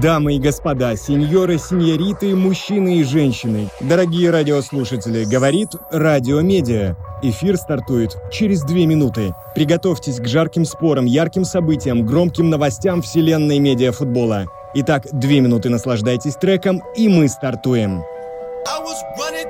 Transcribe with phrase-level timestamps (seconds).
[0.00, 6.96] Дамы и господа, сеньоры, сеньориты, мужчины и женщины, дорогие радиослушатели, говорит Радиомедиа.
[7.22, 9.34] Эфир стартует через две минуты.
[9.54, 14.46] Приготовьтесь к жарким спорам, ярким событиям, громким новостям вселенной медиафутбола.
[14.76, 18.02] Итак, две минуты наслаждайтесь треком, и мы стартуем.
[18.64, 19.41] I was running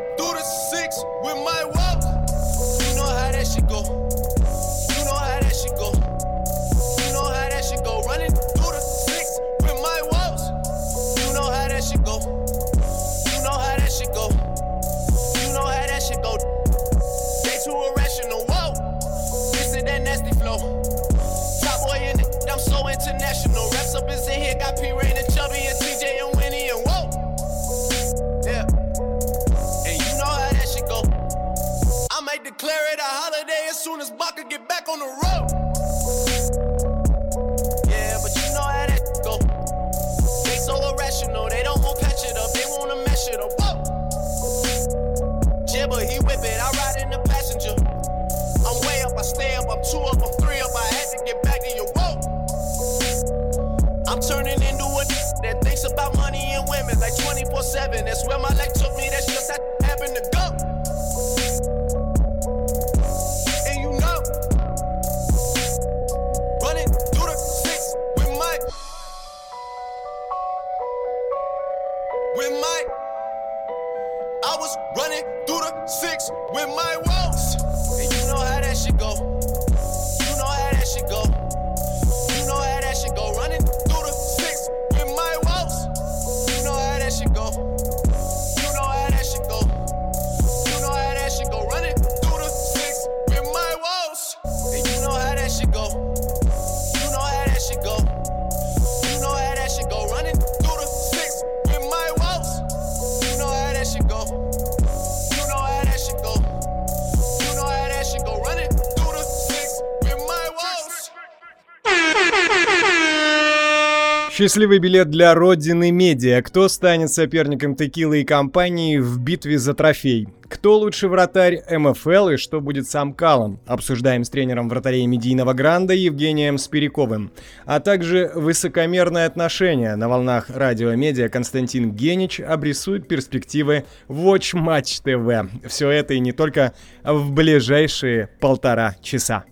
[114.43, 116.43] Счастливый билет для Родины Медиа.
[116.43, 120.27] Кто станет соперником Текилы и компании в битве за трофей?
[120.49, 123.61] Кто лучший вратарь МФЛ и что будет с Амкалом?
[123.67, 127.31] Обсуждаем с тренером вратарей медийного гранда Евгением Спиряковым.
[127.67, 135.69] А также высокомерное отношение на волнах радиомедиа Константин Генич обрисует перспективы Watch Match TV.
[135.69, 136.73] Все это и не только
[137.05, 139.45] в ближайшие полтора часа.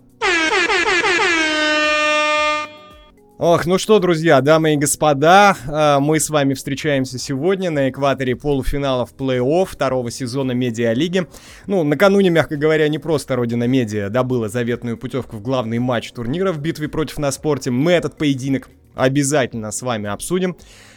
[3.41, 8.35] Ох, ну что, друзья, дамы и господа, э, мы с вами встречаемся сегодня на экваторе
[8.35, 11.25] полуфиналов плей-офф второго сезона Медиалиги.
[11.65, 16.51] Ну, накануне, мягко говоря, не просто Родина Медиа добыла заветную путевку в главный матч турнира
[16.51, 17.71] в битве против на спорте.
[17.71, 20.55] Мы этот поединок обязательно с вами обсудим.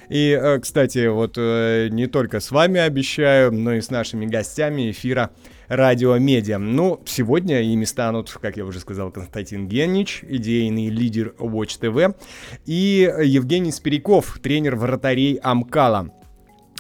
[0.08, 4.90] И, э, кстати, вот э, не только с вами обещаю, но и с нашими гостями
[4.90, 5.30] эфира
[5.68, 6.58] радиомедиа.
[6.58, 12.14] Ну, сегодня ими станут, как я уже сказал, Константин Геннич, идейный лидер Watch TV,
[12.66, 16.10] и Евгений Спиряков, тренер вратарей Амкала.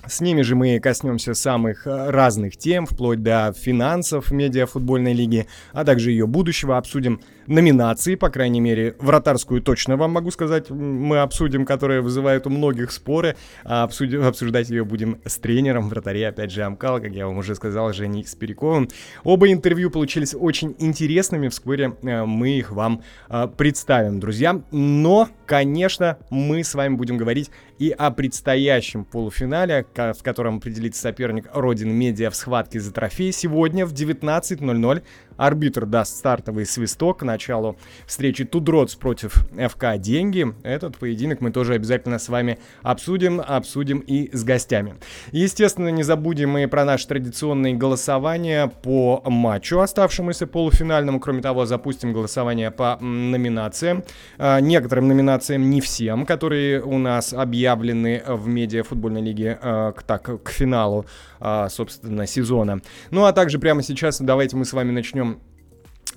[0.06, 5.84] С ними же мы коснемся самых э, разных тем, вплоть до финансов медиафутбольной лиги, а
[5.84, 6.76] также ее будущего.
[6.76, 12.50] Обсудим номинации, по крайней мере, вратарскую точно вам могу сказать, мы обсудим, которая вызывает у
[12.50, 13.36] многих споры.
[13.64, 17.54] А обсудим, обсуждать ее будем с тренером вратарей, опять же, Амкал, как я вам уже
[17.54, 18.88] сказал, Женей Спиряковым.
[19.22, 24.60] Оба интервью получились очень интересными, вскоре э, мы их вам э, представим, друзья.
[24.70, 31.48] Но, конечно, мы с вами будем говорить и о предстоящем полуфинале, в котором определится соперник
[31.52, 33.32] Родин Медиа в схватке за трофей.
[33.32, 35.02] Сегодня в 19.00
[35.36, 40.54] Арбитр даст стартовый свисток к началу встречи Тудротс против ФК Деньги.
[40.62, 44.94] Этот поединок мы тоже обязательно с вами обсудим, обсудим и с гостями.
[45.32, 51.20] Естественно, не забудем и про наше традиционное голосование по матчу, оставшемуся полуфинальному.
[51.20, 54.04] Кроме того, запустим голосование по номинациям.
[54.38, 60.02] А, некоторым номинациям, не всем, которые у нас объявлены в медиа футбольной лиге а, к,
[60.02, 61.06] так, к финалу,
[61.70, 62.80] собственно, сезона.
[63.10, 65.40] Ну а также прямо сейчас давайте мы с вами начнем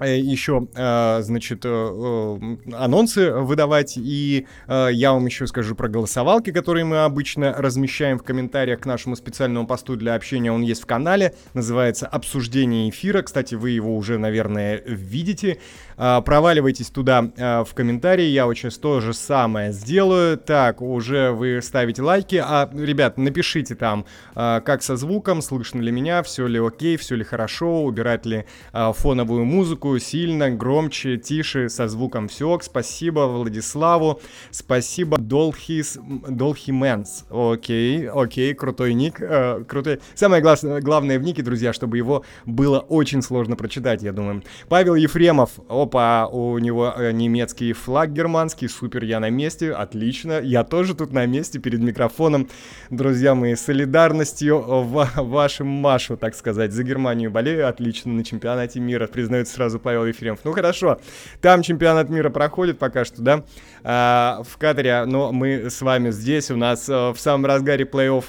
[0.06, 7.04] еще, э, значит, э, анонсы выдавать, и я вам еще скажу про голосовалки, которые мы
[7.04, 12.08] обычно размещаем в комментариях к нашему специальному посту для общения, он есть в канале, называется
[12.08, 15.60] «Обсуждение эфира», кстати, вы его уже, наверное, видите,
[15.96, 22.42] проваливайтесь туда в комментарии, я сейчас то же самое сделаю, так, уже вы ставите лайки,
[22.44, 27.24] а, ребят, напишите там, как со звуком, слышно ли меня, все ли окей, все ли
[27.24, 32.60] хорошо, убирать ли фоновую музыку, музыку сильно, громче, тише, со звуком все.
[32.62, 34.20] Спасибо Владиславу,
[34.52, 35.98] спасибо Долхис,
[36.28, 37.26] Долхименс.
[37.30, 40.00] Окей, окей, крутой ник, э, крутой.
[40.16, 44.44] Самое главное, главное в нике, друзья, чтобы его было очень сложно прочитать, я думаю.
[44.70, 50.40] Павел Ефремов, опа, у него э, немецкий флаг германский, супер, я на месте, отлично.
[50.42, 52.48] Я тоже тут на месте перед микрофоном.
[52.90, 59.08] Друзья мои, солидарностью в вашем Машу, так сказать, за Германию болею, отлично, на чемпионате мира,
[59.08, 60.40] признается сразу Павел Ефремов.
[60.44, 61.00] Ну хорошо,
[61.42, 63.44] там чемпионат мира проходит пока что, да,
[63.84, 68.26] а, в Катаре, но мы с вами здесь, у нас а, в самом разгаре плей-офф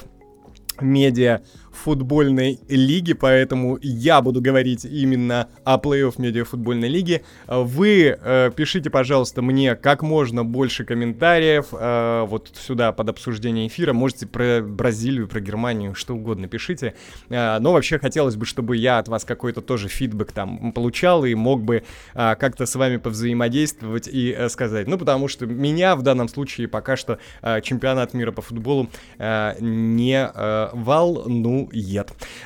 [0.81, 6.45] медиа футбольной лиги, поэтому я буду говорить именно о плей-офф медиа
[6.87, 7.23] лиги.
[7.47, 13.93] Вы э, пишите, пожалуйста, мне как можно больше комментариев э, вот сюда под обсуждение эфира.
[13.93, 16.95] Можете про Бразилию, про Германию, что угодно пишите.
[17.29, 21.33] Э, но вообще хотелось бы, чтобы я от вас какой-то тоже фидбэк там получал и
[21.35, 21.83] мог бы
[22.13, 24.87] э, как-то с вами повзаимодействовать и э, сказать.
[24.87, 29.55] Ну, потому что меня в данном случае пока что э, чемпионат мира по футболу э,
[29.59, 31.58] не э, волнует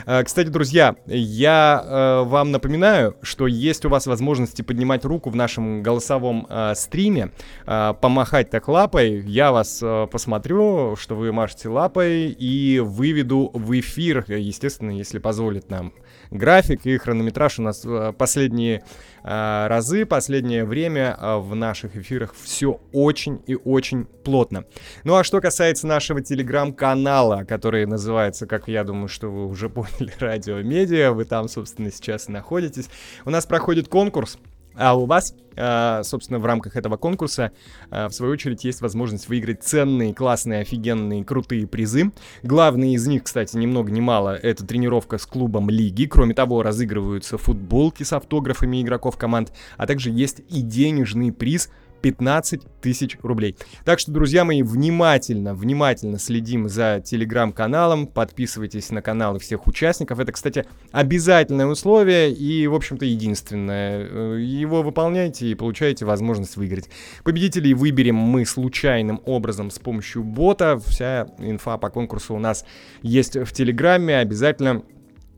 [0.06, 5.36] Э, кстати, друзья, я э, вам напоминаю, что есть у вас возможности поднимать руку в
[5.36, 7.31] нашем голосовом э, стриме,
[7.65, 14.92] помахать так лапой, я вас посмотрю, что вы машете лапой и выведу в эфир, естественно,
[14.92, 15.94] если позволит нам
[16.34, 17.86] график и хронометраж у нас
[18.18, 18.84] последние
[19.24, 24.66] Э, разы последнее время э, в наших эфирах все очень и очень плотно.
[25.06, 30.12] Ну а что касается нашего телеграм-канала, который называется, как я думаю, что вы уже поняли,
[30.20, 32.90] Радио Медиа, вы там, собственно, сейчас и находитесь,
[33.24, 34.38] у нас проходит конкурс,
[34.75, 37.52] а у вас а, собственно, в рамках этого конкурса,
[37.90, 42.12] а, в свою очередь, есть возможность выиграть ценные, классные, офигенные, крутые призы.
[42.42, 46.06] Главные из них, кстати, ни много ни мало, это тренировка с клубом лиги.
[46.06, 51.70] Кроме того, разыгрываются футболки с автографами игроков команд, а также есть и денежный приз—
[52.04, 53.56] 15 тысяч рублей.
[53.86, 60.20] Так что, друзья мои, внимательно, внимательно следим за телеграм-каналом, подписывайтесь на каналы всех участников.
[60.20, 64.06] Это, кстати, обязательное условие и, в общем-то, единственное.
[64.10, 66.90] Э, его выполняйте и получаете возможность выиграть.
[67.24, 70.78] Победителей выберем мы случайным образом с помощью бота.
[70.86, 72.66] Вся инфа по конкурсу у нас
[73.02, 74.18] есть в Телеграме.
[74.18, 74.84] Обязательно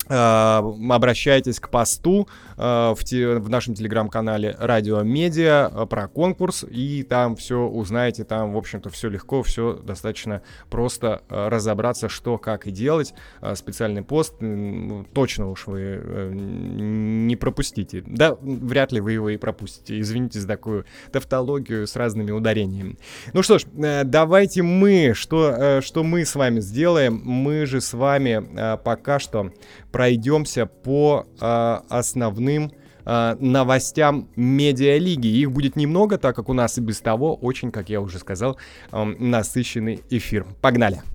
[0.07, 7.03] Э, обращайтесь к посту в, те, в нашем телеграм-канале Радио Медиа э, про конкурс, и
[7.03, 12.71] там все узнаете, там, в общем-то, все легко, все достаточно просто разобраться, что, как и
[12.71, 13.13] делать.
[13.55, 14.35] Специальный пост,
[15.13, 18.03] точно уж вы не пропустите.
[18.05, 19.99] Да, вряд ли вы его и пропустите.
[19.99, 22.97] Извините за такую тавтологию с разными ударениями.
[23.33, 27.21] Ну что ж, давайте мы, что, что мы с вами сделаем?
[27.23, 29.51] Мы же с вами пока что
[29.91, 31.79] пройдемся по э,
[32.45, 32.71] основным
[33.05, 35.27] э, новостям медиалиги.
[35.27, 38.57] Их будет немного, так как у нас и без того очень, как я уже сказал,
[38.91, 40.45] э, насыщенный эфир.
[40.61, 41.14] Погнали!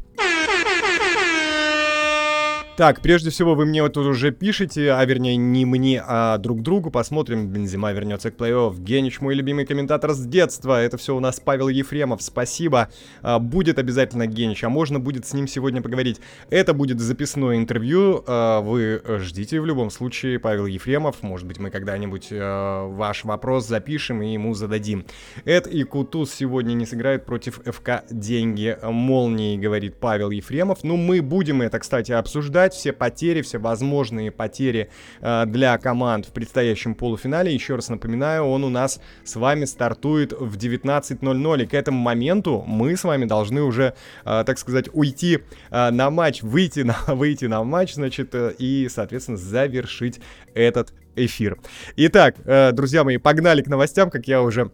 [2.80, 6.62] Так, прежде всего, вы мне вот тут уже пишете, а вернее не мне, а друг
[6.62, 6.90] другу.
[6.90, 8.80] Посмотрим, Бензима вернется к плей-офф.
[8.80, 10.80] Генич, мой любимый комментатор с детства.
[10.80, 12.88] Это все у нас Павел Ефремов, спасибо.
[13.20, 16.22] А, будет обязательно Генич, а можно будет с ним сегодня поговорить.
[16.48, 21.22] Это будет записное интервью, а, вы ждите в любом случае Павел Ефремов.
[21.22, 25.04] Может быть, мы когда-нибудь а, ваш вопрос запишем и ему зададим.
[25.44, 30.78] Эд и Кутуз сегодня не сыграют против ФК Деньги Молнии, говорит Павел Ефремов.
[30.82, 34.88] Ну, мы будем это, кстати, обсуждать обсуждать все потери, все возможные потери
[35.20, 37.52] э, для команд в предстоящем полуфинале.
[37.52, 41.62] Еще раз напоминаю, он у нас с вами стартует в 19.00.
[41.62, 46.10] И к этому моменту мы с вами должны уже, э, так сказать, уйти э, на
[46.10, 50.20] матч, выйти на, выйти на матч, значит, и, соответственно, завершить
[50.54, 51.58] этот эфир.
[51.96, 52.36] Итак,
[52.72, 54.70] друзья мои, погнали к новостям, как я уже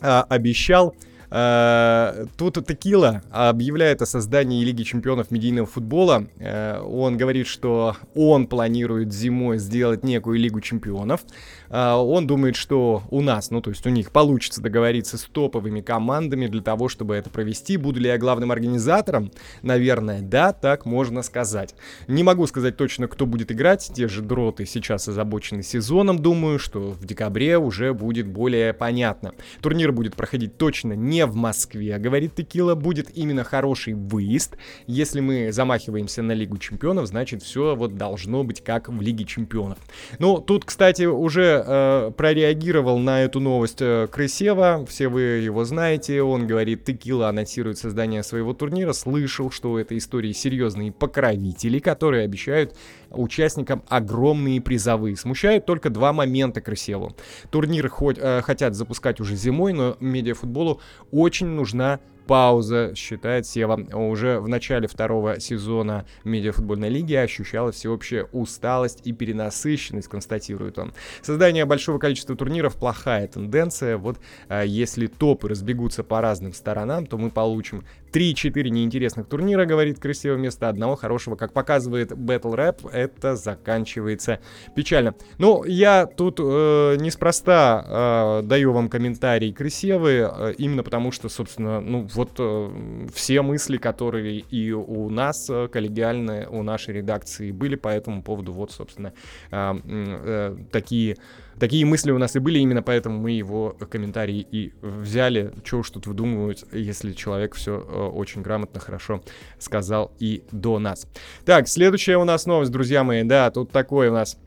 [0.00, 0.94] обещал.
[1.30, 6.26] Э, тут Текила объявляет о создании Лиги чемпионов медийного футбола.
[6.38, 11.22] Э, он говорит, что он планирует зимой сделать некую Лигу чемпионов.
[11.68, 15.80] Э, он думает, что у нас, ну то есть у них получится договориться с топовыми
[15.80, 17.76] командами для того, чтобы это провести.
[17.76, 19.30] Буду ли я главным организатором?
[19.62, 21.74] Наверное, да, так можно сказать.
[22.08, 23.90] Не могу сказать точно, кто будет играть.
[23.94, 26.18] Те же дроты сейчас озабочены сезоном.
[26.18, 29.32] Думаю, что в декабре уже будет более понятно.
[29.60, 31.96] Турнир будет проходить точно не не в Москве.
[31.98, 34.58] Говорит Текила, будет именно хороший выезд.
[34.86, 39.78] Если мы замахиваемся на Лигу Чемпионов, значит все вот должно быть как в Лиге Чемпионов.
[40.18, 44.84] Ну, тут, кстати, уже э, прореагировал на эту новость э, Крысева.
[44.86, 46.20] Все вы его знаете.
[46.20, 48.92] Он говорит, Текила анонсирует создание своего турнира.
[48.92, 52.76] Слышал, что у этой истории серьезные покровители, которые обещают
[53.20, 55.16] участникам огромные призовые.
[55.16, 57.14] Смущает только два момента Крысеву.
[57.50, 60.80] Турниры хоть, э, хотят запускать уже зимой, но медиафутболу
[61.10, 63.76] очень нужна пауза, считает Сева.
[63.94, 70.92] Уже в начале второго сезона медиафутбольной лиги ощущалась всеобщая усталость и перенасыщенность, констатирует он.
[71.22, 73.96] Создание большого количества турниров плохая тенденция.
[73.96, 74.18] Вот
[74.48, 80.34] а, если топы разбегутся по разным сторонам, то мы получим 3-4 неинтересных турнира, говорит красиво,
[80.34, 81.36] вместо одного хорошего.
[81.36, 84.40] Как показывает Battle Rap, это заканчивается
[84.74, 85.14] печально.
[85.38, 91.80] Ну, я тут э, неспроста э, даю вам комментарий красивые, э, именно потому что, собственно,
[91.80, 97.76] ну, вот э, все мысли, которые и у нас э, коллегиальные, у нашей редакции были
[97.76, 99.12] по этому поводу, вот, собственно,
[99.50, 101.16] э, э, такие
[101.58, 105.52] такие мысли у нас и были, именно поэтому мы его комментарии и взяли.
[105.64, 109.22] Чего уж тут выдумывать, если человек все э, очень грамотно, хорошо
[109.58, 111.06] сказал и до нас.
[111.44, 114.38] Так, следующая у нас новость, друзья мои, да, тут такой у нас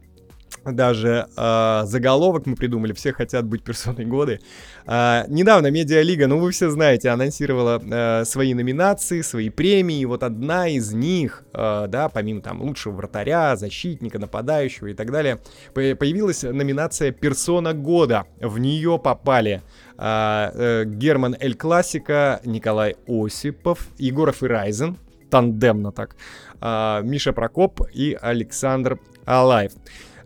[0.66, 4.40] даже э, заголовок мы придумали, все хотят быть персоной года.
[4.86, 10.04] Э, недавно Медиалига, ну вы все знаете, анонсировала э, свои номинации, свои премии.
[10.06, 15.40] Вот одна из них, э, да, помимо там лучшего вратаря, защитника, нападающего и так далее,
[15.74, 18.26] появилась номинация персона года.
[18.40, 19.62] В нее попали
[19.98, 24.98] э, э, Герман Эль Классика, Николай Осипов, Егоров и Райзен,
[25.30, 26.16] тандемно так,
[26.62, 29.74] э, Миша Прокоп и Александр Алаев.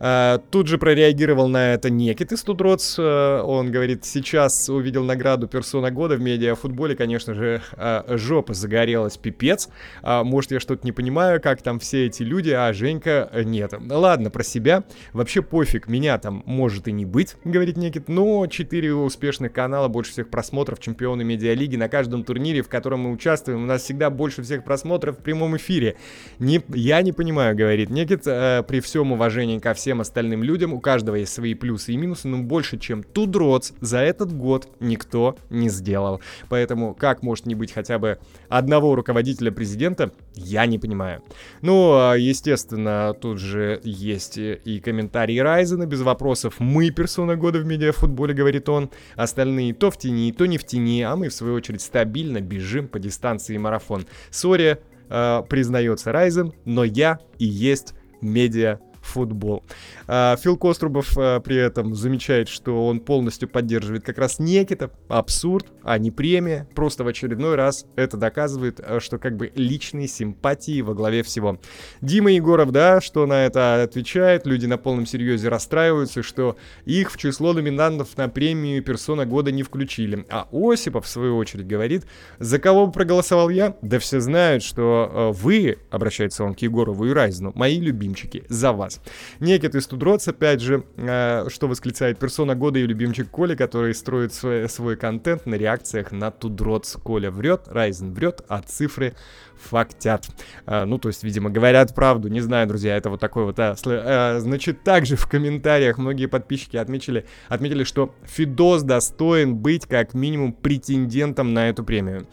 [0.04, 3.00] Uh, тут же прореагировал на это Некит из Тудроц.
[3.00, 6.94] Uh, он говорит, сейчас увидел награду персона года в медиафутболе.
[6.98, 9.70] Конечно же, uh, жопа загорелась, пипец.
[10.04, 13.74] Может, я что-то не понимаю, как там все эти люди, а Женька нет.
[13.90, 14.84] Ладно, про себя.
[15.14, 18.10] Вообще пофиг, меня там может и не быть, говорит Некит.
[18.10, 21.78] Но 4 успешных канала, больше всех просмотров, чемпионы медиалиги.
[21.78, 25.56] На каждом турнире, в котором мы участвуем, у нас всегда больше всех просмотров в прямом
[25.56, 25.96] эфире.
[26.40, 30.80] Не, я не понимаю, говорит Никит, при всем уважении ко всем всем остальным людям, у
[30.80, 35.70] каждого есть свои плюсы и минусы, но больше, чем 2DROTS за этот год никто не
[35.70, 36.20] сделал.
[36.50, 38.18] Поэтому как может не быть хотя бы
[38.50, 41.22] одного руководителя президента, я не понимаю.
[41.62, 46.56] Ну, а, естественно, тут же есть и комментарии Райзена, без вопросов.
[46.58, 48.90] Мы персона года в медиафутболе, говорит он.
[49.16, 52.88] Остальные то в тени, то не в тени, а мы, в свою очередь, стабильно бежим
[52.88, 54.08] по дистанции марафон.
[54.32, 59.64] Sorry, э, признается Райзен, но я и есть медиа футбол.
[60.08, 64.90] А, Фил Кострубов а, при этом замечает, что он полностью поддерживает как раз Некита.
[65.10, 66.68] Абсурд, а не премия.
[66.74, 71.60] Просто в очередной раз это доказывает, а, что как бы личные симпатии во главе всего.
[72.02, 74.48] Дима Егоров, да, что на это отвечает.
[74.48, 76.56] Люди на полном серьезе расстраиваются, что
[76.86, 80.26] их в число номинантов на премию персона года не включили.
[80.30, 82.06] А Осипов, в свою очередь, говорит,
[82.40, 83.76] за кого проголосовал я?
[83.82, 88.93] Да все знают, что вы, обращается он к Егорову и Райзну, мои любимчики, за вас
[88.94, 89.02] раз.
[89.40, 94.34] Некит из Тудроц, опять же, э, что восклицает персона года и любимчик Коля, который строит
[94.34, 96.96] свой, свой контент на реакциях на Тудроц.
[96.98, 99.14] Коля врет, Райзен врет, а цифры
[99.56, 100.28] фактят.
[100.66, 102.28] А, ну, то есть, видимо, говорят правду.
[102.28, 103.60] Не знаю, друзья, это вот такой вот...
[103.60, 110.14] А, а, значит, также в комментариях многие подписчики отметили, отметили, что Фидос достоин быть как
[110.14, 112.28] минимум претендентом на эту премию.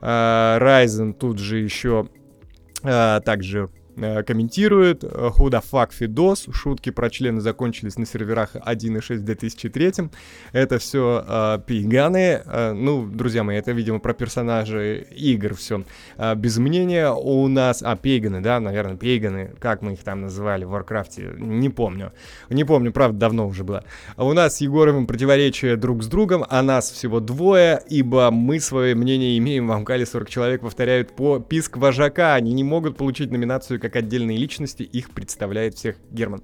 [0.00, 2.08] Райзен тут же еще
[2.82, 9.22] также Э, комментирует Who the fuck Fidos, шутки про члены закончились на серверах 1.6 в
[9.22, 9.92] 2003
[10.52, 15.84] это все э, пейганы, э, ну, друзья мои, это, видимо, про персонажей игр все.
[16.16, 20.64] Э, без мнения у нас, а, пейганы, да, наверное, пейганы, как мы их там называли
[20.64, 22.12] в Варкрафте, не помню,
[22.50, 23.84] не помню, правда, давно уже было.
[24.16, 28.94] У нас с Егоровым противоречие друг с другом, а нас всего двое, ибо мы свое
[28.94, 33.80] мнение имеем, в Амкале 40 человек повторяют по писк вожака, они не могут получить номинацию
[33.88, 36.42] как отдельные личности, их представляет всех Герман.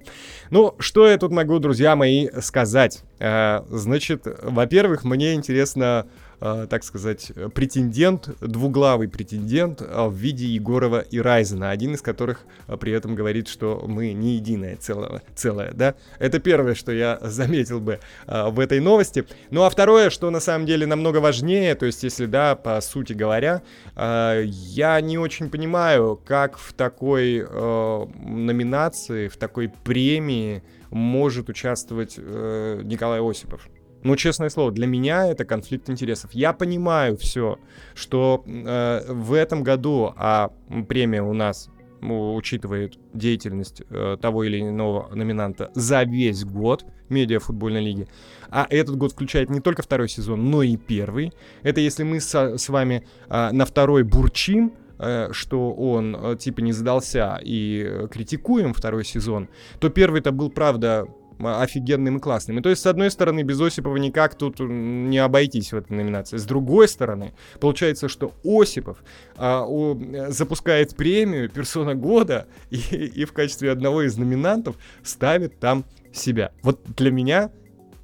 [0.49, 3.03] Ну, что я тут могу, друзья мои, сказать?
[3.19, 6.07] Э, значит, во-первых, мне интересно
[6.39, 12.77] так сказать, претендент, двуглавый претендент э, в виде Егорова и Райзена, один из которых э,
[12.77, 15.95] при этом говорит, что мы не единое целое, целое, да.
[16.19, 19.25] Это первое, что я заметил бы э, в этой новости.
[19.51, 23.13] Ну а второе, что на самом деле намного важнее, то есть если, да, по сути
[23.13, 23.61] говоря,
[23.95, 33.67] я не очень понимаю, как в такой номинации, в такой премии может участвовать Николай Осипов.
[34.03, 36.31] Ну, честное слово, для меня это конфликт интересов.
[36.33, 37.57] Я понимаю все,
[37.95, 40.51] что э, в этом году, а
[40.89, 41.69] премия у нас
[42.01, 48.07] учитывает деятельность э, того или иного номинанта за весь год медиа футбольной лиги.
[48.49, 51.31] А этот год включает не только второй сезон, но и первый.
[51.61, 56.59] Это если мы со, с вами э, на второй бурчим, э, что он э, типа
[56.59, 59.47] не задался и э, критикуем второй сезон,
[59.79, 61.07] то первый это был, правда,
[61.47, 62.59] офигенным и классным.
[62.59, 66.37] И то есть, с одной стороны, без Осипова никак тут не обойтись в этой номинации.
[66.37, 69.03] С другой стороны, получается, что Осипов
[69.35, 72.77] а, у, запускает премию «Персона года» и,
[73.15, 76.51] и в качестве одного из номинантов ставит там себя.
[76.61, 77.51] Вот для меня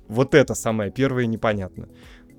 [0.08, 1.88] вот это самое первое непонятно.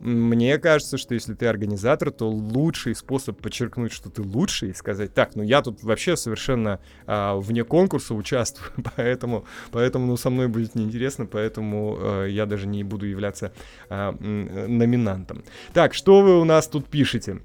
[0.01, 5.13] Мне кажется, что если ты организатор, то лучший способ подчеркнуть, что ты лучший, и сказать,
[5.13, 10.49] так, ну я тут вообще совершенно а, вне конкурса участвую, поэтому, поэтому ну, со мной
[10.49, 13.53] будет неинтересно, поэтому а, я даже не буду являться
[13.91, 15.45] а, номинантом.
[15.75, 17.43] Так, что вы у нас тут пишете?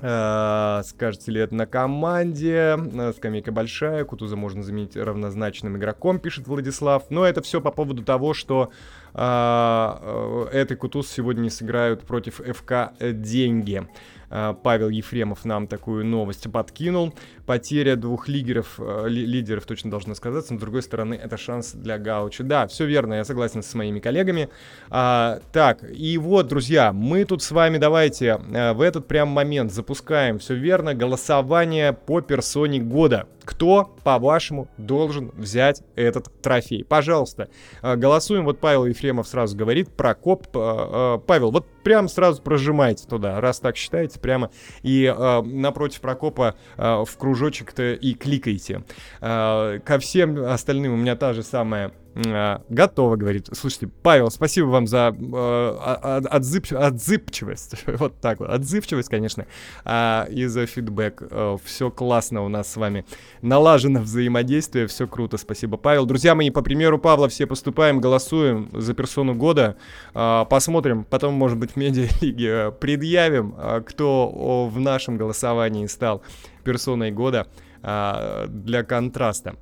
[0.00, 2.76] Uh, скажете ли это на команде?
[2.76, 7.04] Uh, скамейка большая, Кутуза можно заменить равнозначным игроком, пишет Владислав.
[7.10, 8.70] Но это все по поводу того, что
[9.14, 13.86] uh, этой Кутуз сегодня не сыграют против ФК «Деньги».
[14.30, 17.14] Э, Павел Ефремов нам такую новость подкинул.
[17.46, 21.98] Потеря двух лидеров, э, лидеров точно должна сказаться, но с другой стороны это шанс для
[21.98, 22.44] Гауча.
[22.44, 24.48] Да, все верно, я согласен с моими коллегами.
[24.90, 29.72] А, так, и вот, друзья, мы тут с вами давайте э, в этот прям момент
[29.72, 33.26] запускаем, все верно, голосование по персоне года.
[33.44, 36.84] Кто, по-вашему, должен взять этот трофей?
[36.84, 37.48] Пожалуйста,
[37.82, 38.44] голосуем.
[38.44, 40.46] Вот Павел Ефремов сразу говорит, Прокоп.
[40.52, 44.50] Павел, вот прям сразу прожимайте туда, раз так считаете, прямо
[44.82, 48.84] и напротив Прокопа в кружочек-то и кликайте.
[49.20, 53.48] Ко всем остальным у меня та же самая а, готово, говорит.
[53.52, 57.84] Слушайте, Павел, спасибо вам за э, отзып, отзывчивость.
[57.86, 58.50] вот так вот.
[58.50, 59.46] Отзывчивость, конечно,
[59.84, 61.22] э, и за фидбэк.
[61.30, 63.04] Э, все классно у нас с вами.
[63.42, 65.38] Налажено взаимодействие, все круто.
[65.38, 66.06] Спасибо, Павел.
[66.06, 69.76] Друзья мои, по примеру Павла все поступаем, голосуем за персону года.
[70.14, 76.22] Э, посмотрим, потом, может быть, в медиалиге предъявим, э, кто в нашем голосовании стал
[76.62, 77.48] персоной года
[77.82, 79.56] э, для контраста.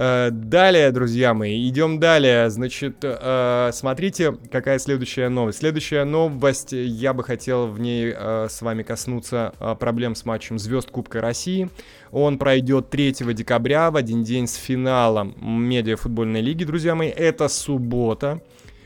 [0.00, 2.50] Э, далее, друзья мои, идем далее.
[2.50, 5.58] Значит, э, смотрите, какая следующая новость.
[5.58, 10.92] Следующая новость, я бы хотел в ней э, с вами коснуться проблем с матчем звезд
[10.92, 11.68] Кубка России.
[12.12, 17.08] Он пройдет 3 декабря в один день с финалом медиафутбольной лиги, друзья мои.
[17.08, 18.40] Это суббота.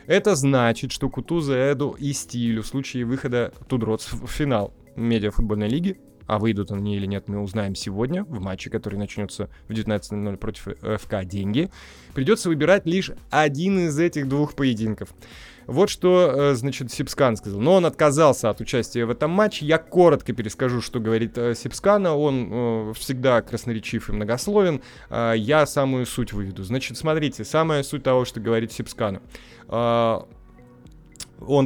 [0.07, 5.99] Это значит, что Кутуза, Эду и Стилю в случае выхода 2DROTS в финал медиафутбольной лиги
[6.33, 10.69] а выйдут они или нет, мы узнаем сегодня в матче, который начнется в 19.00 против
[11.03, 11.71] ФК «Деньги».
[12.15, 15.11] Придется выбирать лишь один из этих двух поединков.
[15.67, 17.61] Вот что, э, значит, Сибскан сказал.
[17.61, 19.67] Но он отказался от участия в этом матче.
[19.67, 22.17] Я коротко перескажу, что говорит э, Сибскана.
[22.17, 24.81] Он э, всегда красноречив и многословен.
[25.11, 26.65] Я самую суть выведу.
[26.65, 29.21] Значит, смотрите, самая суть того, что говорит Сипскана.
[29.69, 30.27] Он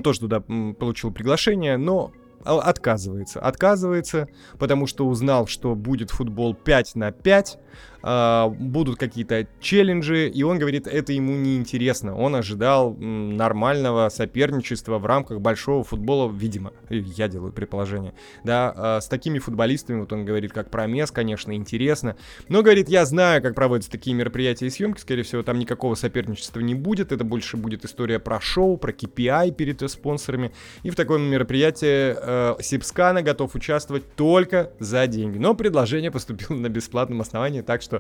[0.03, 2.13] тоже туда получил приглашение, но
[2.47, 3.41] отказывается.
[3.41, 4.29] Отказывается,
[4.59, 7.59] потому что узнал, что будет футбол 5 на 5,
[8.07, 12.17] э, будут какие-то челленджи, и он говорит, это ему не интересно.
[12.17, 18.15] Он ожидал нормального соперничества в рамках большого футбола, видимо, я делаю предположение,
[18.45, 22.17] да, э, с такими футболистами, вот он говорит, как Промес, конечно, интересно,
[22.49, 26.61] но говорит, я знаю, как проводятся такие мероприятия и съемки, скорее всего, там никакого соперничества
[26.61, 31.23] не будет, это больше будет история про шоу, про KPI перед спонсорами, и в таком
[31.23, 37.83] мероприятии э, Сипскана готов участвовать только за деньги, но предложение поступило на бесплатном основании, так
[37.83, 37.96] что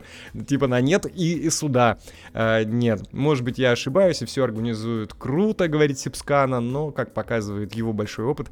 [0.47, 1.99] типа на нет и, и суда
[2.33, 3.13] э, нет.
[3.13, 8.27] Может быть, я ошибаюсь, и все организуют круто, говорит Сипскана, но, как показывает его большой
[8.27, 8.49] опыт,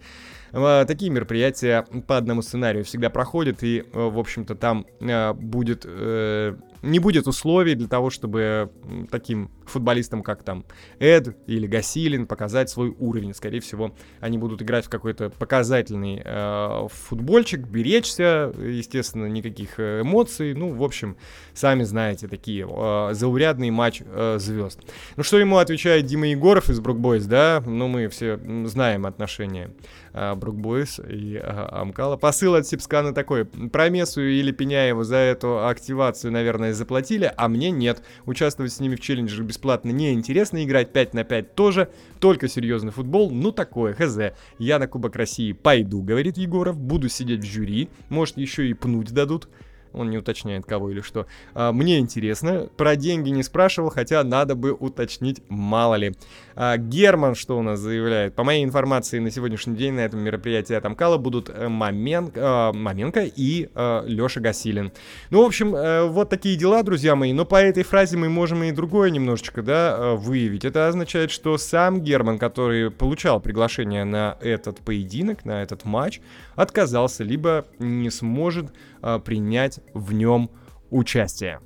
[0.52, 5.84] э, такие мероприятия по одному сценарию всегда проходят, и, э, в общем-то, там э, будет
[5.86, 8.70] э, не будет условий для того, чтобы
[9.10, 10.64] таким футболистам, как там
[10.98, 13.34] Эд или Гасилин, показать свой уровень.
[13.34, 20.54] Скорее всего, они будут играть в какой-то показательный э, футбольчик, беречься, естественно, никаких э, эмоций.
[20.54, 21.16] Ну, в общем,
[21.54, 24.80] сами знаете, такие э, заурядный матч э, звезд.
[25.16, 27.62] Ну, что ему отвечает Дима Егоров из Брукбойс, да?
[27.64, 29.70] Ну, мы все знаем отношения
[30.12, 32.16] э, Брукбойс и э, Амкала.
[32.16, 33.46] Посыл от Сипскана такой.
[33.46, 38.02] Про Месу или Пеняева за эту активацию, наверное, заплатили, а мне нет.
[38.26, 43.30] Участвовать с ними в челленджах бесплатно неинтересно, играть 5 на 5 тоже, только серьезный футбол,
[43.30, 44.34] ну такое, хз.
[44.58, 49.12] Я на Кубок России пойду, говорит Егоров, буду сидеть в жюри, может еще и пнуть
[49.12, 49.48] дадут.
[49.94, 51.26] Он не уточняет кого или что.
[51.54, 56.14] А, мне интересно, про деньги не спрашивал, хотя надо бы уточнить, мало ли.
[56.56, 58.34] А, Герман что у нас заявляет?
[58.34, 63.24] По моей информации, на сегодняшний день на этом мероприятии Атамкала будут э, Мамен, э, Маменко
[63.24, 64.92] и э, Леша Гасилин.
[65.30, 67.32] Ну, в общем, э, вот такие дела, друзья мои.
[67.32, 70.64] Но по этой фразе мы можем и другое немножечко, да, э, выявить.
[70.64, 76.20] Это означает, что сам Герман, который получал приглашение на этот поединок, на этот матч,
[76.54, 78.72] отказался, либо не сможет
[79.04, 80.50] э, принять в нем
[80.90, 81.60] участие.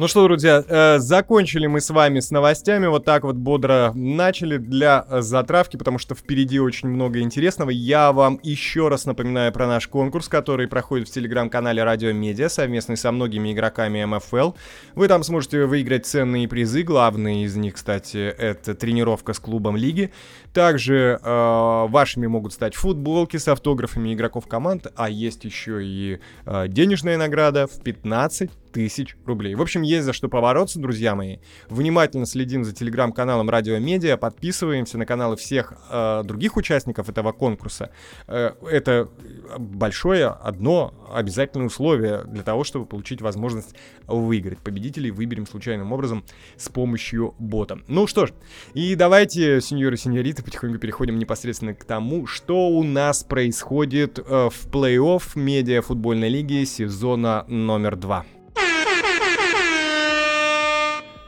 [0.00, 2.86] Ну что, друзья, э, закончили мы с вами с новостями.
[2.86, 7.68] Вот так вот бодро начали для затравки, потому что впереди очень много интересного.
[7.68, 12.96] Я вам еще раз напоминаю про наш конкурс, который проходит в телеграм-канале Радио Медиа, совместный
[12.96, 14.52] со многими игроками МФЛ.
[14.94, 16.82] Вы там сможете выиграть ценные призы.
[16.82, 20.12] Главный из них, кстати, это тренировка с клубом лиги.
[20.52, 26.68] Также э, вашими могут стать футболки с автографами игроков команд, а есть еще и э,
[26.68, 29.54] денежная награда в 15 тысяч рублей.
[29.54, 31.38] В общем, есть за что побороться, друзья мои.
[31.68, 37.90] Внимательно следим за телеграм-каналом Радио Медиа, подписываемся на каналы всех э, других участников этого конкурса.
[38.26, 39.08] Э, это
[39.58, 43.74] большое одно обязательное условие для того, чтобы получить возможность
[44.06, 44.58] выиграть.
[44.58, 46.24] Победителей выберем случайным образом
[46.56, 47.80] с помощью бота.
[47.88, 48.32] Ну что ж,
[48.74, 54.22] и давайте, сеньоры и сеньориты, потихоньку переходим непосредственно к тому, что у нас происходит э,
[54.50, 58.24] в плей-офф медиа футбольной лиги сезона номер два.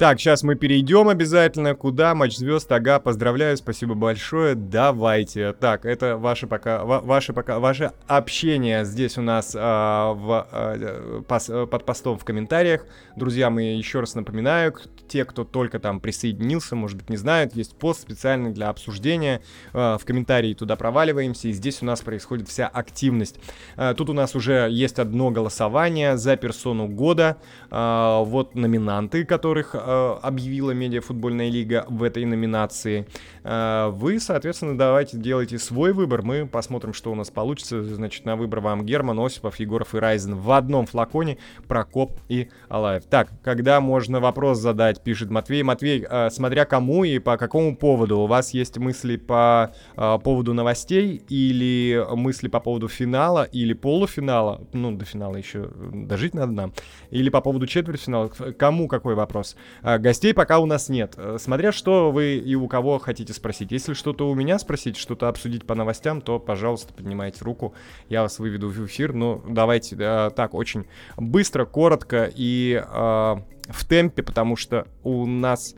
[0.02, 1.76] Так, сейчас мы перейдем обязательно.
[1.76, 2.12] Куда?
[2.16, 2.72] Матч звезд.
[2.72, 4.56] Ага, поздравляю, спасибо большое.
[4.56, 5.52] Давайте.
[5.52, 11.46] Так, это ваше пока, ваше пока, ваше общение здесь у нас а, в, а, пос,
[11.46, 12.84] под постом в комментариях.
[13.14, 14.74] Друзья, мы еще раз напоминаю,
[15.06, 19.40] те, кто только там присоединился, может быть, не знают, есть пост специальный для обсуждения.
[19.72, 23.38] А, в комментарии туда проваливаемся, и здесь у нас происходит вся активность.
[23.76, 27.36] А, тут у нас уже есть одно голосование за персону года.
[27.70, 29.91] А, вот номинанты, которых а,
[30.22, 33.06] объявила медиафутбольная лига в этой номинации.
[33.44, 36.22] Э, вы, соответственно, давайте делайте свой выбор.
[36.22, 37.82] Мы посмотрим, что у нас получится.
[37.82, 43.04] Значит, на выбор вам Герман, Осипов, Егоров и Райзен в одном флаконе, Прокоп и Алаев.
[43.04, 45.62] Так, когда можно вопрос задать, пишет Матвей.
[45.62, 48.18] Матвей, э, смотря кому и по какому поводу.
[48.18, 54.66] У вас есть мысли по поводу новостей или мысли по поводу финала или полуфинала?
[54.72, 56.72] Ну, до финала еще дожить надо нам.
[57.10, 58.28] Или по поводу четвертьфинала?
[58.28, 59.56] Кому какой вопрос?
[59.82, 61.14] А, гостей пока у нас нет.
[61.16, 63.72] Э, смотря что вы и у кого хотите спросить.
[63.72, 67.74] Если что-то у меня спросить, что-то обсудить по новостям, то, пожалуйста, поднимайте руку,
[68.08, 69.12] я вас выведу в эфир.
[69.12, 73.36] Ну, давайте так, очень быстро, коротко и э,
[73.68, 75.74] в темпе, потому что у нас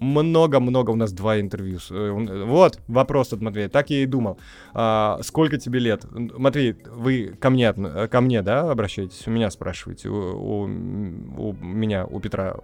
[0.00, 1.78] много-много у нас два интервью.
[1.90, 2.10] Э,
[2.46, 3.68] вот вопрос от Матвея.
[3.68, 4.38] Так я и думал.
[4.74, 6.04] А, сколько тебе лет?
[6.12, 9.26] Матвей, вы ко мне, ко мне, да, обращаетесь?
[9.26, 10.08] У меня спрашиваете.
[10.08, 12.56] У, у, у меня, у Петра.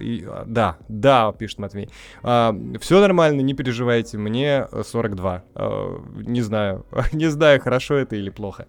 [0.00, 1.88] И, да, да, пишет Матвей.
[2.22, 4.18] А, все нормально, не переживайте.
[4.18, 5.44] Мне 42.
[5.54, 8.66] А, не знаю, не знаю, хорошо это или плохо.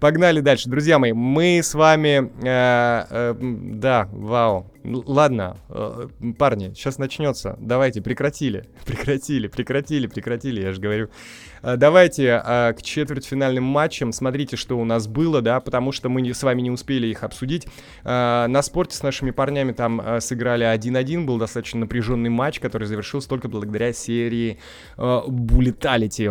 [0.00, 0.68] Погнали дальше.
[0.68, 2.30] Друзья мои, мы с вами...
[2.46, 4.66] А, а, да, вау.
[4.86, 7.56] Ладно, э, парни, сейчас начнется.
[7.60, 11.08] Давайте, прекратили, прекратили, прекратили, прекратили, я же говорю.
[11.62, 14.12] Э, давайте э, к четвертьфинальным матчам.
[14.12, 17.66] Смотрите, что у нас было, да, потому что мы с вами не успели их обсудить.
[18.04, 21.24] На спорте с нашими парнями там сыграли 1-1.
[21.24, 24.58] Был достаточно напряженный матч, который завершился только благодаря серии
[24.96, 26.30] Буллеталити,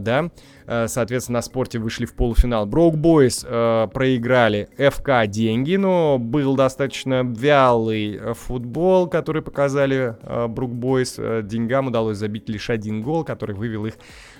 [0.00, 0.30] да.
[0.66, 2.66] Соответственно, на спорте вышли в полуфинал.
[2.66, 10.72] Броук Бойс проиграли ФК деньги, но был достаточно вялый э, футбол, который показали э, Брук
[10.72, 11.16] Бойс.
[11.18, 13.94] Э, деньгам удалось забить лишь один гол, который вывел их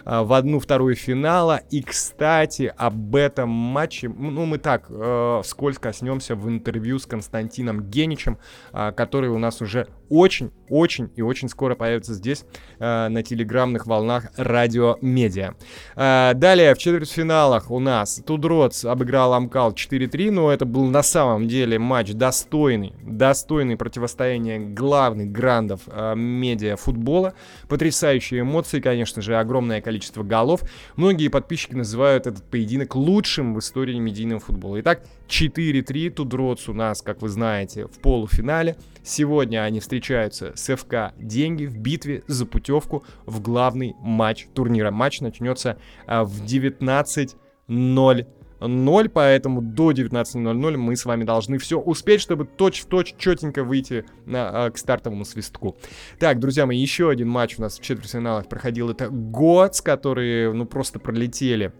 [0.05, 1.61] Э, в одну-вторую финала.
[1.71, 7.83] И, кстати, об этом матче, ну, мы так э, вскользь коснемся в интервью с Константином
[7.83, 8.39] Геничем,
[8.73, 12.45] э, который у нас уже очень-очень и очень скоро появится здесь
[12.79, 15.55] э, на телеграммных волнах радио медиа.
[15.97, 21.49] Э, далее в четвертьфиналах у нас Тудроц обыграл Амкал 4-3, но это был на самом
[21.49, 27.35] деле матч достойный, достойный противостояния главных грандов э, медиа футбола.
[27.69, 30.63] Потрясающие эмоции, конечно же, огромное количество количество голов.
[30.97, 34.81] Многие подписчики называют этот поединок лучшим в истории медийного футбола.
[34.81, 36.11] Итак, 4-3.
[36.11, 38.77] Тудроц у нас, как вы знаете, в полуфинале.
[39.05, 44.91] Сегодня они встречаются с ФК «Деньги» в битве за путевку в главный матч турнира.
[44.91, 48.27] Матч начнется а, в 19.00
[48.67, 54.67] 0, поэтому до 19.00 мы с вами должны все успеть, чтобы точь-в-точь четенько выйти на,
[54.67, 55.77] а, к стартовому свистку.
[56.19, 58.91] Так, друзья мои, еще один матч у нас в четвертьфиналах проходил.
[58.91, 61.73] Это Готс, которые, ну, просто пролетели,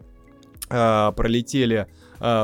[0.71, 1.87] э, пролетели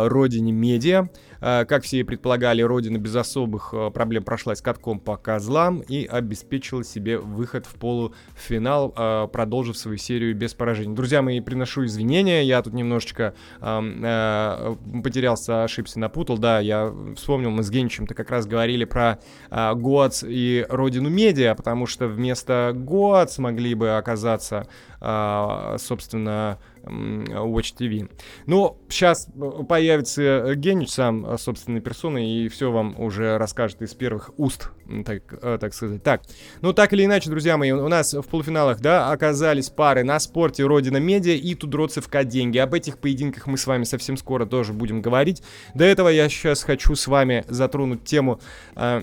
[0.09, 1.09] родине медиа.
[1.41, 6.05] Э, как все и предполагали, Родина без особых э, проблем прошлась катком по козлам и
[6.05, 10.95] обеспечила себе выход в полуфинал, э, продолжив свою серию без поражений.
[10.95, 16.39] Друзья мои, приношу извинения, я тут немножечко потерялся, ошибся, напутал.
[16.39, 19.19] Да, я вспомнил, мы с Генчем-то как раз говорили про
[19.51, 24.67] Гоац и Родину Медиа, потому что вместо Гоац могли бы оказаться,
[24.99, 28.09] собственно, Watch TV.
[28.47, 29.29] Но сейчас
[29.71, 34.71] появится Генич сам Э, собственной персоной и все вам уже расскажет из первых уст,
[35.05, 36.03] так, э, так сказать.
[36.03, 36.23] Так,
[36.61, 40.65] ну так или иначе, друзья мои, у нас в полуфиналах, да, оказались пары на спорте
[40.65, 42.59] Родина Медиа и Тудроцев Деньги.
[42.59, 45.43] Об этих поединках мы с вами совсем скоро тоже будем говорить.
[45.75, 48.41] До этого я сейчас хочу с вами затронуть тему...
[48.77, 49.03] Э,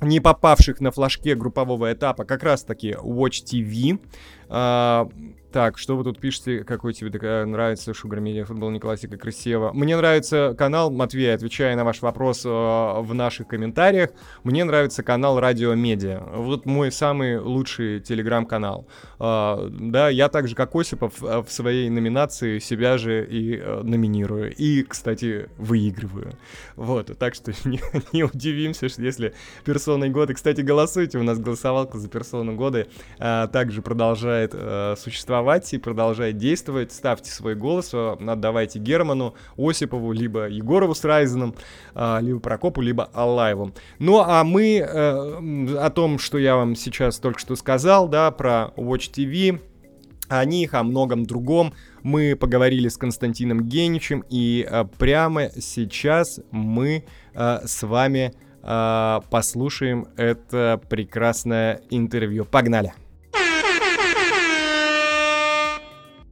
[0.00, 4.00] не попавших на флажке группового этапа, как раз таки Watch TV.
[4.48, 5.06] Э,
[5.52, 6.64] так, что вы тут пишете?
[6.64, 9.70] Какой тебе такая нравится Шугар Медиа, футбол не классика, красиво?
[9.72, 14.10] Мне нравится канал, Матвей, отвечая на ваш вопрос э, в наших комментариях,
[14.42, 16.22] мне нравится канал Радио Медиа.
[16.34, 18.88] Вот мой самый лучший телеграм-канал.
[19.22, 23.82] Э, да, я так же, как Осипов, э, в своей номинации себя же и э,
[23.84, 24.52] номинирую.
[24.52, 26.32] И, кстати, выигрываю.
[26.74, 27.80] Вот, так что не,
[28.12, 29.32] не удивимся, что если
[29.64, 30.34] персоной года...
[30.34, 32.88] Кстати, голосуйте, у нас голосовалка за персону года
[33.20, 36.90] э, также продолжает э, существовать и продолжает действовать.
[36.90, 41.54] Ставьте свой голос, э, отдавайте Герману, Осипову, либо Егорову с Райзеном,
[41.94, 43.72] а, либо Прокопу, либо Аллаеву.
[44.00, 48.72] Ну, а мы э, о том, что я вам сейчас только что сказал, да, про
[48.76, 49.60] Watch TV,
[50.28, 57.04] о них, о многом другом мы поговорили с Константином Геничем, и э, прямо сейчас мы
[57.34, 58.32] с вами
[59.30, 62.44] послушаем это прекрасное интервью.
[62.44, 62.92] Погнали!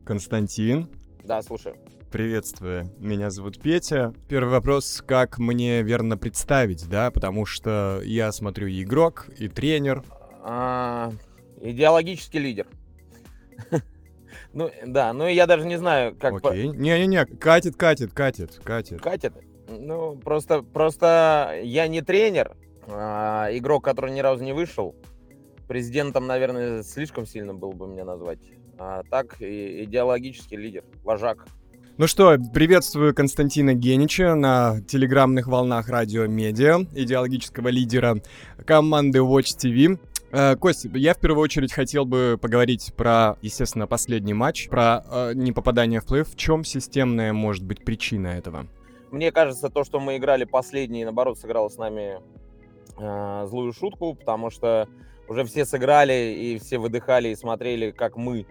[0.05, 0.89] Константин.
[1.25, 1.75] Да, слушаю.
[2.11, 4.13] Приветствую, меня зовут Петя.
[4.29, 10.03] Первый вопрос, как мне верно представить, да, потому что я смотрю и игрок, и тренер.
[10.43, 11.13] А,
[11.61, 12.67] идеологический лидер.
[14.53, 16.45] Ну, да, ну я даже не знаю, как...
[16.45, 19.01] Окей, не-не-не, катит, катит, катит, катит.
[19.01, 19.33] Катит?
[19.69, 22.57] Ну, просто, просто я не тренер,
[22.89, 24.97] а игрок, который ни разу не вышел.
[25.69, 28.41] Президентом, наверное, слишком сильно было бы меня назвать
[28.81, 31.47] а так и идеологический лидер, вожак.
[31.99, 38.23] Ну что, приветствую Константина Генича на телеграмных волнах радио Медиа, идеологического лидера
[38.65, 39.99] команды Watch TV.
[40.33, 45.33] Э, Костя, я в первую очередь хотел бы поговорить про, естественно, последний матч, про э,
[45.35, 48.67] непопадание в плей В чем системная может быть причина этого?
[49.11, 52.21] Мне кажется, то, что мы играли последний, наоборот, сыграло с нами
[52.97, 54.89] э, злую шутку, потому что
[55.29, 58.47] уже все сыграли и все выдыхали и смотрели, как мы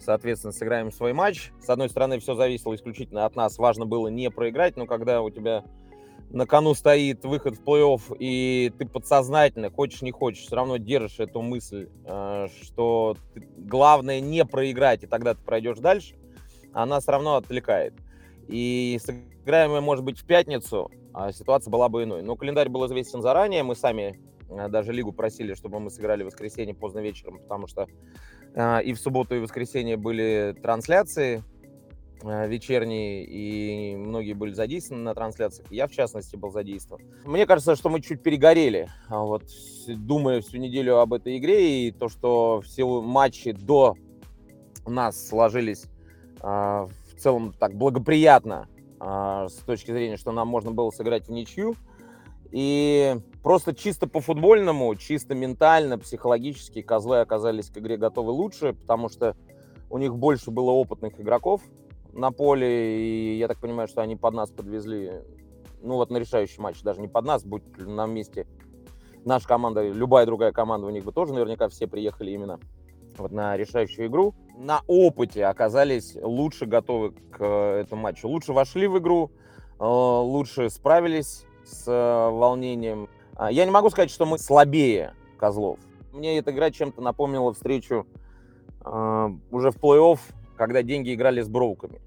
[0.00, 1.52] соответственно, сыграем свой матч.
[1.60, 3.58] С одной стороны, все зависело исключительно от нас.
[3.58, 5.62] Важно было не проиграть, но когда у тебя
[6.30, 11.18] на кону стоит выход в плей-офф, и ты подсознательно, хочешь не хочешь, все равно держишь
[11.18, 13.16] эту мысль, э, что
[13.56, 16.14] главное не проиграть, и тогда ты пройдешь дальше,
[16.72, 17.94] она все равно отвлекает.
[18.46, 22.22] И сыграем мы, может быть, в пятницу, а ситуация была бы иной.
[22.22, 26.26] Но календарь был известен заранее, мы сами э, даже лигу просили, чтобы мы сыграли в
[26.26, 27.88] воскресенье поздно вечером, потому что
[28.54, 31.42] а, и в субботу, и в воскресенье были трансляции
[32.22, 35.70] а, вечерние, и многие были задействованы на трансляциях.
[35.70, 37.02] Я, в частности, был задействован.
[37.24, 39.44] Мне кажется, что мы чуть перегорели, а вот,
[39.88, 43.96] думая всю неделю об этой игре, и то, что все матчи до
[44.86, 45.84] нас сложились
[46.40, 48.66] в целом так благоприятно
[48.98, 51.74] с точки зрения, что нам можно было сыграть в ничью.
[52.50, 59.08] И просто чисто по футбольному, чисто ментально, психологически козлы оказались к игре готовы лучше, потому
[59.08, 59.36] что
[59.88, 61.60] у них больше было опытных игроков
[62.12, 65.22] на поле, и я так понимаю, что они под нас подвезли,
[65.82, 68.46] ну вот на решающий матч, даже не под нас, будь на месте
[69.24, 72.58] наша команда, любая другая команда, у них бы тоже наверняка все приехали именно
[73.16, 74.34] вот на решающую игру.
[74.56, 78.28] На опыте оказались лучше готовы к этому матчу.
[78.28, 79.30] Лучше вошли в игру,
[79.78, 83.08] э, лучше справились с э, волнением.
[83.34, 85.78] А, я не могу сказать, что мы слабее Козлов.
[86.12, 88.06] Мне эта игра чем-то напомнила встречу
[88.84, 90.18] э, уже в плей-офф,
[90.60, 92.02] когда деньги играли с броуками.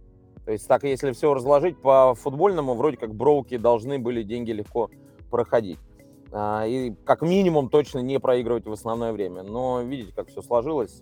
[0.45, 4.91] То есть так, если все разложить по футбольному, вроде как броуки должны были деньги легко
[5.31, 5.79] проходить.
[6.31, 9.41] Э, и как минимум точно не проигрывать в основное время.
[9.41, 11.01] Но видите, как все сложилось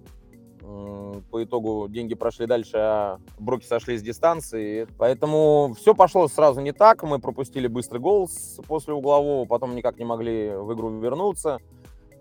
[1.31, 4.87] по итогу деньги прошли дальше, а броки сошли с дистанции.
[4.97, 7.03] Поэтому все пошло сразу не так.
[7.03, 8.29] Мы пропустили быстрый гол
[8.65, 11.57] после углового, потом никак не могли в игру вернуться.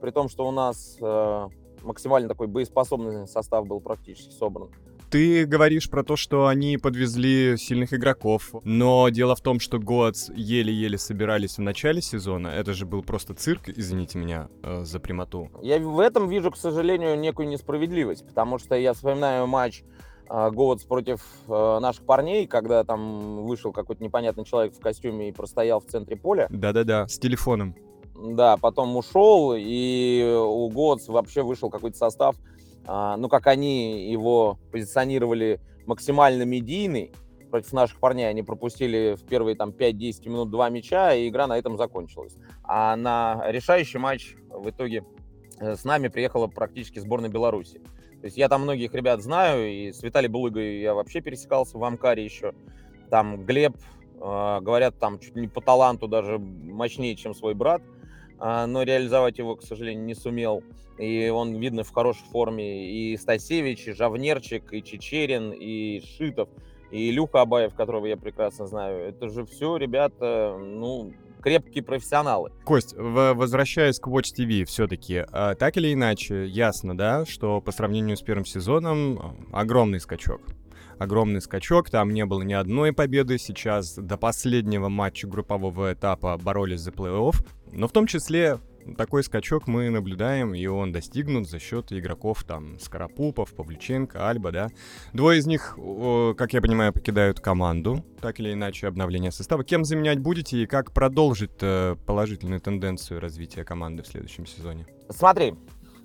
[0.00, 1.48] При том, что у нас э,
[1.82, 4.70] максимально такой боеспособный состав был практически собран.
[5.10, 10.30] Ты говоришь про то, что они подвезли сильных игроков, но дело в том, что Гоатс
[10.36, 12.46] еле-еле собирались в начале сезона.
[12.46, 15.50] Это же был просто цирк, извините меня э, за прямоту.
[15.62, 19.82] Я в этом вижу, к сожалению, некую несправедливость, потому что я вспоминаю матч
[20.28, 20.50] э,
[20.88, 25.86] против э, наших парней, когда там вышел какой-то непонятный человек в костюме и простоял в
[25.86, 26.46] центре поля.
[26.50, 27.74] Да-да-да, с телефоном.
[28.14, 32.36] Да, потом ушел, и у Гоатс вообще вышел какой-то состав
[32.86, 37.12] ну, как они его позиционировали максимально медийный,
[37.50, 41.58] против наших парней они пропустили в первые там 5-10 минут два мяча, и игра на
[41.58, 42.36] этом закончилась.
[42.62, 45.04] А на решающий матч в итоге
[45.58, 47.80] э, с нами приехала практически сборная Беларуси.
[48.20, 51.84] То есть я там многих ребят знаю, и с Виталием Булыгой я вообще пересекался в
[51.84, 52.54] Амкаре еще.
[53.10, 57.82] Там Глеб, э, говорят, там чуть не по таланту даже мощнее, чем свой брат.
[58.40, 60.62] А, но реализовать его, к сожалению, не сумел.
[60.98, 62.90] И он, видно, в хорошей форме.
[62.90, 66.48] И Стасевич, и Жавнерчик, и Чечерин, и Шитов,
[66.90, 69.08] и Илюха Абаев, которого я прекрасно знаю.
[69.08, 72.50] Это же все ребята, ну, крепкие профессионалы.
[72.64, 78.16] Кость, возвращаясь к Watch TV все-таки, а, так или иначе, ясно, да, что по сравнению
[78.16, 79.18] с первым сезоном
[79.52, 80.40] а, огромный скачок
[81.00, 86.80] огромный скачок, там не было ни одной победы, сейчас до последнего матча группового этапа боролись
[86.80, 87.36] за плей-офф,
[87.72, 88.58] но в том числе
[88.96, 94.68] такой скачок мы наблюдаем, и он достигнут за счет игроков там Скоропупов, Павлюченко, Альба, да.
[95.12, 95.78] Двое из них,
[96.36, 99.64] как я понимаю, покидают команду, так или иначе, обновление состава.
[99.64, 104.86] Кем заменять будете и как продолжить э, положительную тенденцию развития команды в следующем сезоне?
[105.08, 105.54] Смотри,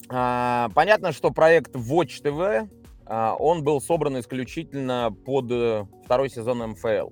[0.10, 2.69] а, понятно, что проект Watch TV
[3.07, 7.09] он был собран исключительно под э, второй сезон МФЛ.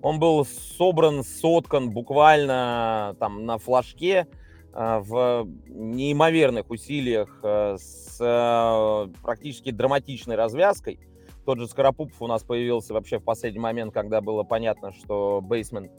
[0.00, 4.26] Он был собран, соткан буквально там на флажке
[4.72, 10.98] а, в неимоверных усилиях э, с э, практически драматичной развязкой.
[11.44, 15.90] Тот же Скоропупов у нас появился вообще в последний момент, когда было понятно, что Бейсмен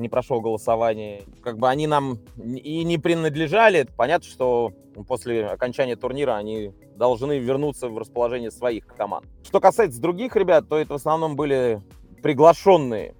[0.00, 1.22] не прошел голосование.
[1.42, 3.86] Как бы они нам и не принадлежали.
[3.96, 4.72] Понятно, что
[5.06, 9.26] после окончания турнира они должны вернуться в расположение своих команд.
[9.44, 11.80] Что касается других ребят, то это в основном были
[12.22, 13.14] приглашенные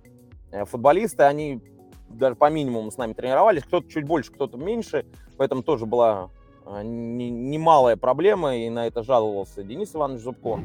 [0.51, 1.23] э, футболисты.
[1.23, 1.61] Они
[2.09, 3.63] даже по минимуму с нами тренировались.
[3.63, 5.07] Кто-то чуть больше, кто-то меньше.
[5.37, 6.31] Поэтому тоже была
[6.67, 8.57] э, немалая проблема.
[8.57, 10.61] И на это жаловался Денис Иванович Зубко.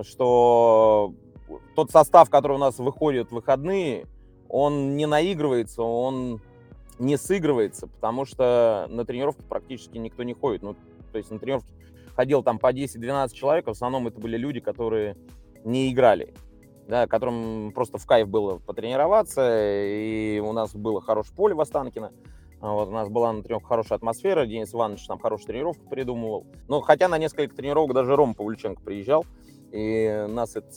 [0.00, 1.14] Что
[1.74, 4.06] тот состав, который у нас выходит в выходные,
[4.52, 6.40] он не наигрывается, он
[6.98, 10.62] не сыгрывается, потому что на тренировке практически никто не ходит.
[10.62, 10.76] Ну,
[11.10, 11.72] то есть на тренировке
[12.14, 15.16] ходил там по 10-12 человек, в основном это были люди, которые
[15.64, 16.34] не играли,
[16.86, 19.48] да, которым просто в кайф было потренироваться,
[19.82, 22.12] и у нас было хорошее поле в Останкино,
[22.60, 26.46] вот, у нас была на тренировке хорошая атмосфера, Денис Иванович там хорошую тренировку придумывал.
[26.68, 29.24] Ну, хотя на несколько тренировок даже Рома Павлюченко приезжал,
[29.72, 30.68] и нас это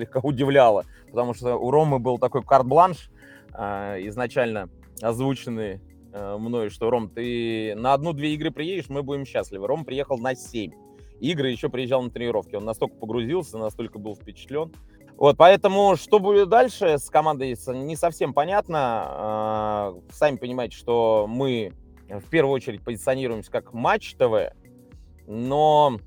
[0.00, 3.10] слегка удивляло, потому что у Ромы был такой карт-бланш,
[3.54, 4.70] э, изначально
[5.02, 5.80] озвученный
[6.12, 9.66] э, мной, что Ром, ты на одну-две игры приедешь, мы будем счастливы.
[9.66, 10.72] Ром приехал на 7
[11.20, 12.54] игры, еще приезжал на тренировки.
[12.54, 14.72] Он настолько погрузился, настолько был впечатлен.
[15.16, 19.92] Вот, поэтому что будет дальше с командой, не совсем понятно.
[20.08, 21.72] Э, сами понимаете, что мы
[22.08, 24.54] в первую очередь позиционируемся как матч ТВ,
[25.26, 25.98] но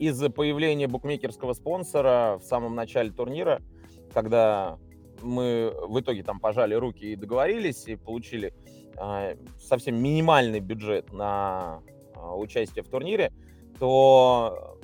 [0.00, 3.60] из-за появления букмекерского спонсора в самом начале турнира,
[4.14, 4.78] когда
[5.20, 8.54] мы в итоге там пожали руки и договорились, и получили
[8.96, 11.82] э, совсем минимальный бюджет на
[12.14, 13.30] э, участие в турнире,
[13.78, 14.78] то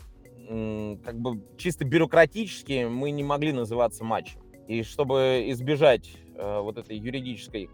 [0.50, 4.42] э, как бы чисто бюрократически мы не могли называться матчем.
[4.68, 7.70] И чтобы избежать э, вот этой юридической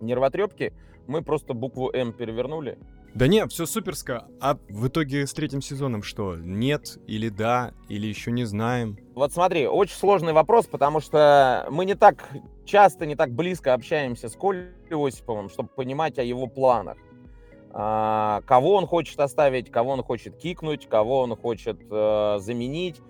[0.00, 0.72] нервотрепки,
[1.06, 2.78] мы просто букву М перевернули
[3.14, 4.26] да нет, все суперско.
[4.40, 6.34] А в итоге с третьим сезоном что?
[6.36, 8.98] Нет или да, или еще не знаем?
[9.14, 12.28] Вот смотри, очень сложный вопрос, потому что мы не так
[12.64, 16.98] часто, не так близко общаемся с Колей Осиповым, чтобы понимать о его планах.
[17.70, 23.00] А, кого он хочет оставить, кого он хочет кикнуть, кого он хочет э, заменить.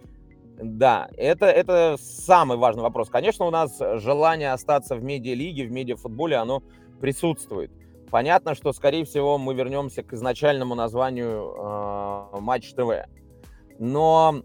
[0.62, 3.08] Да, это, это самый важный вопрос.
[3.08, 6.62] Конечно, у нас желание остаться в медиалиге, в медиафутболе, оно
[7.00, 7.70] присутствует.
[8.10, 13.06] Понятно, что, скорее всего, мы вернемся к изначальному названию э, Матч ТВ.
[13.78, 14.42] Но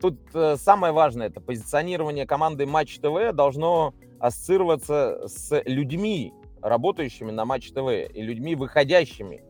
[0.00, 6.32] тут э, самое важное, это позиционирование команды Матч ТВ должно ассоциироваться с людьми,
[6.62, 9.42] работающими на Матч ТВ, и людьми, выходящими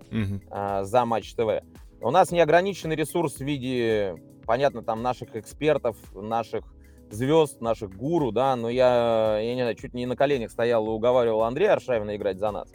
[0.51, 1.63] э, за Матч ТВ.
[2.01, 4.15] У нас неограниченный ресурс в виде,
[4.47, 6.65] понятно, там наших экспертов, наших
[7.11, 10.89] звезд, наших гуру, да, но я, я не знаю, чуть не на коленях стоял и
[10.89, 12.71] уговаривал Андрея Аршавина играть за нас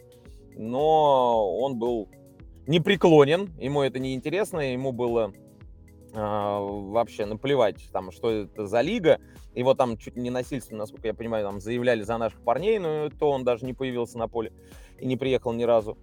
[0.58, 2.10] но он был
[2.68, 5.34] непреклонен, ему это не интересно, ему было
[6.14, 9.20] а, вообще наплевать, там, что это за лига.
[9.54, 13.32] Его там чуть не насильственно, насколько я понимаю, там заявляли за наших парней, но то
[13.32, 14.52] он даже не появился на поле
[15.00, 15.98] и не приехал ни разу.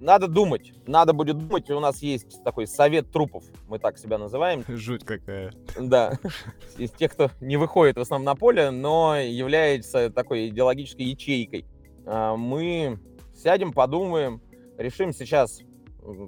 [0.00, 1.70] Надо думать, надо будет думать.
[1.70, 4.64] У нас есть такой совет трупов, мы так себя называем.
[4.68, 5.52] Жуть какая.
[5.78, 6.18] Да,
[6.76, 11.66] из тех, кто не выходит в основном на поле, но является такой идеологической ячейкой.
[12.04, 12.98] А, мы
[13.42, 14.40] сядем, подумаем,
[14.78, 15.62] решим сейчас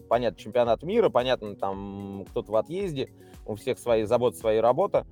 [0.09, 3.11] понятно, чемпионат мира, понятно, там кто-то в отъезде,
[3.47, 5.07] у всех свои заботы, своя работа.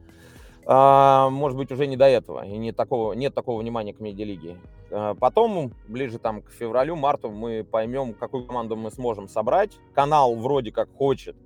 [0.65, 4.59] А, может быть, уже не до этого, и не такого, нет такого внимания к медиалиге.
[4.91, 9.73] А, потом, ближе там к февралю, марту, мы поймем, какую команду мы сможем собрать.
[9.93, 11.37] Канал вроде как хочет,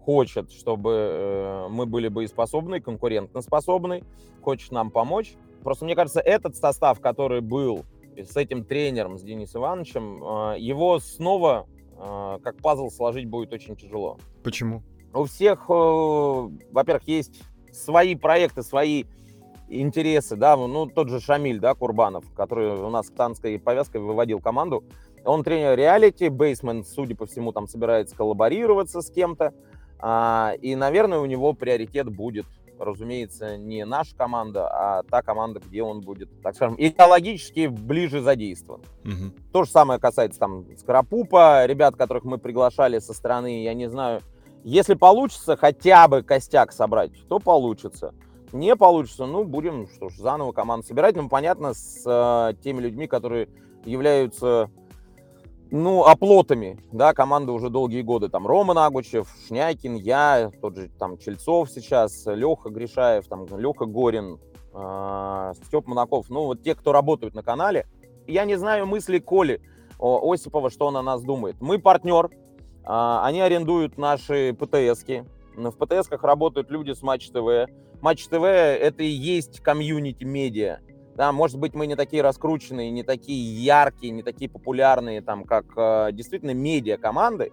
[0.00, 4.02] хочет, чтобы э, мы были боеспособны, конкурентоспособны,
[4.42, 5.34] хочет нам помочь.
[5.62, 7.84] Просто мне кажется, этот состав, который был
[8.16, 13.76] с этим тренером, с Денисом Ивановичем, э, его снова а, как пазл сложить будет очень
[13.76, 14.18] тяжело.
[14.42, 14.82] Почему?
[15.12, 17.42] У всех, э, во-первых, есть
[17.72, 19.04] свои проекты, свои
[19.68, 24.84] интересы, да, ну, тот же Шамиль, да, Курбанов, который у нас танской повязкой выводил команду,
[25.24, 29.54] он тренер реалити, Бейсмен, судя по всему, там собирается коллаборироваться с кем-то,
[29.98, 32.46] а, и, наверное, у него приоритет будет
[32.78, 38.82] разумеется, не наша команда, а та команда, где он будет, так скажем, идеологически ближе задействован.
[39.04, 39.50] Угу.
[39.52, 44.20] То же самое касается там Скоропупа, ребят, которых мы приглашали со стороны, я не знаю,
[44.64, 48.14] если получится хотя бы костяк собрать, то получится.
[48.52, 51.16] Не получится, ну, будем, что ж, заново команду собирать.
[51.16, 53.48] Ну, понятно, с э, теми людьми, которые
[53.84, 54.70] являются
[55.74, 61.18] ну, оплотами, да, команды уже долгие годы, там, Рома Нагучев, Шнякин, я, тот же, там,
[61.18, 64.38] Чельцов сейчас, Леха Гришаев, там, Леха Горин,
[64.72, 67.88] э, Степ Монаков, ну, вот те, кто работают на канале,
[68.28, 69.60] я не знаю мысли Коли
[69.98, 71.56] Осипова, что он о нас думает.
[71.58, 75.24] Мы партнер, э, они арендуют наши ПТСки,
[75.56, 77.68] в ПТСках работают люди с Матч ТВ.
[78.00, 80.78] Матч ТВ это и есть комьюнити медиа.
[81.16, 85.66] Да, может быть, мы не такие раскрученные, не такие яркие, не такие популярные, там, как
[85.76, 87.52] э, действительно медиа-команды,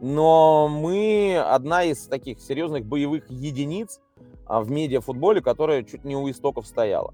[0.00, 4.00] но мы одна из таких серьезных боевых единиц
[4.48, 7.12] э, в медиа-футболе, которая чуть не у истоков стояла.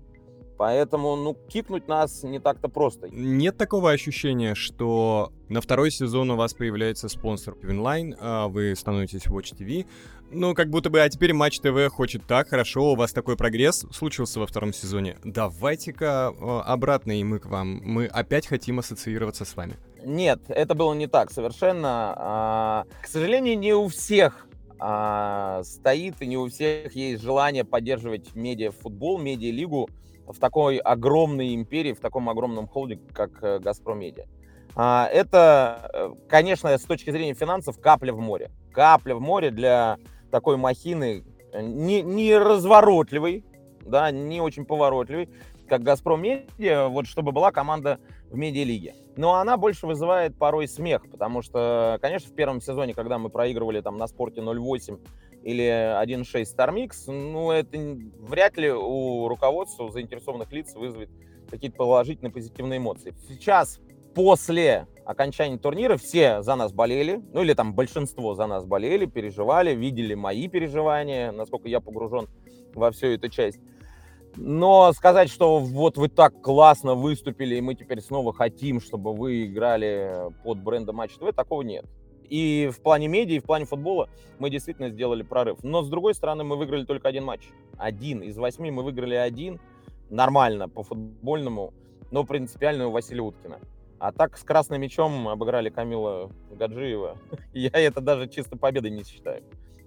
[0.59, 3.09] Поэтому, ну, кикнуть нас не так-то просто.
[3.11, 9.27] Нет такого ощущения, что на второй сезон у вас появляется спонсор Винлайн, а вы становитесь
[9.27, 9.87] Матч ТВ,
[10.31, 13.87] ну, как будто бы, а теперь Матч ТВ хочет так, хорошо, у вас такой прогресс
[13.93, 15.19] случился во втором сезоне.
[15.25, 17.81] Давайте-ка а, обратно и мы к вам.
[17.85, 19.77] Мы опять хотим ассоциироваться с вами.
[20.05, 22.15] Нет, это было не так совершенно.
[22.17, 24.47] А, к сожалению, не у всех
[24.79, 29.89] стоит и не у всех есть желание поддерживать медиа-футбол, медиа-лигу
[30.27, 34.25] в такой огромной империи, в таком огромном холдинге, как э, «Газпром Медиа».
[34.75, 38.51] А, это, э, конечно, с точки зрения финансов капля в море.
[38.73, 39.99] Капля в море для
[40.31, 43.45] такой махины, э, не, не разворотливый,
[43.81, 45.31] да, не очень поворотливый,
[45.69, 47.99] как «Газпром Медиа», вот чтобы была команда
[48.31, 48.95] в медиалиге.
[49.17, 53.81] Но она больше вызывает порой смех, потому что, конечно, в первом сезоне, когда мы проигрывали
[53.81, 55.01] там на спорте 0-8
[55.47, 57.79] или 1.6 StarMix, ну, это
[58.19, 61.09] вряд ли у руководства, у заинтересованных лиц вызовет
[61.49, 63.15] какие-то положительные, позитивные эмоции.
[63.29, 63.79] Сейчас,
[64.13, 69.73] после окончания турнира, все за нас болели, ну, или там большинство за нас болели, переживали,
[69.73, 72.27] видели мои переживания, насколько я погружен
[72.75, 73.61] во всю эту часть.
[74.35, 79.45] Но сказать, что вот вы так классно выступили, и мы теперь снова хотим, чтобы вы
[79.45, 81.85] играли под брендом Матч ТВ, такого нет.
[82.29, 84.09] И в плане медиа, и в плане футбола
[84.39, 85.59] мы действительно сделали прорыв.
[85.63, 87.43] Но с другой стороны, мы выиграли только один матч.
[87.79, 88.23] Один.
[88.23, 89.61] Из восьми мы выиграли один.
[90.11, 91.75] Нормально, по футбольному,
[92.11, 93.59] но принципиально у Василия Уткина.
[93.99, 97.17] А так с красным мячом обыграли Камила Гаджиева.
[97.53, 99.43] Я это даже чисто победой не считаю.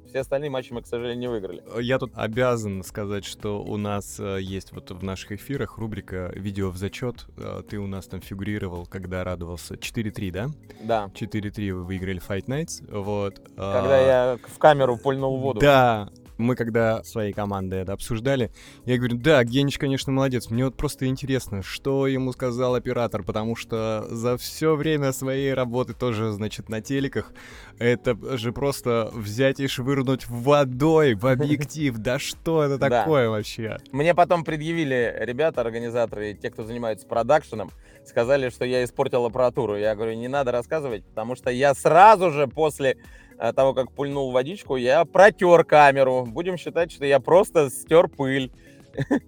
[0.09, 1.63] Все остальные матчи мы, к сожалению, не выиграли.
[1.79, 6.71] Я тут обязан сказать, что у нас э, есть вот в наших эфирах рубрика «Видео
[6.71, 7.27] в зачет».
[7.37, 9.75] Э, ты у нас там фигурировал, когда радовался.
[9.75, 10.47] 4-3, да?
[10.81, 11.11] Да.
[11.13, 12.91] 4-3 вы выиграли Fight Nights.
[12.91, 13.37] Вот.
[13.55, 14.01] Когда а...
[14.01, 15.59] я в камеру пульнул воду.
[15.59, 18.51] Да, мы когда своей командой это обсуждали,
[18.85, 20.49] я говорю, да, Генич, конечно, молодец.
[20.49, 25.93] Мне вот просто интересно, что ему сказал оператор, потому что за все время своей работы
[25.93, 27.33] тоже, значит, на телеках,
[27.77, 31.97] это же просто взять и швырнуть водой в объектив.
[31.97, 33.77] Да что это такое вообще?
[33.91, 37.71] Мне потом предъявили ребята, организаторы, те, кто занимается продакшеном,
[38.05, 39.77] сказали, что я испортил аппаратуру.
[39.77, 42.97] Я говорю, не надо рассказывать, потому что я сразу же после
[43.39, 46.25] того, как пульнул водичку, я протер камеру.
[46.27, 48.51] Будем считать, что я просто стер пыль.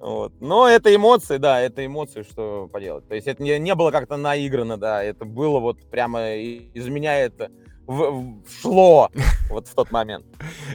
[0.00, 0.34] Вот.
[0.38, 3.08] Но это эмоции, да, это эмоции, что поделать.
[3.08, 7.18] То есть это не, не было как-то наиграно, да, это было вот прямо из меня
[7.18, 7.50] это
[7.86, 9.10] в- шло
[9.50, 10.24] вот в тот момент.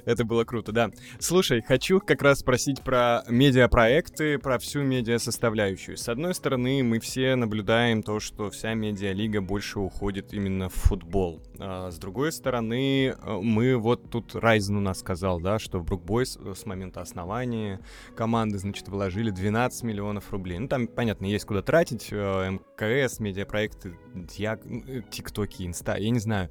[0.06, 0.90] Это было круто, да.
[1.20, 5.98] Слушай, хочу как раз спросить про медиапроекты, про всю медиа-составляющую.
[5.98, 11.42] С одной стороны, мы все наблюдаем то, что вся медиалига больше уходит именно в футбол.
[11.60, 15.86] А с другой стороны, э, мы вот тут Райзен у нас сказал, да, что в
[15.86, 17.80] Брукбойс э, с момента основания
[18.16, 20.60] команды, значит, вложили 12 миллионов рублей.
[20.60, 22.10] Ну, там, понятно, есть куда тратить.
[22.12, 26.50] э, МКС, медиапроекты, э, ТикТоки, Инста, я не знаю.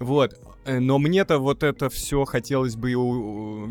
[0.00, 0.40] Вот.
[0.64, 2.90] Э, Но мне-то вот это все хотелось бы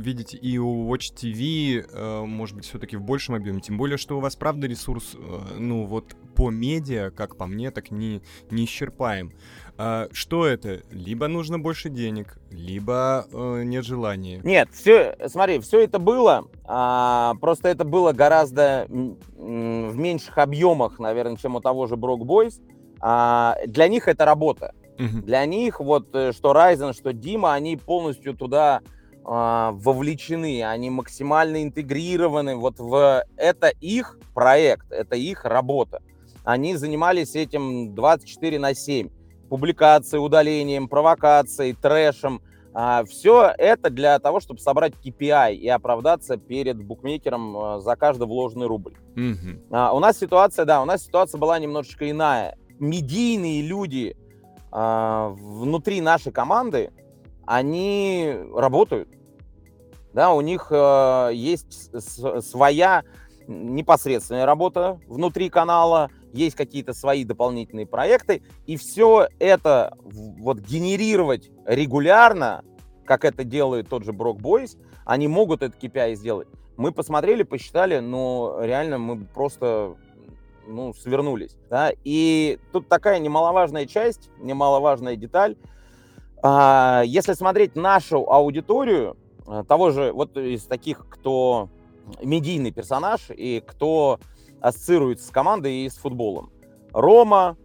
[0.01, 3.61] видеть и у Watch TV, э, может быть, все-таки в большем объеме.
[3.61, 7.71] Тем более, что у вас, правда, ресурс, э, ну вот по медиа, как по мне,
[7.71, 8.21] так не,
[8.51, 9.33] не исчерпаем.
[9.77, 10.81] А Что это?
[10.91, 14.41] Либо нужно больше денег, либо нет желания.
[14.43, 21.37] Нет, все, смотри, все это было, а, просто это было гораздо в меньших объемах, наверное,
[21.37, 22.59] чем у того же Брок Бойс.
[23.01, 24.73] А, для них это работа.
[24.99, 25.21] Мгм.
[25.21, 28.81] Для них вот э, что Райзен, что Дима, они полностью туда
[29.31, 32.55] а, вовлечены, они максимально интегрированы.
[32.55, 36.01] Вот в это их проект, это их работа.
[36.43, 39.09] Они занимались этим 24 на 7.
[39.49, 42.41] Публикацией, удалением, провокацией, трэшем.
[43.07, 48.67] все это для того, чтобы собрать KPI и оправдаться перед букмекером а, за каждый вложенный
[48.67, 48.95] рубль.
[49.15, 49.61] Мгм.
[49.71, 52.57] А, у нас ситуация, да, у нас ситуация была немножечко иная.
[52.79, 54.28] Медийные люди а,
[54.71, 56.91] внутри нашей команды,
[57.45, 59.09] они работают.
[60.13, 61.91] Да, у них э, есть
[62.43, 63.03] своя
[63.47, 72.63] непосредственная работа внутри канала, есть какие-то свои дополнительные проекты, и все это вот генерировать регулярно,
[73.05, 76.47] как это делает тот же Брок Бойс, они могут этот KPI сделать.
[76.77, 79.95] Мы посмотрели, посчитали, но реально мы просто
[80.69, 81.55] ну, свернулись.
[81.69, 81.91] Да?
[82.03, 85.57] И тут такая немаловажная часть, немаловажная деталь.
[86.41, 91.69] А, Если смотреть нашу аудиторию, а, того же, вот из таких, кто
[92.21, 94.19] медийный персонаж и кто
[94.61, 96.51] ассоциируется с командой и с футболом.
[96.93, 97.57] Рома,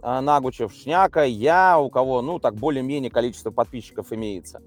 [0.00, 4.60] а, Нагучев, Шняка, я, у кого, ну, так более-менее количество подписчиков имеется.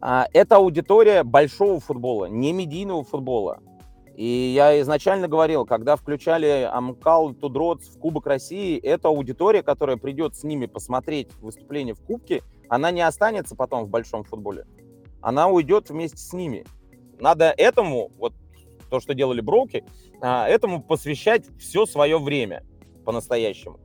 [0.00, 3.60] Это аудитория большого футбола, не медийного футбола.
[4.16, 10.36] И я изначально говорил, когда включали Амкал, Тудроц в Кубок России, эта аудитория, которая придет
[10.36, 14.66] с ними посмотреть выступление в Кубке, она не останется потом в большом футболе.
[15.22, 16.64] Она уйдет вместе с ними.
[17.18, 18.34] Надо этому, вот
[18.90, 19.84] то, что делали Броуки,
[20.20, 22.62] а, этому посвящать все свое время
[23.04, 23.80] по-настоящему.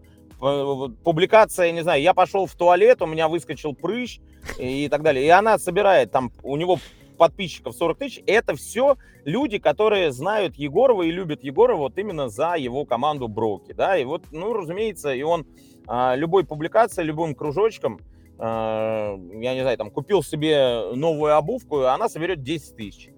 [1.03, 4.19] Публикация, не знаю, я пошел в туалет, у меня выскочил прыщ
[4.59, 5.25] и так далее.
[5.25, 6.77] И она собирает там, у него
[7.17, 8.23] подписчиков 40 тысяч.
[8.27, 13.73] Это все люди, которые знают Егорова и любят Егорова вот именно за его команду Броуки.
[13.73, 13.97] Да?
[13.97, 15.45] И вот, ну, разумеется, и он
[15.87, 17.99] а, любой публикацией, любым кружочком,
[18.37, 23.09] а, я не знаю, там, купил себе новую обувку, она соберет 10 тысяч.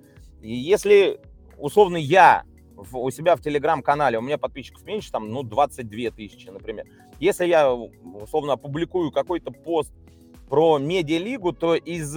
[0.41, 1.19] И если,
[1.57, 2.43] условно, я
[2.93, 6.85] у себя в телеграм-канале, у меня подписчиков меньше, там, ну, 22 тысячи, например.
[7.19, 9.91] Если я, условно, опубликую какой-то пост
[10.49, 12.15] про медиалигу, то из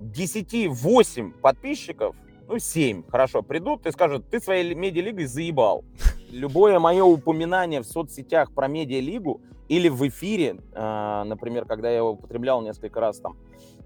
[0.00, 2.16] 10 8 подписчиков,
[2.48, 5.84] ну, 7, хорошо, придут и скажут, ты своей ли- медиалигой заебал.
[6.30, 12.10] Любое мое упоминание в соцсетях про медиалигу или в эфире, а, например, когда я его
[12.10, 13.36] употреблял несколько раз там,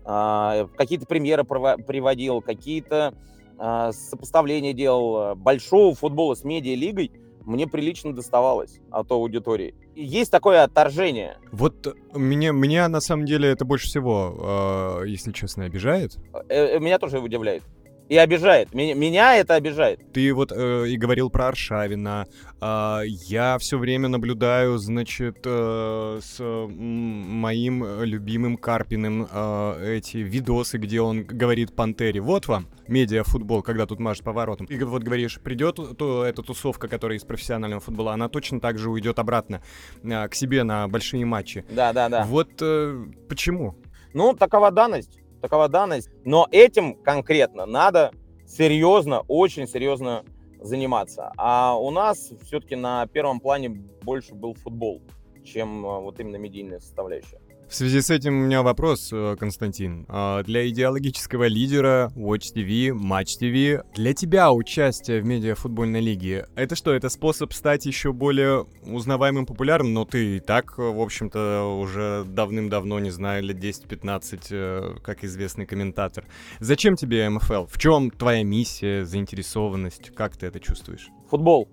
[0.05, 3.15] а, какие-то премьеры приводил, какие-то
[3.59, 7.13] а, сопоставления делал большого футбола с медиалигой,
[7.45, 9.75] мне прилично доставалось от аудитории.
[10.01, 11.39] Есть такое отторжение.
[11.51, 16.17] Вот э, меня, меня на самом деле это больше всего, э, если честно, обижает.
[16.49, 17.65] Э, э, Меня тоже удивляет.
[18.09, 18.73] И обижает.
[18.75, 20.01] Меня, меня это обижает.
[20.13, 22.27] Ты вот э, и говорил про Аршавина.
[22.61, 30.79] А, я все время наблюдаю, значит, э, с моим э, любимым Карпиным э, эти видосы,
[30.79, 32.21] где он говорит Пантере.
[32.21, 34.67] Вот вам медиафутбол, когда тут машет поворотом.
[34.67, 38.91] И вот говоришь, придет то, эта тусовка, которая из профессионального футбола, она точно так же
[38.91, 39.61] уйдет обратно
[40.03, 41.65] а, к себе на большие матчи.
[41.71, 42.25] Да, да, да.
[42.25, 43.77] Вот э, почему?
[44.15, 45.21] Ну, такова данность.
[45.41, 46.11] Такова данность.
[46.25, 48.13] Но этим конкретно надо
[48.47, 50.25] серьезно, очень серьезно
[50.61, 51.33] заниматься.
[51.37, 55.03] А у нас все-таки на первом плане больше был футбол,
[55.45, 57.41] чем э, вот именно медийная составляющая.
[57.69, 60.07] В связи с этим у меня вопрос, э, Константин.
[60.09, 66.75] А, Для идеологического лидера Watch TV, Match TV, для тебя участие в медиафутбольной лиге, это
[66.77, 69.93] что, это способ стать еще более узнаваемым, популярным?
[69.93, 75.23] Но ты и так, э, в общем-то, уже давным-давно, не знаю, лет 10-15, э, как
[75.23, 76.25] известный комментатор.
[76.61, 77.67] Зачем тебе МФЛ?
[77.67, 80.15] В чем твоя миссия, заинтересованность?
[80.15, 81.11] Как ты это чувствуешь?
[81.29, 81.69] Футбол.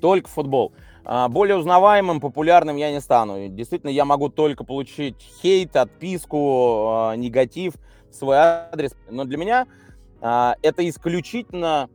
[0.00, 0.74] Только футбол.
[1.10, 3.48] А, более узнаваемым, популярным я не стану.
[3.48, 7.76] Действительно, я могу только получить хейт, отписку, а, негатив
[8.10, 8.94] в свой адрес.
[9.08, 9.66] Но для меня
[10.20, 11.88] а, это исключительно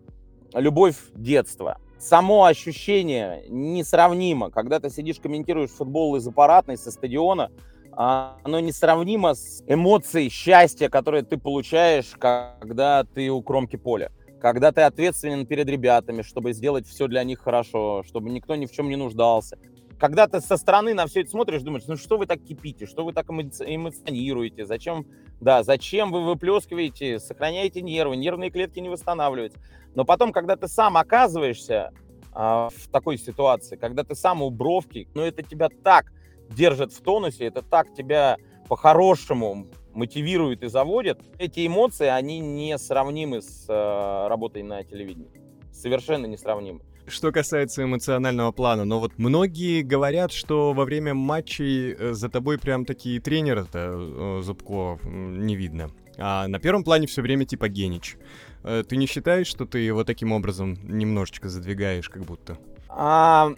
[0.55, 1.77] любовь детства.
[1.99, 4.49] Само ощущение несравнимо.
[4.49, 7.51] Когда ты сидишь, комментируешь футбол из аппаратной, со стадиона,
[7.95, 14.11] оно несравнимо с эмоцией счастья, которые ты получаешь, когда ты у кромки поля
[14.43, 18.73] когда ты ответственен перед ребятами, чтобы сделать все для них хорошо, чтобы никто ни в
[18.73, 19.57] чем не нуждался.
[19.97, 23.05] Когда ты со стороны на все это смотришь, думаешь, ну что вы так кипите, что
[23.05, 25.05] вы так эмоционируете, зачем,
[25.39, 29.59] да, зачем вы выплескиваете, сохраняете нервы, нервные клетки не восстанавливаются.
[29.95, 31.91] Но потом, когда ты сам оказываешься
[32.33, 36.11] а, в такой ситуации, когда ты сам у бровки, ну это тебя так
[36.49, 38.35] держит в тонусе, это так тебя
[38.67, 45.29] по-хорошему мотивирует и заводит, эти эмоции, они не сравнимы с э, работой на телевидении.
[45.71, 46.81] Совершенно несравнимы.
[47.05, 52.57] Что касается эмоционального плана, но вот многие говорят, что во время матчей э, за тобой
[52.57, 55.91] прям такие тренеры-то, э, Зубко, не видно.
[56.17, 58.15] А на первом плане все время типа Генич.
[58.63, 62.57] Э, ты не считаешь, что ты его таким образом немножечко задвигаешь, как будто?
[62.87, 63.51] А,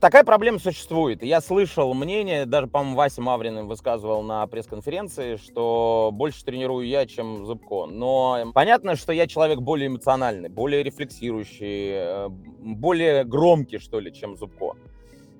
[0.00, 1.22] такая проблема существует.
[1.22, 7.46] Я слышал мнение, даже, по-моему, Вася Маврин высказывал на пресс-конференции, что больше тренирую я, чем
[7.46, 7.86] Зубко.
[7.86, 14.36] Но понятно, что я человек более эмоциональный, более рефлексирующий, э, более громкий, что ли, чем
[14.36, 14.76] Зубко.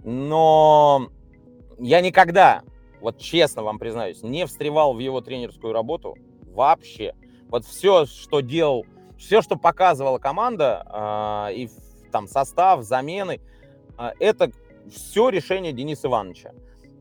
[0.05, 1.09] Но
[1.79, 2.63] я никогда,
[3.01, 6.17] вот честно вам признаюсь, не встревал в его тренерскую работу
[6.47, 7.15] вообще.
[7.49, 8.87] Вот все, что делал,
[9.19, 11.71] все, что показывала команда, э, и
[12.11, 13.41] там состав, замены–
[13.97, 14.51] это
[14.91, 16.53] все решение Дениса Ивановича.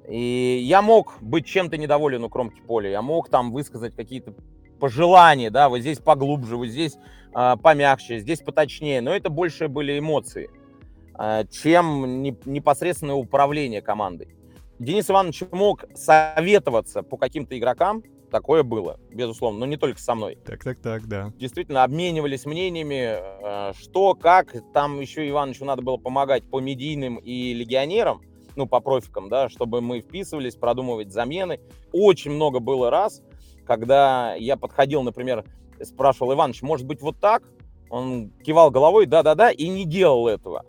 [0.07, 4.33] И я мог быть чем-то недоволен у кромки поля, я мог там высказать какие-то
[4.79, 6.97] пожелания, да, вот здесь поглубже, вот здесь
[7.35, 10.49] э, помягче, здесь поточнее, но это больше были эмоции,
[11.17, 14.35] э, чем не, непосредственное управление командой.
[14.79, 20.37] Денис Иванович мог советоваться по каким-то игрокам, такое было, безусловно, но не только со мной.
[20.43, 21.31] Так, так, так, да.
[21.37, 23.17] Действительно, обменивались мнениями,
[23.69, 24.55] э, что, как.
[24.73, 28.21] Там еще Ивановичу надо было помогать по медийным и легионерам,
[28.55, 31.59] ну, по профикам, да, чтобы мы вписывались, продумывать замены.
[31.91, 33.21] Очень много было раз,
[33.65, 35.45] когда я подходил, например,
[35.83, 37.43] спрашивал Иванович, может быть, вот так?
[37.89, 40.65] Он кивал головой, да-да-да, и не делал этого.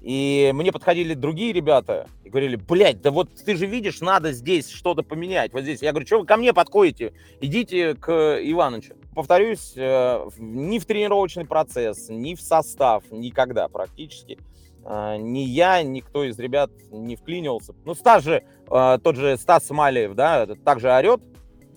[0.00, 4.70] И мне подходили другие ребята и говорили, блядь, да вот ты же видишь, надо здесь
[4.70, 5.82] что-то поменять, вот здесь.
[5.82, 7.12] Я говорю, что вы ко мне подходите?
[7.40, 8.94] Идите к Ивановичу.
[9.14, 14.38] Повторюсь, э, ни в тренировочный процесс, ни в состав, никогда практически.
[14.84, 17.74] Э, ни я, никто из ребят не вклинивался.
[17.84, 21.20] Ну, Стас же, э, тот же Стас Смалиев, да, также орет,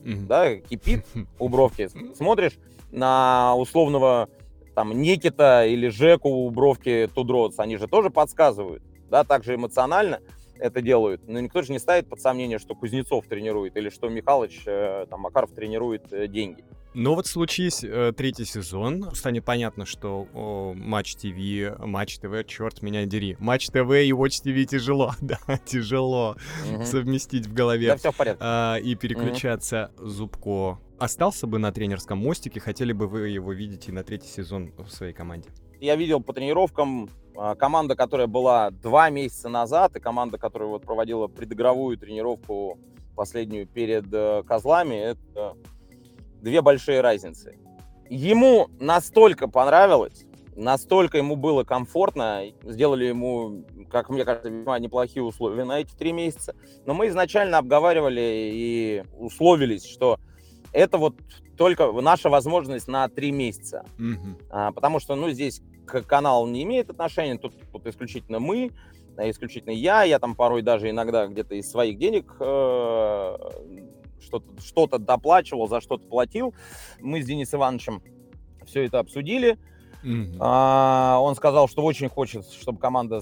[0.04, 0.26] mm-hmm.
[0.28, 1.06] да, кипит
[1.40, 1.90] у бровки.
[2.16, 2.60] Смотришь
[2.92, 4.30] на условного
[4.76, 10.20] там Никита или Жеку у Бровки Тудроц, они же тоже подсказывают, да, также эмоционально
[10.62, 11.28] это делают.
[11.28, 15.22] Но никто же не ставит под сомнение, что Кузнецов тренирует или что Михалыч, э, там,
[15.22, 16.64] Макаров тренирует э, деньги.
[16.94, 22.82] Но вот случись э, третий сезон, станет понятно, что о, Матч ТВ, Матч ТВ, черт
[22.82, 23.38] меня дери.
[23.40, 26.36] Матч ТВ и Watch ТВ тяжело, да, тяжело
[26.70, 26.84] угу.
[26.84, 27.88] совместить в голове.
[27.88, 28.44] Да, все в порядке.
[28.44, 30.08] А, и переключаться угу.
[30.08, 30.80] Зубко.
[31.02, 34.88] Остался бы на тренерском мостике, хотели бы вы его видеть и на третий сезон в
[34.92, 35.50] своей команде?
[35.80, 40.84] Я видел по тренировкам а, команда, которая была два месяца назад, и команда, которая вот
[40.84, 42.78] проводила предыгровую тренировку
[43.16, 45.58] последнюю перед э, козлами, это
[46.40, 47.58] две большие разницы.
[48.08, 50.26] Ему настолько понравилось,
[50.56, 56.12] настолько ему было комфортно, сделали ему, как мне кажется, весьма неплохие условия на эти три
[56.12, 56.56] месяца.
[56.86, 60.20] Но мы изначально обговаривали и условились, что
[60.74, 61.16] это вот
[61.58, 63.86] только наша возможность на три месяца.
[63.98, 64.46] Mm-hmm.
[64.50, 68.72] А, потому что, ну, здесь канал не имеет отношения, тут, тут исключительно мы,
[69.18, 73.38] исключительно я, я там порой даже иногда где-то из своих денег э,
[74.22, 76.54] что-то что доплачивал, за что-то платил.
[77.00, 78.02] Мы с Денисом Ивановичем
[78.66, 79.58] все это обсудили.
[80.04, 80.38] Mm-hmm.
[80.40, 83.22] А, он сказал, что очень хочет, чтобы команда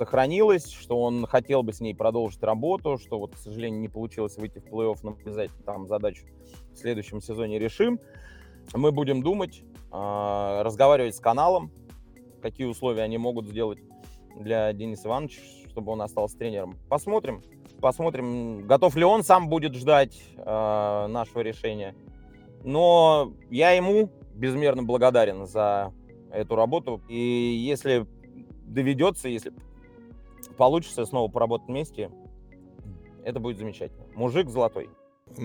[0.00, 4.38] сохранилась, что он хотел бы с ней продолжить работу, что вот, к сожалению, не получилось
[4.38, 6.24] выйти в плей-офф, но обязательно там задачу
[6.72, 8.00] в следующем сезоне решим.
[8.72, 11.70] Мы будем думать, а, разговаривать с каналом,
[12.40, 13.78] какие условия они могут сделать
[14.38, 16.78] для Дениса Ивановича, чтобы он остался тренером.
[16.88, 17.42] Посмотрим.
[17.82, 21.94] Посмотрим, готов ли он сам будет ждать э, нашего решения.
[22.64, 25.92] Но я ему безмерно благодарен за
[26.32, 27.02] эту работу.
[27.08, 28.06] И если
[28.64, 29.52] доведется, если
[30.56, 32.10] получится снова поработать вместе,
[33.24, 34.06] это будет замечательно.
[34.14, 34.88] Мужик золотой.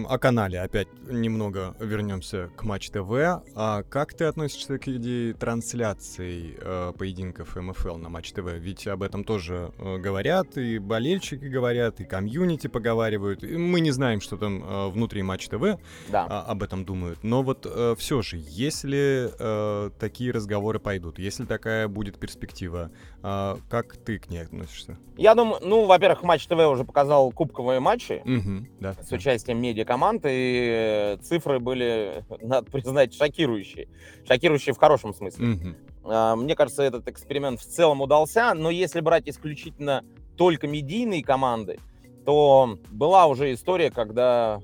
[0.08, 3.12] О канале опять немного вернемся к Матч ТВ.
[3.56, 8.46] А как ты относишься к идее трансляции э, поединков МФЛ на Матч ТВ?
[8.58, 13.44] Ведь об этом тоже э, говорят, и болельщики говорят, и комьюнити поговаривают.
[13.44, 15.80] И мы не знаем, что там э, внутри Матч ТВ
[16.10, 16.26] Да.
[16.30, 17.24] а, об этом думают.
[17.24, 23.58] Но вот э, все же, если э, такие разговоры пойдут, если такая будет перспектива, а,
[23.70, 24.98] как ты к ней относишься?
[25.18, 28.94] Я думаю, ну, во-первых, Матч ТВ уже показал кубковые матчи Мгм, да.
[29.02, 33.88] с участием медиакоманд, и цифры были, надо признать, шокирующие.
[34.26, 35.76] Шокирующие в хорошем смысле.
[36.06, 40.04] А, Мне кажется, этот эксперимент в целом удался, но если брать исключительно
[40.38, 41.80] только медийные команды,
[42.26, 44.62] то была уже история, когда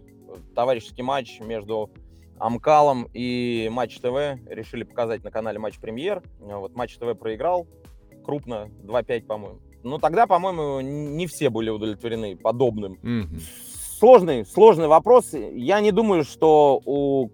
[0.56, 1.90] товарищеский матч между
[2.40, 6.24] Амкалом и Матч ТВ решили показать на канале Матч Премьер.
[6.40, 7.68] Вот Матч ТВ проиграл
[8.26, 9.60] крупно, 2-5, по-моему.
[9.84, 13.40] Но тогда, по-моему, не все были удовлетворены подобным Мгм.
[14.02, 15.34] Сложный, сложный вопрос.
[15.34, 17.30] Я не думаю, что у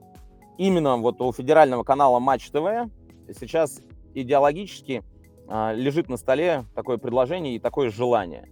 [0.58, 2.92] именно вот у федерального канала Матч ТВ
[3.40, 3.80] сейчас
[4.14, 5.02] идеологически
[5.48, 8.50] а, лежит на столе такое предложение и такое желание.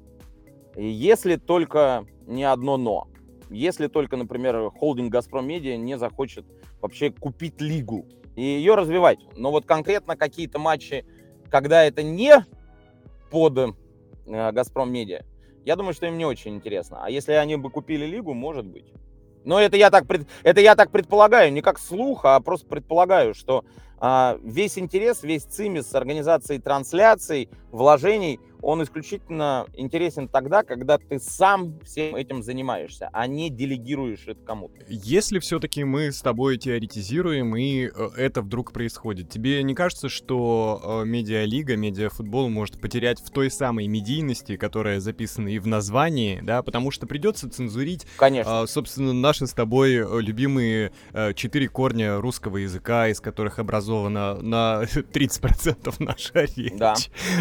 [0.77, 3.09] Если только не одно но.
[3.49, 6.45] Если только, например, холдинг Газпром Медиа не захочет
[6.81, 8.05] вообще купить лигу
[8.37, 9.19] и ее развивать.
[9.35, 11.05] Но вот конкретно какие-то матчи,
[11.49, 12.45] когда это не
[13.29, 15.25] под э, Газпром Медиа,
[15.65, 16.99] я думаю, что им не очень интересно.
[17.03, 18.85] А если они бы купили лигу, может быть.
[19.43, 23.33] Но это я так, пред- это я так предполагаю, не как слух, а просто предполагаю,
[23.33, 23.63] что
[23.97, 31.79] а, весь интерес, весь цимис организации трансляций, вложений, он исключительно интересен тогда, когда ты сам
[31.81, 34.73] всем этим занимаешься, а не делегируешь это кому-то.
[34.89, 40.81] Если все-таки мы с тобой теоретизируем, и э, это вдруг происходит, тебе не кажется, что
[41.03, 46.63] э, медиалига, медиафутбол может потерять в той самой медийности, которая записана и в названии, да,
[46.63, 48.61] потому что придется цензурить, Конечно.
[48.61, 50.91] а, собственно, наши с тобой э, любимые
[51.35, 56.73] четыре корня русского языка, из которых образована на 30% наша речь.
[56.77, 56.95] Да.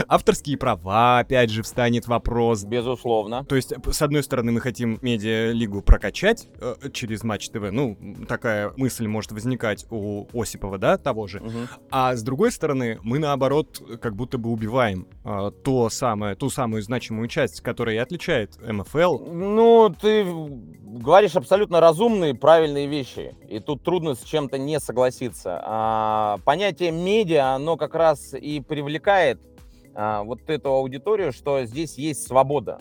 [0.07, 3.44] Авторские права, опять же, встанет вопрос, Безусловно.
[3.44, 7.70] то есть, с одной стороны, мы хотим медиалигу прокачать э, через Матч ТВ.
[7.70, 7.96] Ну,
[8.28, 11.40] такая мысль может возникать у Осипова, да, того же.
[11.40, 11.68] Мгм.
[11.90, 16.82] А с другой стороны, мы наоборот как будто бы убиваем э, то самое, ту самую
[16.82, 19.18] значимую часть, которая и отличает МФЛ.
[19.30, 20.24] Ну, ты
[20.94, 23.34] говоришь абсолютно разумные, правильные вещи.
[23.48, 25.60] И тут трудно с чем-то не согласиться.
[25.64, 29.40] А, понятие медиа, оно как раз и привлекает
[29.95, 32.80] вот эту аудиторию, что здесь есть свобода.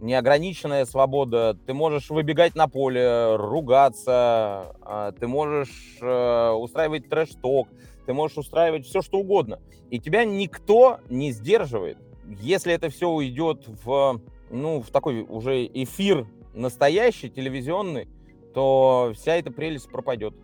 [0.00, 1.56] Неограниченная свобода.
[1.66, 7.68] Ты можешь выбегать на поле, ругаться, а, ты можешь э, устраивать трэш-ток,
[8.04, 9.60] ты можешь устраивать все, что угодно.
[9.90, 11.98] И тебя никто не сдерживает.
[12.40, 14.20] Если это все уйдет в,
[14.50, 18.08] ну, в такой уже эфир настоящий, телевизионный,
[18.54, 20.34] то вся эта прелесть пропадет,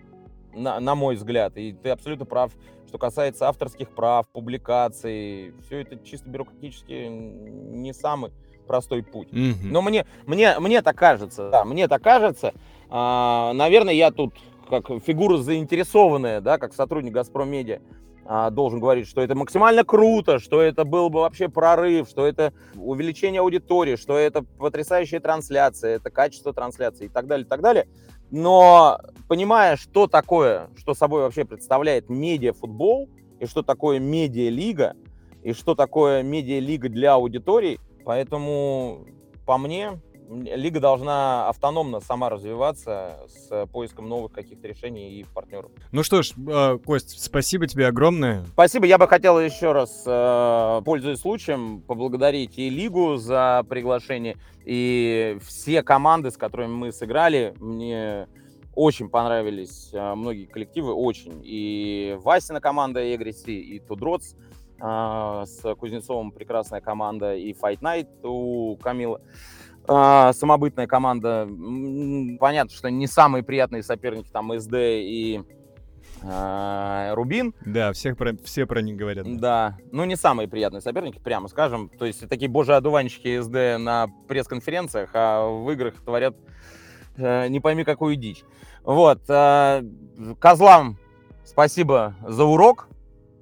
[0.54, 1.56] на, на мой взгляд.
[1.56, 2.52] И ты абсолютно прав,
[2.88, 8.32] что касается авторских прав, публикаций, все это чисто бюрократически не самый
[8.66, 9.28] простой путь.
[9.30, 9.70] Мгм.
[9.70, 12.54] Но мне, мне, мне так кажется, да, мне так кажется.
[12.88, 14.34] А, наверное, я тут
[14.68, 17.80] как фигура заинтересованная, да, как сотрудник Газпром Медиа,
[18.50, 23.40] должен говорить, что это максимально круто, что это был бы вообще прорыв, что это увеличение
[23.40, 27.88] аудитории, что это потрясающая трансляция, это качество трансляции и так далее, и так далее.
[28.30, 28.98] Но
[29.28, 33.08] понимая, что такое, что собой вообще представляет медиафутбол,
[33.40, 34.94] и что такое медиалига,
[35.42, 39.06] и что такое медиалига для аудитории, поэтому
[39.46, 45.70] по мне лига должна автономно сама развиваться с поиском новых каких-то решений и партнеров.
[45.92, 48.44] Ну что ж, э, Кость, спасибо тебе огромное.
[48.52, 48.86] Спасибо.
[48.86, 55.82] Я бы хотел еще раз, э, пользуясь случаем, поблагодарить и Лигу за приглашение, и все
[55.82, 57.54] команды, с которыми мы сыграли.
[57.58, 58.28] Мне
[58.74, 61.40] очень понравились э, многие коллективы, очень.
[61.44, 64.34] И Васина команда Эгриси, и Тудроц
[64.80, 69.20] э, с Кузнецовым прекрасная команда, и Fight Night у Камила
[69.88, 71.48] а, самобытная команда.
[72.38, 75.42] Понятно, что не самые приятные соперники там СД и
[76.22, 77.54] а, Рубин.
[77.64, 79.26] Да, всех про, все про них говорят.
[79.38, 81.88] Да, ну не самые приятные соперники, прямо скажем.
[81.88, 86.36] То есть такие божьи одуванчики СД на пресс-конференциях, а в играх творят
[87.16, 88.44] э, не пойми какую дичь.
[88.84, 89.82] Вот, э,
[90.38, 90.98] козлам
[91.44, 92.88] спасибо за урок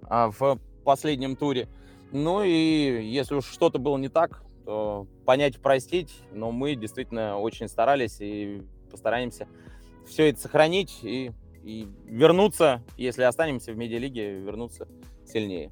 [0.08, 1.68] а, в последнем туре.
[2.12, 4.42] Ну и если уж что-то было не так,
[5.24, 6.12] понять, простить.
[6.32, 9.48] Но мы действительно очень старались и постараемся
[10.06, 11.32] все это сохранить и,
[11.64, 14.88] и вернуться, если останемся в медиалиге, вернуться
[15.26, 15.70] сильнее.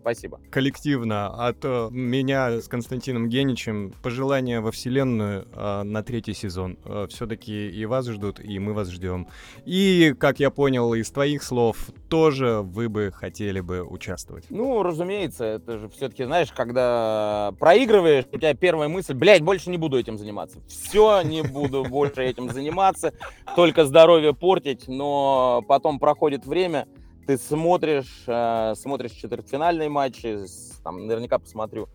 [0.00, 0.40] Спасибо.
[0.50, 6.78] Коллективно от э, меня с Константином Геничем пожелания во вселенную э, на третий сезон.
[6.84, 9.28] Э, Все-таки и вас ждут, и мы вас ждем.
[9.66, 11.76] И, как я понял из твоих слов,
[12.08, 14.46] тоже вы бы хотели бы участвовать.
[14.48, 19.76] Ну, разумеется, это же все-таки, знаешь, когда проигрываешь, у тебя первая мысль, блядь, больше не
[19.76, 20.60] буду этим заниматься.
[20.66, 23.12] Все, не буду больше этим заниматься,
[23.54, 26.88] только здоровье портить, но потом проходит время,
[27.30, 30.36] ты смотришь, э, смотришь четвертьфинальные матчи,
[30.82, 31.88] там, наверняка посмотрю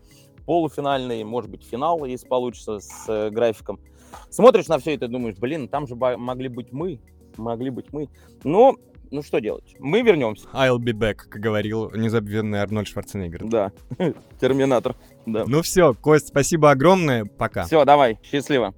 [0.46, 3.78] полуфинальный, может быть, финал, если получится, с э, графиком.
[4.30, 7.00] Смотришь на все это и думаешь, блин, там же могли быть мы,
[7.36, 8.08] могли быть мы.
[8.44, 8.76] Но,
[9.10, 9.76] ну что делать?
[9.78, 10.48] Мы вернемся.
[10.54, 13.44] I'll be back, как говорил незабвенный Арнольд Шварценеггер.
[13.44, 13.72] Да,
[14.40, 14.96] терминатор.
[15.26, 15.44] Да.
[15.46, 17.64] Ну все, Кость, спасибо огромное, пока.
[17.66, 18.74] Все, давай, счастливо.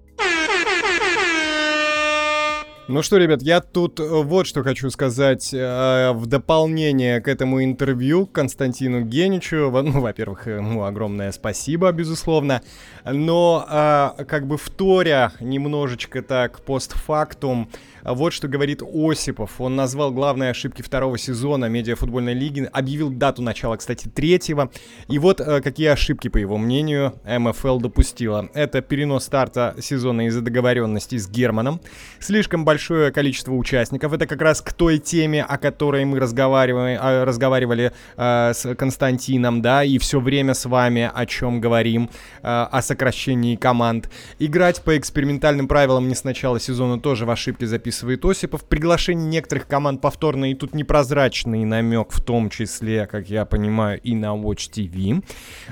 [2.88, 7.62] Ну что, ребят, я тут э, вот что хочу сказать э, в дополнение к этому
[7.62, 9.70] интервью Константину Геничу.
[9.70, 12.62] Ну, во-первых, ему огромное спасибо, безусловно.
[13.04, 17.68] Но э, как бы вторя немножечко так постфактум,
[18.04, 19.60] вот что говорит Осипов.
[19.60, 24.70] Он назвал главные ошибки второго сезона медиафутбольной лиги, объявил дату начала, кстати, третьего.
[25.08, 28.48] И вот э, какие ошибки, по его мнению, МФЛ допустила.
[28.54, 31.82] Это перенос старта сезона из-за договоренности с Германом.
[32.18, 34.12] Слишком большое количество участников.
[34.12, 39.60] Это как раз к той теме, о которой мы разговаривали, э, разговаривали э, с Константином,
[39.62, 42.08] да, и все время с вами о чем говорим,
[42.42, 44.08] э, о сокращении команд.
[44.38, 48.64] Играть по экспериментальным правилам не с начала сезона тоже в ошибке записывать описывает Осипов.
[48.64, 54.14] Приглашение некоторых команд повторно, и тут непрозрачный намек, в том числе, как я понимаю, и
[54.14, 55.24] на Watch TV,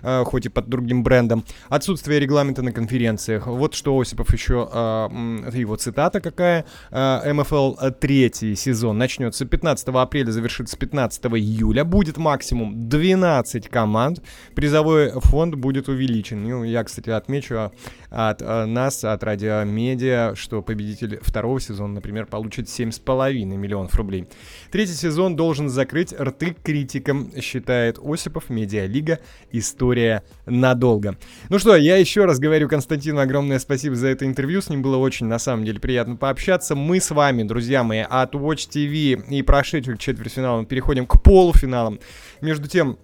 [0.03, 1.45] э, хоть и под другим брендом.
[1.69, 3.47] Отсутствие регламента на конференциях.
[3.47, 5.09] Вот что Осипов еще, э,
[5.53, 6.65] его цитата какая.
[6.97, 11.85] Э, МФЛ третий сезон начнется 15 апреля, завершится 15 июля.
[11.85, 14.23] Будет максимум 12 команд.
[14.55, 16.43] Призовой фонд будет увеличен.
[16.43, 17.71] Ну, я, кстати, отмечу
[18.11, 24.27] от нас, от Радио Медиа, что победитель второго сезона, например, получит 7,5 миллионов рублей.
[24.71, 29.19] Третий сезон должен закрыть рты критикам, считает Осипов, Медиалига,
[29.51, 31.17] история надолго.
[31.49, 34.97] Ну что, я еще раз говорю Константину огромное спасибо за это интервью, с ним было
[34.97, 36.75] очень, на самом деле, приятно пообщаться.
[36.75, 42.01] Мы с вами, друзья мои, от Watch TV и прошедших четвертьфиналов переходим к полуфиналам.
[42.41, 42.99] Между тем,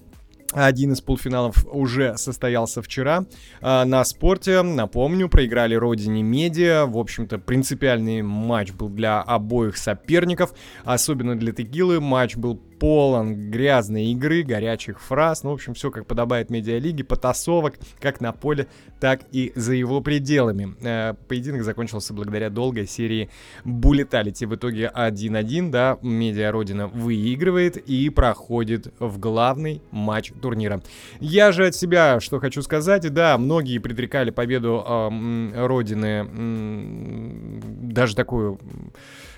[0.53, 3.25] один из полуфиналов уже состоялся вчера
[3.61, 4.63] э, на спорте.
[4.63, 6.87] Напомню, проиграли Родине Медиа.
[6.87, 10.53] В общем-то, принципиальный матч был для обоих соперников.
[10.85, 16.05] Особенно для Текилы матч был полон грязной игры, горячих фраз, ну, в общем, все как
[16.05, 18.67] подобает медиалиге, потасовок, как на поле,
[18.99, 20.75] так и за его пределами.
[20.83, 23.31] Э, поединок закончился благодаря долгой серии
[23.65, 24.47] булеталити.
[24.47, 30.83] В итоге 1-1, да, медиа Родина выигрывает и проходит в главный матч турнира.
[31.21, 38.17] Я же от себя что хочу сказать, да, многие предрекали победу э, Родины, э, даже
[38.17, 38.59] такую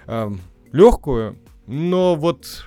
[0.07, 0.31] э,
[0.73, 1.37] легкую,
[1.67, 2.65] но вот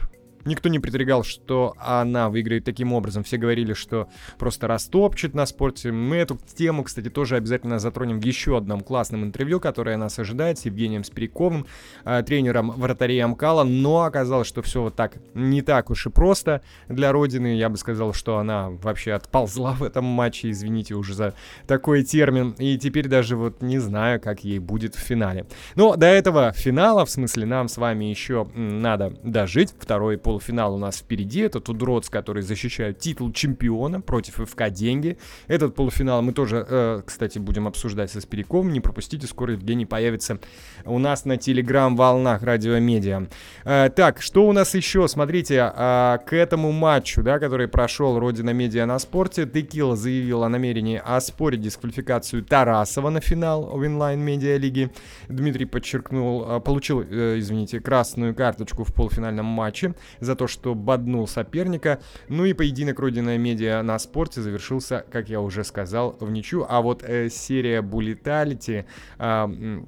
[0.48, 3.24] Никто не предрекал, что она выиграет таким образом.
[3.24, 4.08] Все говорили, что
[4.40, 5.92] просто растопчет на спорте.
[5.92, 10.58] Мы эту тему, кстати, тоже обязательно затронем в еще одном классном интервью, которое нас ожидает
[10.58, 11.66] с Евгением Спиряковым,
[12.06, 13.64] э, тренером вратарей Амкала.
[13.64, 17.58] Но оказалось, что все вот так не так уж и просто для Родины.
[17.58, 21.34] Я бы сказал, что она вообще отползла в этом матче, извините уже за
[21.68, 22.56] такой термин.
[22.58, 25.46] И теперь даже вот не знаю, как ей будет в финале.
[25.76, 29.74] Но до этого финала, в смысле, нам с вами еще надо дожить.
[29.78, 31.42] Второй пол полуфинал у нас впереди.
[31.42, 35.18] Это Тудроц, который защищает титул чемпиона против ФК «Деньги».
[35.48, 38.72] Этот полуфинал мы тоже, э, кстати, будем обсуждать со Спиряком.
[38.72, 40.38] Не пропустите, скоро Евгений появится
[40.86, 43.28] у нас на телеграм-волнах радиомедиа.
[43.66, 45.08] Э, так, что у нас еще?
[45.08, 50.50] Смотрите, э, к этому матчу, да, который прошел Родина Медиа на спорте, Текила заявил о
[50.50, 54.92] намерении оспорить дисквалификацию Тарасова на финал в инлайн медиа лиги.
[55.30, 59.96] Дмитрий подчеркнул, э, получил, э, извините, красную карточку в полуфинальном матче
[60.28, 62.00] за то, что боднул соперника.
[62.30, 66.66] Ну и поединок Родина Медиа на спорте завершился, как я уже сказал, в ничью.
[66.70, 68.86] А вот э, серия Буллеталити
[69.18, 69.82] э,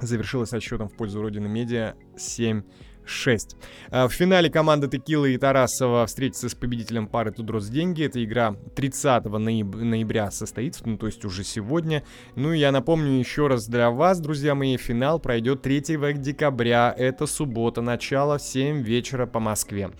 [0.00, 2.62] завершилась со счетом в пользу Родины Медиа 7
[3.04, 3.56] 6.
[3.90, 8.04] А, в финале команда Текилы и Тарасова встретится с победителем пары 2DROTS Деньги.
[8.04, 12.02] Эта игра 30 нояб- ноября состоится, ну то есть уже сегодня.
[12.36, 15.82] Ну и я напомню еще раз для вас, друзья мои, финал пройдет 3
[16.18, 16.94] декабря.
[16.96, 19.90] Это суббота, начало в 7 вечера по Москве.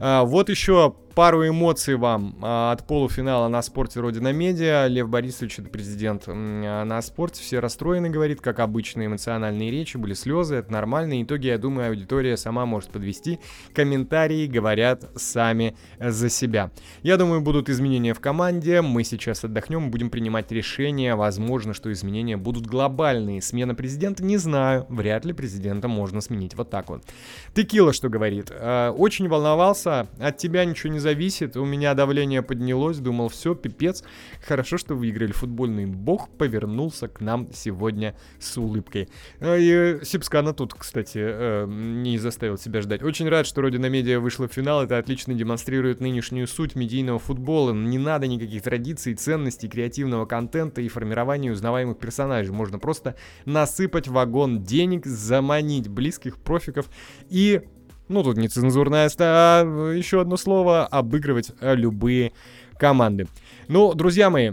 [0.00, 4.86] А, вот еще пару эмоций вам а, от полуфинала на спорте Родина Медиа.
[4.86, 10.14] Лев Борисович, это президент а, на спорте, все расстроены, говорит, как обычно, эмоциональные речи, были
[10.14, 13.40] слезы, это нормальные итоги, я думаю, аудитория сама может подвести.
[13.74, 16.70] Комментарии говорят сами за себя.
[17.02, 22.36] Я думаю, будут изменения в команде, мы сейчас отдохнем, будем принимать решения, возможно, что изменения
[22.38, 23.42] будут глобальные.
[23.42, 27.02] Смена президента, не знаю, вряд ли президента можно сменить вот так вот.
[27.54, 28.50] Текила что говорит?
[28.50, 31.56] «А, очень волновался, от тебя ничего не зависит.
[31.56, 34.04] У меня давление поднялось, думал, все, пипец.
[34.46, 35.32] Хорошо, что выиграли.
[35.32, 39.08] Футбольный бог повернулся к нам сегодня с улыбкой.
[39.40, 43.02] А, и Сипскана тут, кстати, э, не заставил себя ждать.
[43.02, 44.82] Очень рад, что Родина Медиа вышла в финал.
[44.82, 47.72] Это отлично демонстрирует нынешнюю суть медийного футбола.
[47.72, 52.52] Не надо никаких традиций, ценностей, креативного контента и формирования узнаваемых персонажей.
[52.52, 56.90] Можно просто насыпать вагон денег, заманить близких профиков
[57.28, 57.62] и
[58.10, 62.32] ну тут нецензурная, а еще одно слово, обыгрывать э, любые
[62.78, 63.28] команды.
[63.68, 64.52] Ну, друзья мои,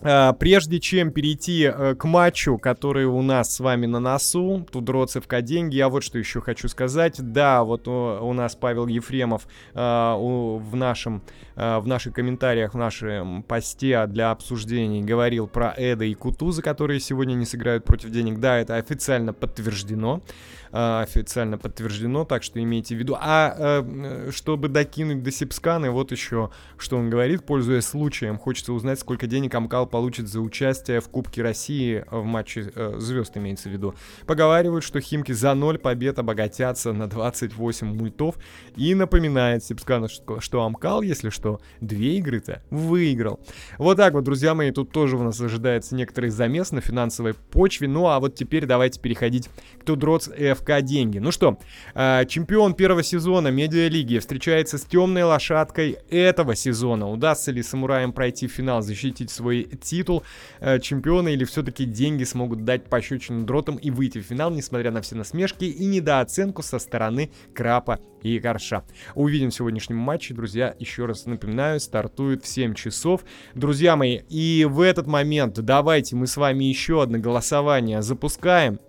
[0.00, 4.88] Uh, прежде чем перейти uh, к матчу, который у нас с вами на носу, тут
[4.88, 7.16] Роцевка деньги, я вот что еще хочу сказать.
[7.18, 11.22] Да, вот у, нас Павел Ефремов в, нашем,
[11.56, 17.34] в наших комментариях, в нашем посте для обсуждений говорил про Эда и Кутуза, которые сегодня
[17.34, 18.38] не сыграют против денег.
[18.38, 20.22] Да, это официально подтверждено.
[20.70, 23.16] А, официально подтверждено, так что имейте в виду.
[23.18, 29.00] А э, чтобы докинуть до Сипсканы, вот еще, что он говорит, пользуясь случаем, хочется узнать,
[29.00, 33.72] сколько денег Амкал получит за участие в Кубке России в матче э, звезд, имеется в
[33.72, 33.94] виду.
[34.26, 38.36] Поговаривают, что Химки за 0 побед обогатятся на 28 мультов.
[38.76, 43.40] И напоминает Сипскана, что, что Амкал, если что, две игры-то выиграл.
[43.78, 47.88] Вот так вот, друзья мои, тут тоже у нас ожидается некоторый замес на финансовой почве.
[47.88, 49.48] Ну а вот теперь давайте переходить
[49.78, 51.18] к Тудроц F ФК деньги.
[51.18, 51.58] Ну что,
[51.94, 57.08] а, чемпион первого сезона медиалиги встречается с темной лошадкой этого сезона.
[57.10, 60.22] Удастся ли самураям пройти в финал, защитить свой титул
[60.60, 65.02] э, чемпиона или все-таки деньги смогут дать пощечину дротам и выйти в финал, несмотря на
[65.02, 68.84] все насмешки и недооценку со стороны Крапа и Горша.
[69.14, 73.22] Увидим в сегодняшнем матче, друзья, еще раз напоминаю, стартует в 7 часов.
[73.54, 78.80] Друзья мои, и в этот момент давайте мы с вами еще одно голосование запускаем.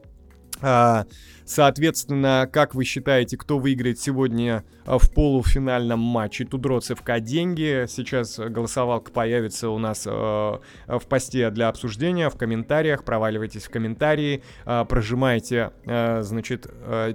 [0.62, 1.06] А,
[1.50, 7.86] Соответственно, как вы считаете, кто выиграет сегодня а, в полуфинальном матче Тудроц ФК деньги?
[7.88, 13.04] Сейчас голосовалка появится у нас э, в посте для обсуждения, в комментариях.
[13.04, 16.68] Проваливайтесь в комментарии, прожимайте, значит,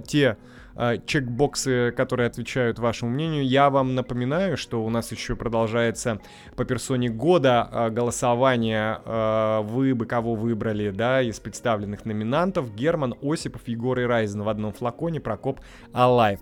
[0.05, 0.35] те
[0.75, 3.47] э, чекбоксы, которые отвечают вашему мнению.
[3.47, 6.19] Я вам напоминаю, что у нас еще продолжается
[6.55, 8.99] по персоне года э, голосование.
[9.05, 12.73] Э, вы бы кого выбрали, да, из представленных номинантов.
[12.73, 15.59] Герман, Осипов, Егор и Райзен в одном флаконе, Прокоп,
[15.93, 16.39] Алайв.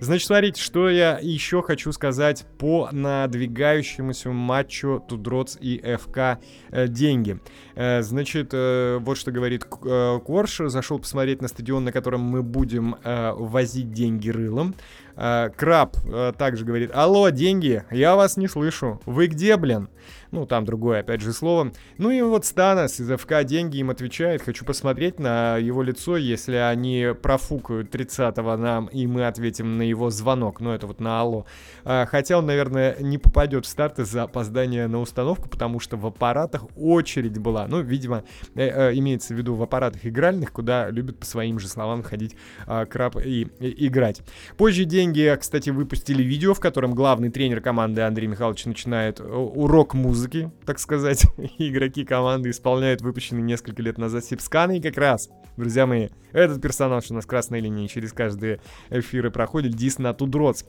[0.00, 6.38] Значит, смотрите, что я еще хочу сказать по надвигающемуся матчу Тудроц и ФК
[6.70, 7.40] э, деньги.
[7.76, 10.62] Э, значит, э, вот что говорит э, Корж.
[10.66, 14.74] Зашел посмотреть на стадион, на котором мы будем возить деньги рылом.
[15.16, 19.00] Э, Краб э, также говорит, алло, деньги, я вас не слышу.
[19.06, 19.88] Вы где, блин?
[20.30, 21.72] Ну, там другое, опять же, слово.
[21.98, 24.42] Ну и вот Станос из ФК деньги им отвечает.
[24.42, 30.10] Хочу посмотреть на его лицо, если они профукают 30-го нам, и мы ответим на его
[30.10, 30.60] звонок.
[30.60, 31.46] Ну, это вот на алло.
[31.84, 36.06] А, хотя он, наверное, не попадет в старт из-за опоздания на установку, потому что в
[36.06, 37.66] аппаратах очередь была.
[37.66, 41.68] Ну, видимо, э, э, имеется в виду в аппаратах игральных, куда любят, по своим же
[41.68, 42.36] словам, ходить
[42.66, 44.22] э, краб и, и играть.
[44.56, 49.94] Позже деньги, кстати, выпустили видео, в котором главный тренер команды Андрей Михайлович начинает э, урок
[49.94, 51.26] музыки так сказать,
[51.58, 57.10] игроки команды исполняют выпущенный несколько лет назад сипсканы, и как раз, друзья мои, этот персонаж
[57.10, 60.64] у нас красной линии через каждые эфиры проходит, Дис на Тудроц.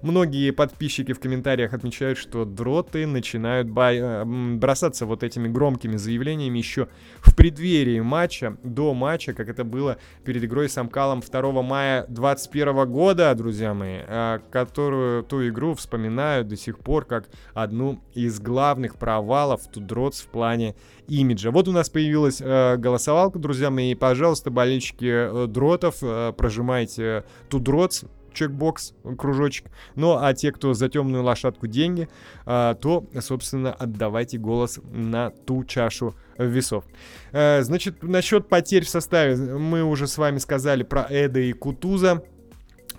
[0.00, 4.24] Многие подписчики в комментариях отмечают, что дроты начинают э,
[4.56, 6.88] бросаться вот этими громкими заявлениями еще
[7.20, 12.90] в преддверии матча, до матча, как это было перед игрой с Амкалом 2 мая 2021
[12.90, 18.96] года, друзья мои, э, которую ту игру вспоминают до сих пор как одну из главных
[18.96, 20.74] провалов Тудроц в плане
[21.12, 21.50] имиджа.
[21.50, 28.04] Вот у нас появилась э, голосовалка, друзья мои, пожалуйста, болельщики э, дротов, э, прожимайте Тудроц,
[28.32, 29.66] чекбокс, кружочек.
[29.94, 32.08] Ну, а те, кто за темную лошадку деньги,
[32.46, 36.84] а, то, собственно, отдавайте голос на ту чашу весов.
[37.32, 42.24] А, значит, насчет потерь в составе мы уже с вами сказали про Эда и Кутуза.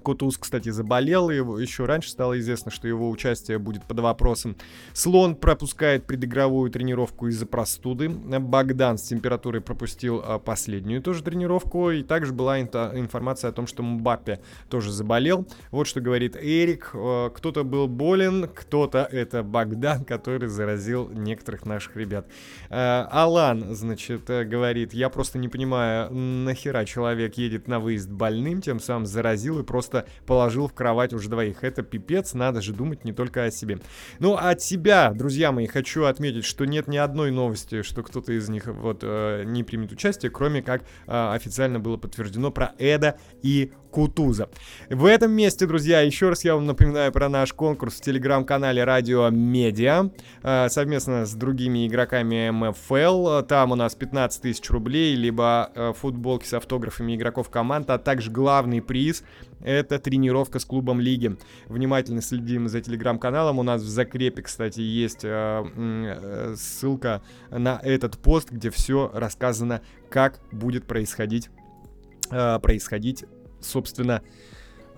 [0.03, 4.55] Кутуз, кстати, заболел, и еще раньше стало известно, что его участие будет под вопросом.
[4.93, 8.09] Слон пропускает предыгровую тренировку из-за простуды.
[8.09, 13.81] Богдан с температурой пропустил а, последнюю тоже тренировку, и также была информация о том, что
[13.81, 15.47] Мбаппе тоже заболел.
[15.71, 16.91] Вот что говорит Эрик.
[16.93, 22.27] А, кто-то был болен, кто-то это Богдан, который заразил некоторых наших ребят.
[22.69, 28.79] А, Алан, значит, говорит, я просто не понимаю, нахера человек едет на выезд больным, тем
[28.79, 29.92] самым заразил и просто
[30.25, 31.63] положил в кровать уже двоих.
[31.63, 33.79] Это пипец, надо же думать не только о себе.
[34.19, 38.49] Ну, от себя, друзья мои, хочу отметить, что нет ни одной новости, что кто-то из
[38.49, 43.71] них вот э, не примет участие, кроме как э, официально было подтверждено про Эда и
[43.93, 44.49] Кутуза.
[44.89, 49.29] В этом месте, друзья, еще раз я вам напоминаю про наш конкурс в телеграм-канале Радио
[49.29, 50.09] Медиа
[50.41, 53.43] э, совместно с другими игроками МФЛ.
[53.43, 58.31] Там у нас 15 тысяч рублей, либо э, футболки с автографами игроков команд, а также
[58.31, 59.23] главный приз
[59.63, 61.35] это тренировка с клубом лиги.
[61.67, 63.59] Внимательно следим за телеграм-каналом.
[63.59, 69.81] У нас в закрепе, кстати, есть э, э, ссылка на этот пост, где все рассказано,
[70.09, 71.49] как будет происходить,
[72.31, 73.25] э, происходить,
[73.61, 74.21] собственно,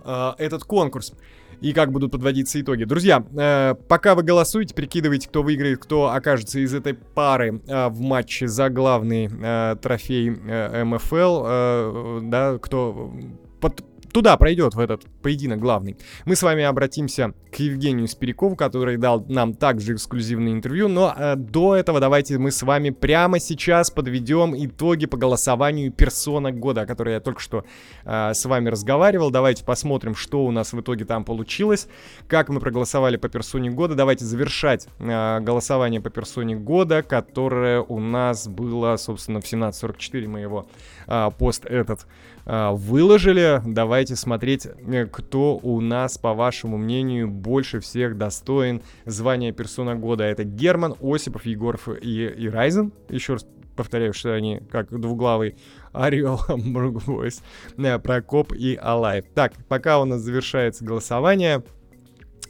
[0.03, 1.13] э, этот конкурс
[1.61, 2.83] и как будут подводиться итоги.
[2.83, 8.01] Друзья, э, пока вы голосуете, прикидывайте, кто выиграет, кто окажется из этой пары э, в
[8.01, 13.13] матче за главный э, трофей э, МФЛ, э, да, кто
[13.61, 13.83] под,
[14.15, 15.97] туда пройдет, в этот поединок главный.
[16.23, 21.35] Мы с вами обратимся к Евгению Спирякову, который дал нам также эксклюзивное интервью, но э,
[21.35, 26.85] до этого давайте мы с вами прямо сейчас подведем итоги по голосованию персона года, о
[26.85, 27.65] которой я только что
[28.05, 29.31] э, с вами разговаривал.
[29.31, 31.89] Давайте посмотрим, что у нас в итоге там получилось,
[32.29, 33.95] как мы проголосовали по персоне года.
[33.95, 40.39] Давайте завершать э, голосование по персоне года, которое у нас было, собственно, в 17.44 мы
[40.39, 40.67] его
[41.05, 42.07] э, пост этот
[42.45, 43.59] выложили.
[43.65, 50.25] Давайте смотреть, э, кто у нас, по вашему мнению, больше всех достоин звания персона года.
[50.25, 52.93] Это Герман, Осипов, Егоров и, и Райзен.
[53.09, 55.55] Еще раз повторяю, что они как двуглавый
[55.91, 57.41] орел, Бургвойс,
[57.77, 59.25] э, Прокоп и Алайв.
[59.33, 61.63] Так, пока у нас завершается голосование,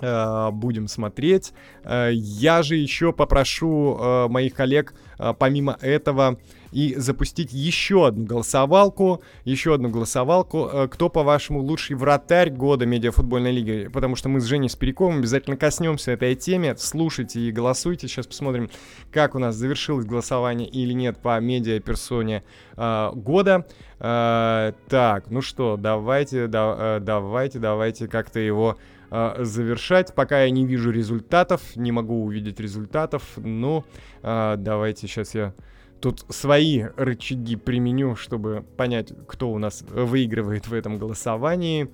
[0.02, 1.54] э, будем смотреть.
[1.86, 4.93] Я же еще попрошу моих коллег,
[5.39, 6.38] помимо этого,
[6.76, 13.54] и запустить еще одну голосовалку, еще одну голосовалку, э, кто, по-вашему, лучший вратарь года медиафутбольной
[13.54, 18.28] лиги, потому что мы с Женей Спиряковым обязательно коснемся этой теме, слушайте и голосуйте, сейчас
[18.28, 18.70] посмотрим,
[19.10, 22.44] как у нас завершилось голосование или нет по медиа-персоне
[22.76, 23.66] э, года.
[24.02, 28.76] Э, так, ну что, давайте, да, э, давайте, давайте как-то его
[29.12, 30.14] э, завершать.
[30.14, 33.86] Пока я не вижу результатов, не могу увидеть результатов, ну,
[34.24, 35.54] э, давайте сейчас я
[36.06, 41.89] тут свои рычаги применю, чтобы понять, кто у нас выигрывает в этом голосовании.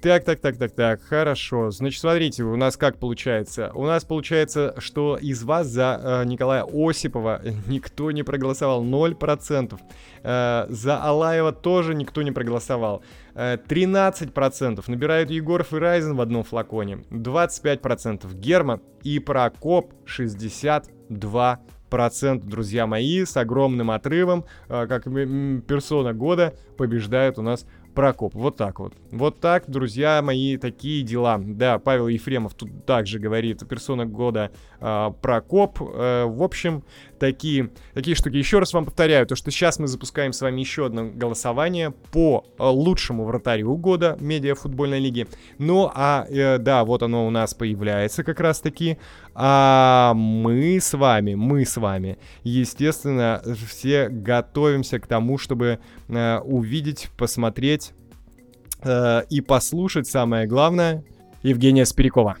[0.00, 1.70] Так, так, так, так, так, хорошо.
[1.70, 3.70] Значит, смотрите, у нас как получается?
[3.76, 9.78] У нас получается, что из вас за э, Николая Осипова никто не проголосовал, 0%.
[10.24, 13.04] Э, за Алаева тоже никто не проголосовал.
[13.36, 17.04] Э, 13% набирают Егоров и Райзен в одном флаконе.
[17.10, 21.60] 25% Герман и Прокоп 62%
[21.92, 28.34] процент, друзья мои, с огромным отрывом, э, как персона года побеждает у нас Прокоп.
[28.34, 28.94] Вот так вот.
[29.10, 31.38] Вот так, друзья мои, такие дела.
[31.38, 35.78] Да, Павел Ефремов тут также говорит, персона года э, Прокоп.
[35.82, 36.84] Э, в общем,
[37.22, 38.34] такие, такие штуки.
[38.34, 42.44] Еще раз вам повторяю, то, что сейчас мы запускаем с вами еще одно голосование по
[42.58, 45.28] э, лучшему вратарю года медиафутбольной лиги.
[45.58, 48.98] Ну, а, э, да, вот оно у нас появляется как раз-таки.
[49.34, 57.08] А мы с вами, мы с вами, естественно, все готовимся к тому, чтобы э, увидеть,
[57.16, 57.92] посмотреть
[58.82, 61.04] э, и послушать, самое главное,
[61.44, 62.36] Евгения Спирякова.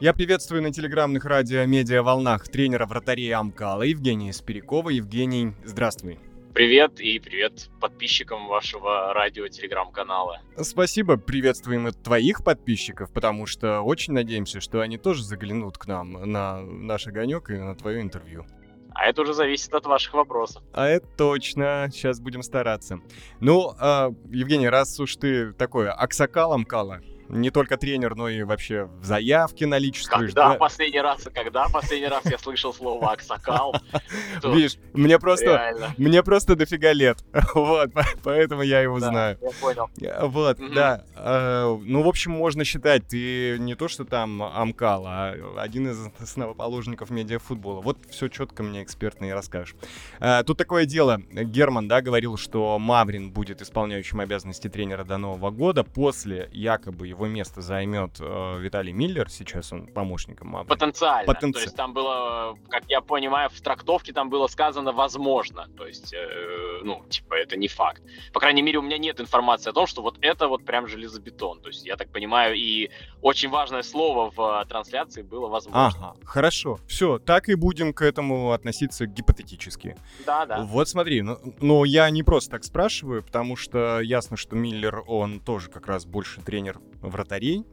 [0.00, 4.90] Я приветствую на телеграмных радио медиа волнах тренера вратарей Амкала Евгения Спирякова.
[4.90, 6.20] Евгений, здравствуй.
[6.54, 10.40] Привет и привет подписчикам вашего радио-телеграм-канала.
[10.62, 16.12] Спасибо, приветствуем и твоих подписчиков, потому что очень надеемся, что они тоже заглянут к нам
[16.12, 18.46] на наш огонек и на твое интервью.
[18.94, 20.62] А это уже зависит от ваших вопросов.
[20.74, 21.88] А это точно.
[21.92, 23.00] Сейчас будем стараться.
[23.40, 28.84] Ну, э, Евгений, раз уж ты такой аксакал Амкала, Не только тренер, но и вообще
[28.84, 30.30] в заявке наличествуешь.
[30.30, 30.54] Когда да?
[30.54, 33.74] последний раз, когда последний раз я слышал слово «аксакал»?
[34.44, 37.18] Видишь, мне просто, мне просто дофига лет.
[37.54, 39.38] Вот, по- поэтому я его знаю.
[39.42, 39.90] Я понял.
[40.00, 41.04] Э, Вот, да.
[41.16, 45.98] Э, Ну, в общем, можно считать, ты не то, что там Амкал, а один из
[46.20, 47.80] основоположников медиафутбола.
[47.80, 49.74] Вот все четко мне экспертно и расскажешь.
[50.20, 51.20] Э, Тут такое дело.
[51.30, 55.84] Герман, да, говорил, что Маврин будет исполняющим обязанности тренера до Нового года.
[55.84, 59.28] После якобы его место займет э, Виталий Миллер.
[59.30, 60.68] Сейчас он помощником Маврина.
[60.68, 61.30] Потенциально.
[61.32, 65.68] Потенци- То есть там было, как я понимаю, в трактовке там было сказано «возможно».
[65.76, 68.02] То есть, э, ну, типа, это не факт.
[68.32, 71.60] По крайней мере, у меня нет информации о том, что вот это вот прям железобетон.
[71.60, 72.90] То есть, я так понимаю, и
[73.22, 75.86] очень важное слово в э, трансляции было «возможно».
[75.88, 76.78] Ага, хорошо.
[76.86, 79.96] Все, так и будем к этому относиться гипотетически.
[80.26, 80.60] Да, да.
[80.62, 85.40] Вот смотри, ну, ну, я не просто так спрашиваю, потому что ясно, что Миллер, он
[85.40, 86.78] тоже как раз больше тренер
[87.10, 87.64] вратарей.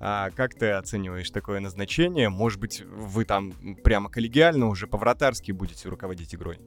[0.00, 2.28] А как ты оцениваешь такое назначение?
[2.28, 3.52] Может быть, вы там
[3.82, 6.58] прямо коллегиально уже по-вратарски будете руководить игрой?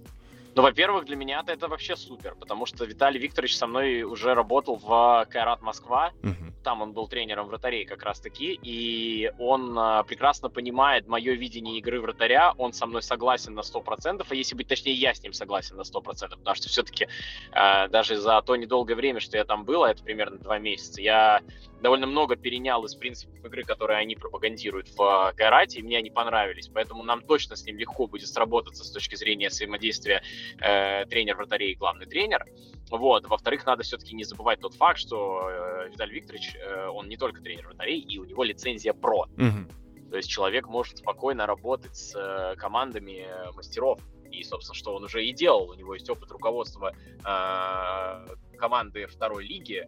[0.58, 4.78] Ну, во-первых, для меня это вообще супер, потому что Виталий Викторович со мной уже работал
[4.78, 6.56] в Кайрат Москва, Мгм.
[6.64, 12.02] там он был тренером вратарей как раз-таки, и он а, прекрасно понимает мое видение игры
[12.02, 15.76] вратаря, он со мной согласен на 100%, а если быть точнее, я с ним согласен
[15.78, 17.08] на 100%, потому что все-таки
[17.54, 21.42] даже за то недолгое время, что я там был, а это примерно два месяца, я
[21.82, 26.68] довольно много перенял из принципов игры, которые они пропагандируют в Кайрате, и мне они понравились,
[26.68, 30.24] поэтому нам точно с ним легко будет сработаться с точки зрения взаимодействия
[30.60, 32.46] э, тренер вратарей и главный тренер.
[32.90, 33.28] Вот.
[33.28, 37.42] Во-вторых, надо все-таки не забывать тот факт, что э, Виталий Викторович, э, он не только
[37.42, 39.28] тренер вратарей, и у него лицензия ПРО.
[39.36, 39.70] Мгм.
[40.10, 44.00] То есть человек может спокойно работать с э, командами э, мастеров.
[44.32, 45.70] И, собственно, что он уже и делал.
[45.70, 49.86] У него есть опыт руководства э, команды второй лиги.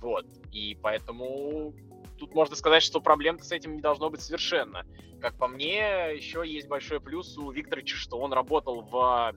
[0.00, 0.26] Вот.
[0.52, 1.74] И поэтому
[2.18, 4.84] тут можно сказать, что проблем с этим не должно быть совершенно.
[5.20, 9.34] Как по мне, еще есть большой плюс у Викторовича, что он работал в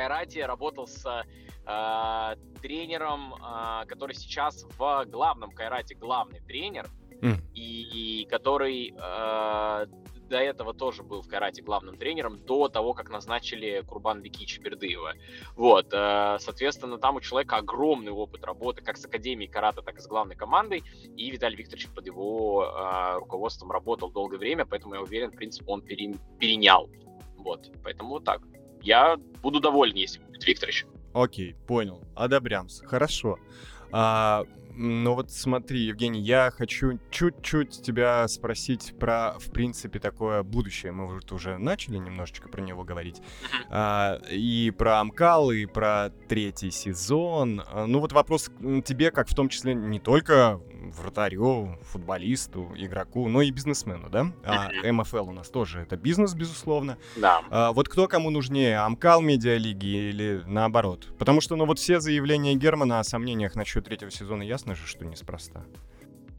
[0.00, 1.24] Кайрате, работал с
[1.66, 6.86] э, тренером, э, который сейчас в главном Кайрате главный тренер,
[7.22, 7.40] Мгм.
[7.54, 9.86] и, и который э,
[10.28, 15.14] до этого тоже был в Карате главным тренером, до того, как назначили Курбан Бекича Бердыева.
[15.54, 20.08] Вот, соответственно, там у человека огромный опыт работы как с Академией Карата, так и с
[20.08, 20.82] главной командой,
[21.16, 25.80] и Виталий Викторович под его руководством работал долгое время, поэтому я уверен, в принципе, он
[25.80, 26.90] пере- перенял.
[27.36, 28.42] Вот, поэтому вот так.
[28.86, 30.86] Я буду доволен, если будет Викторович.
[31.12, 32.04] Окей, понял.
[32.14, 32.82] Одобрямс.
[32.82, 33.36] Хорошо.
[33.90, 34.44] А,
[34.76, 40.92] ну вот смотри, Евгений, я хочу чуть-чуть тебя спросить про, в принципе, такое будущее.
[40.92, 43.22] Мы вот уже начали немножечко про него говорить.
[43.70, 47.62] А, и про Амкал, и про третий сезон.
[47.66, 48.50] А, Ну вот вопрос
[48.84, 50.60] тебе, как в том числе не только
[50.92, 54.32] вратарю, футболисту, игроку, но и бизнесмену, да?
[54.44, 56.98] А МФЛ у нас тоже это бизнес, безусловно.
[57.16, 57.42] Да.
[57.50, 61.08] А, вот кто кому нужнее, Амкал Медиалиги или наоборот?
[61.18, 65.04] Потому что, ну вот все заявления Германа о сомнениях насчет третьего сезона ясно же, что
[65.04, 65.64] неспроста.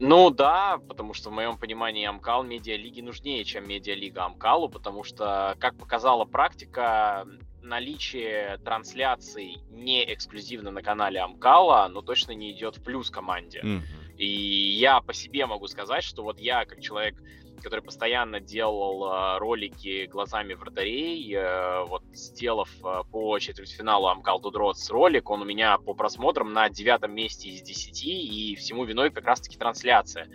[0.00, 5.56] Ну да, потому что в моем понимании Амкал медиалиги нужнее, чем медиалига Амкалу, потому что,
[5.58, 7.26] как показала практика,
[7.62, 13.60] наличие трансляций не эксклюзивно на канале Амкала, ну точно не идет в плюс команде.
[13.62, 13.82] Мгм.
[14.16, 17.16] И я по себе могу сказать, что вот я, как человек,
[17.60, 24.90] который постоянно делал э, ролики глазами вратарей, э, вот сделав э, по четвертьфиналу Амкал Дудроц
[24.90, 29.24] ролик, он у меня по просмотрам на девятом месте из десяти, и всему виной как
[29.24, 30.28] раз-таки трансляция.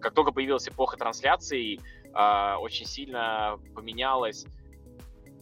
[0.00, 1.80] Как только появилась эпоха трансляций,
[2.14, 4.46] э, очень сильно поменялась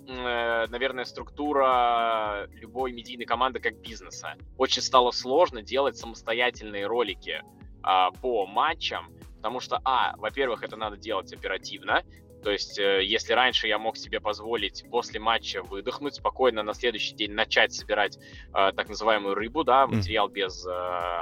[0.09, 4.35] э, наверное, структура любой медийной команды как бизнеса.
[4.57, 7.43] Очень стало сложно делать самостоятельные ролики
[7.87, 9.16] а, по матчам,
[9.47, 12.03] потому что, а, во-первых, это надо делать оперативно,
[12.43, 17.15] то есть, э, если раньше я мог себе позволить после матча выдохнуть, спокойно на следующий
[17.15, 20.71] день начать собирать э, так называемую рыбу, да, материал без э,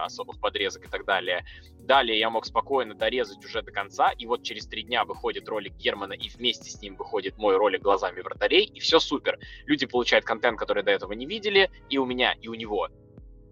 [0.05, 1.45] особых подрезок и так далее.
[1.81, 5.75] Далее я мог спокойно дорезать уже до конца, и вот через три дня выходит ролик
[5.75, 9.39] Германа, и вместе с ним выходит мой ролик глазами вратарей, и все супер.
[9.67, 12.89] Люди получают контент, который до этого не видели, и у меня, и у него.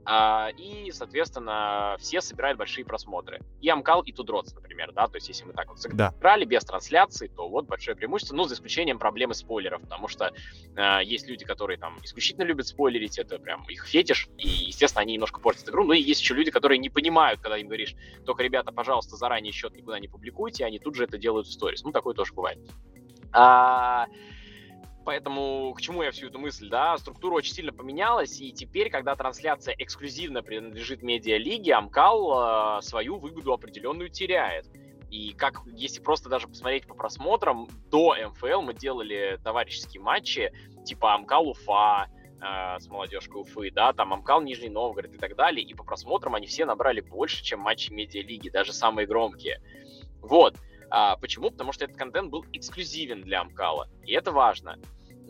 [0.04, 3.40] А, и, соответственно, все собирают большие просмотры.
[3.60, 6.10] И Амкал, и Тудроц, например, да, то есть если мы так вот Да.
[6.10, 10.32] сыграли без трансляции, то вот большое преимущество, ну, за исключением проблемы спойлеров, потому что
[10.76, 15.14] э, есть люди, которые там исключительно любят спойлерить, это прям их фетиш, и, естественно, они
[15.14, 17.94] немножко портят игру, но и есть еще люди, которые не понимают, когда им говоришь,
[18.26, 21.84] только, ребята, пожалуйста, заранее счет никуда не публикуйте, они тут же это делают в сторис.
[21.84, 22.58] Ну, такое тоже бывает.
[23.32, 24.06] А,
[25.04, 26.96] Поэтому к чему я всю эту мысль, да?
[26.96, 33.52] Структура очень сильно поменялась, и теперь, когда трансляция эксклюзивно принадлежит медиалиге, Амкал э, свою выгоду
[33.52, 34.66] определенную теряет.
[35.10, 40.52] И как, если просто даже посмотреть по просмотрам, до МФЛ мы делали товарищеские матчи,
[40.84, 42.06] типа Амкал Уфа,
[42.40, 46.36] э, с молодежкой Уфы, да, там Амкал Нижний Новгород и так далее, и по просмотрам
[46.36, 49.60] они все набрали больше, чем матчи медиалиги, даже самые громкие.
[50.20, 50.54] Вот.
[50.94, 51.51] А, почему?
[51.51, 54.78] Потому что этот контент был эксклюзивен для Амкала, и это важно.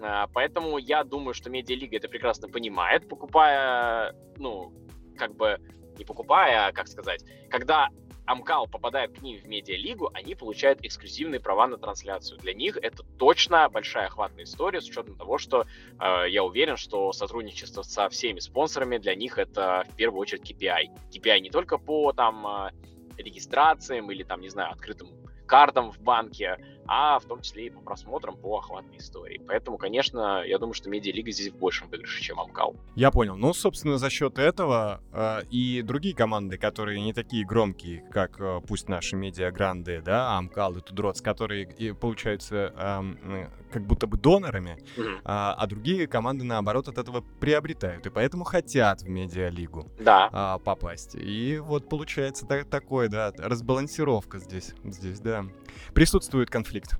[0.03, 4.73] А, поэтому я думаю, что медиалига это прекрасно понимает, покупая, ну,
[5.17, 5.61] как бы
[5.97, 7.91] не покупая, а как сказать, когда
[8.27, 12.41] Амкал попадает к ним в медиалигу, они получают эксклюзивные права на трансляцию.
[12.41, 15.65] Для них это точно большая охватная история, с учетом того, что
[16.01, 20.89] э, я уверен, что сотрудничество со всеми спонсорами для них это в первую очередь KPI.
[21.13, 22.71] KPI не только по там э,
[23.19, 25.22] регистрациям или там, не знаю, открытым
[25.53, 26.57] картам в банке,
[26.87, 29.41] а в том числе и по просмотрам по охватной истории.
[29.47, 32.77] Поэтому, конечно, я думаю, что медиалига здесь в большем выигрыше, чем Амкал.
[32.95, 33.37] Я понял.
[33.37, 38.61] Ну, собственно, за счет этого э, и другие команды, которые не такие громкие, как э,
[38.67, 44.79] пусть наши медиагранды, да, Амкал и Тудроц, которые и получаются э, как будто бы донорами,
[44.97, 45.21] mm-hmm.
[45.25, 48.07] а, а другие команды, наоборот, от этого приобретают.
[48.07, 50.29] И поэтому хотят в медиалигу да.
[50.33, 51.15] а, попасть.
[51.15, 55.47] И вот получается так, такое, да, разбалансировка здесь, здесь, да.
[55.95, 56.97] Присутствует конфликт.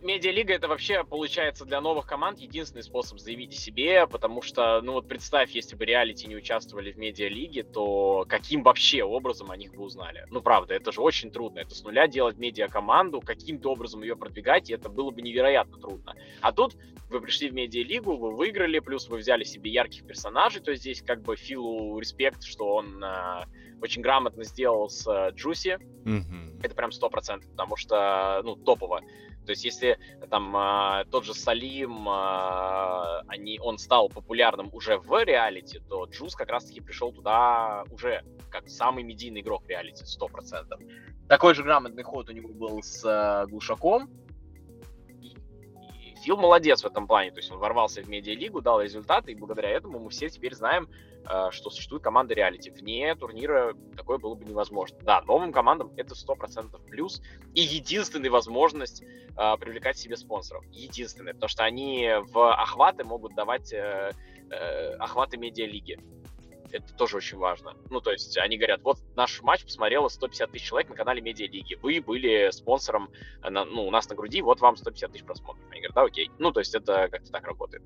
[0.00, 4.92] Медиалига это вообще, получается, для новых команд единственный способ заявить о себе, потому что, ну
[4.92, 9.74] вот представь, если бы реалити не участвовали в медиалиге, то каким вообще образом о них
[9.74, 10.24] бы узнали?
[10.30, 14.70] Ну правда, это же очень трудно, это с нуля делать медиакоманду, каким-то образом ее продвигать,
[14.70, 16.14] и это было бы невероятно трудно.
[16.42, 16.76] А тут
[17.10, 21.02] вы пришли в медиалигу, вы выиграли, плюс вы взяли себе ярких персонажей, то есть здесь
[21.02, 23.46] как бы Филу респект, что он э,
[23.80, 26.60] очень грамотно сделал с э, Джуси, mm-hmm.
[26.62, 29.00] это прям сто процентов, потому что, ну, топово.
[29.48, 29.98] То есть если
[30.28, 36.34] там э, тот же Салим, э, они, он стал популярным уже в реалити, то Джуз
[36.34, 41.28] как раз-таки пришел туда уже как самый медийный игрок реалити, 100%.
[41.28, 44.10] Такой же грамотный ход у него был с э, Глушаком,
[46.28, 49.70] Фил молодец в этом плане, то есть он ворвался в медиалигу, дал результаты, и благодаря
[49.70, 50.86] этому мы все теперь знаем,
[51.24, 52.68] э, что существует команда реалити.
[52.68, 54.98] Вне турнира такое было бы невозможно.
[55.00, 57.22] Да, новым командам это 100% плюс,
[57.54, 60.66] и единственная возможность э, привлекать себе спонсоров.
[60.70, 64.12] Единственная, потому что они в охваты могут давать э,
[64.98, 65.98] охваты медиалиги
[66.72, 67.74] это тоже очень важно.
[67.90, 71.76] Ну, то есть они говорят, вот наш матч посмотрело 150 тысяч человек на канале Медиалиги.
[71.82, 73.10] Вы были спонсором,
[73.42, 75.64] э, на, ну, у нас на груди, вот вам 150 тысяч просмотров.
[75.70, 76.30] Они говорят, да, окей.
[76.38, 77.82] Ну, то есть это как-то так работает.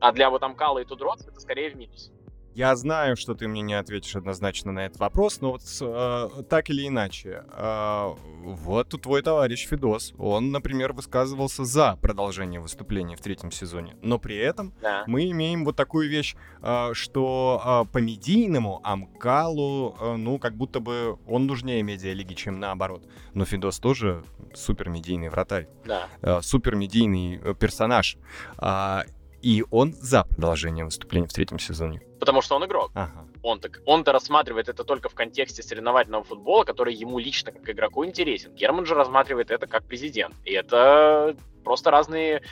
[0.00, 2.12] А для вот Амкала и Тудроц это скорее в минус.
[2.54, 6.70] Я знаю, что ты мне не ответишь однозначно на этот вопрос, но вот э, так
[6.70, 8.14] или иначе, э,
[8.44, 14.36] вот твой товарищ Фидос, он, например, высказывался за продолжение выступления в третьем сезоне, но при
[14.36, 15.02] этом да.
[15.08, 20.78] мы имеем вот такую вещь, э, что э, по медийному Амкалу, э, ну, как будто
[20.78, 23.04] бы он нужнее медиалиги, чем наоборот.
[23.34, 24.22] Но Фидос тоже
[24.54, 26.06] супер медийный вратарь, да.
[26.22, 28.16] э, супер медийный э, персонаж.
[28.58, 29.02] Э,
[29.44, 32.00] и он за продолжение выступления в третьем сезоне.
[32.18, 32.90] Потому что он игрок.
[32.94, 33.28] Ага.
[33.42, 38.06] Он так, он-то рассматривает это только в контексте соревновательного футбола, который ему лично как игроку
[38.06, 38.54] интересен.
[38.54, 40.34] Герман же рассматривает это как президент.
[40.46, 42.42] И это просто разные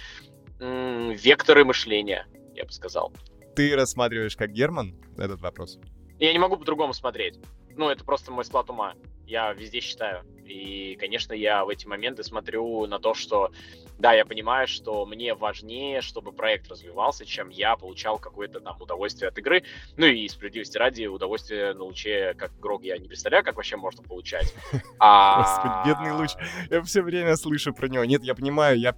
[0.60, 3.10] м- векторы мышления, я бы сказал.
[3.56, 5.78] Ты рассматриваешь как Герман этот вопрос?
[6.18, 7.38] Я не могу по-другому смотреть.
[7.74, 8.92] Ну, это просто мой склад ума.
[9.32, 10.26] Я везде считаю.
[10.44, 13.50] И, конечно, я в эти моменты смотрю на то, что,
[13.98, 19.30] да, я понимаю, что мне важнее, чтобы проект развивался, чем я получал какое-то там удовольствие
[19.30, 19.62] от игры.
[19.96, 24.02] Ну и справедливости ради, удовольствие на луче как игрок я не представляю, как вообще можно
[24.02, 24.52] получать.
[24.98, 25.42] А...
[25.42, 26.30] Господи, бедный луч.
[26.68, 28.04] Я все время слышу про него.
[28.04, 28.94] Нет, я понимаю, я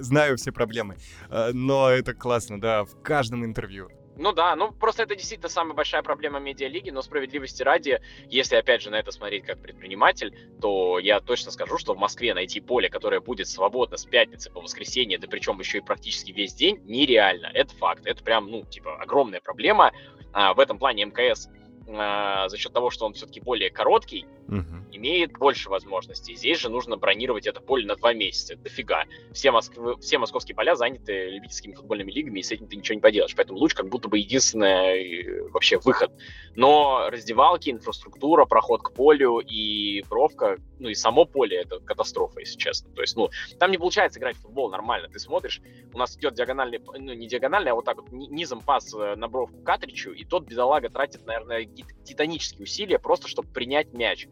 [0.00, 0.98] знаю все проблемы.
[1.30, 3.88] Э, но это классно, да, в каждом интервью.
[4.20, 8.82] Ну да, ну просто это действительно самая большая проблема медиалиги, но справедливости ради, если опять
[8.82, 12.90] же на это смотреть как предприниматель, то я точно скажу, что в Москве найти поле,
[12.90, 17.50] которое будет свободно с пятницы по воскресенье, да причем еще и практически весь день, нереально.
[17.54, 19.92] Это факт, это прям, ну, типа, огромная проблема.
[20.34, 21.48] А, в этом плане МКС
[21.88, 24.84] а, за счет того, что он все-таки более короткий, угу.
[25.00, 26.36] Имеет больше возможностей.
[26.36, 28.54] Здесь же нужно бронировать это поле на два месяца.
[28.56, 29.04] Дофига.
[29.32, 33.00] Все, Москвы, все московские поля заняты любительскими футбольными лигами, и с этим ты ничего не
[33.00, 33.34] поделаешь.
[33.34, 36.12] Поэтому луч как будто бы единственный э, вообще выход.
[36.54, 42.58] Но раздевалки, инфраструктура, проход к полю и бровка, ну и само поле это катастрофа, если
[42.58, 42.90] честно.
[42.92, 45.08] То есть, ну, там не получается играть в футбол нормально.
[45.08, 45.62] Ты смотришь,
[45.94, 49.28] у нас идет диагональный, ну не диагональный, а вот так вот низом пас э, на
[49.28, 51.64] бровку Катричу, и тот бедолага тратит, наверное,
[52.04, 54.28] титанические усилия просто, чтобы принять мяч.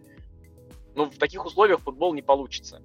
[0.98, 2.82] Ну, в таких условиях футбол не получится.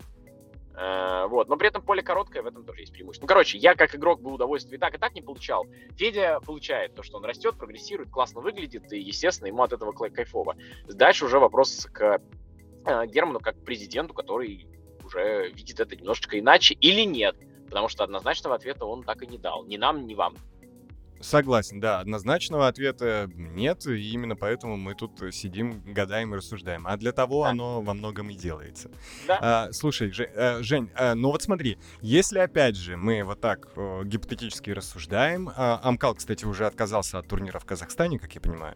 [0.75, 3.23] Э, вот, но при этом поле короткое, в этом тоже есть преимущество.
[3.23, 5.65] Ну, короче, я как игрок бы удовольствие и так, и так не получал.
[5.97, 10.55] Федя получает то, что он растет, прогрессирует, классно выглядит, и, естественно, ему от этого кайфово.
[10.87, 12.21] Дальше уже вопрос к
[12.85, 14.67] э, Герману как президенту, который
[15.03, 17.35] уже видит это немножечко иначе или нет.
[17.65, 19.65] Потому что однозначного ответа он так и не дал.
[19.65, 20.35] Ни нам, ни вам.
[21.23, 26.85] Согласен, да, однозначного ответа нет, и именно поэтому мы тут сидим, гадаем и рассуждаем.
[26.85, 27.51] А для того да.
[27.51, 28.91] оно во многом и делается.
[29.27, 29.39] Да.
[29.41, 33.69] А, слушай, Жень, а, Жень а, ну вот смотри, если опять же мы вот так
[33.77, 38.75] а, гипотетически рассуждаем, а, Амкал, кстати, уже отказался от турнира в Казахстане, как я понимаю.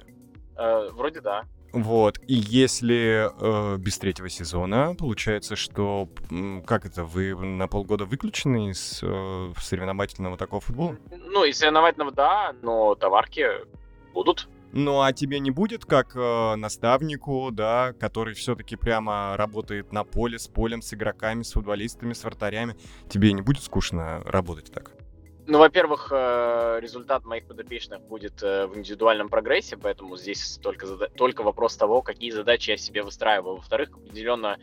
[0.56, 1.44] А, вроде да.
[1.84, 6.10] Вот, и если э, без третьего сезона, получается, что,
[6.66, 10.98] как это, вы на полгода выключены из э, соревновательного такого футбола?
[11.12, 13.46] Ну, из соревновательного, да, но товарки
[14.14, 14.50] будут.
[14.74, 20.40] Ну, а тебе не будет как э, наставнику, да, который все-таки прямо работает на поле,
[20.40, 22.76] с полем, с игроками, с футболистами, с вратарями,
[23.08, 24.97] тебе не будет скучно работать так?
[25.50, 31.42] Ну, во-первых, э, результат моих подопечных будет э, в индивидуальном прогрессе, поэтому здесь только, только
[31.42, 33.56] вопрос того, какие задачи я себе выстраиваю.
[33.56, 34.58] Во-вторых, определенно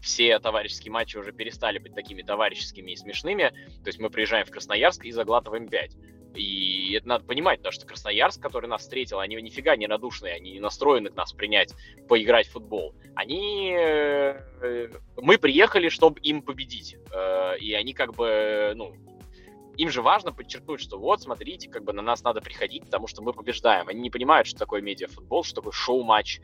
[0.00, 3.50] все товарищеские матчи уже перестали быть такими товарищескими и смешными.
[3.82, 5.96] То есть мы приезжаем в Красноярск и заглатываем 5.
[6.36, 10.52] И это надо понимать, потому что Красноярск, который нас встретил, они нифига не радушные, они
[10.52, 11.74] не настроены к нас принять,
[12.08, 12.94] поиграть в футбол.
[13.16, 13.74] Они...
[13.76, 16.96] Э, мы приехали, чтобы им победить.
[17.60, 18.94] И они как бы, ну,
[19.76, 23.22] им же важно подчеркнуть, что вот, смотрите, как бы на нас надо приходить, потому что
[23.22, 23.88] мы побеждаем.
[23.88, 26.40] Они не понимают, что такое медиафутбол, что такое шоу-матч.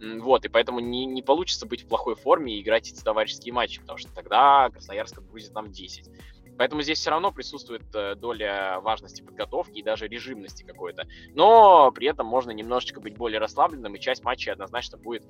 [0.00, 3.80] Вот, и поэтому не, не получится быть в плохой форме и играть эти товарищеские матчи,
[3.80, 6.08] потому что тогда Красноярск отгрузит нам 10.
[6.56, 11.06] Поэтому здесь все равно присутствует э, доля важности подготовки и даже режимности какой-то.
[11.34, 15.24] Но при этом можно немножечко быть более расслабленным, и часть матчей однозначно будет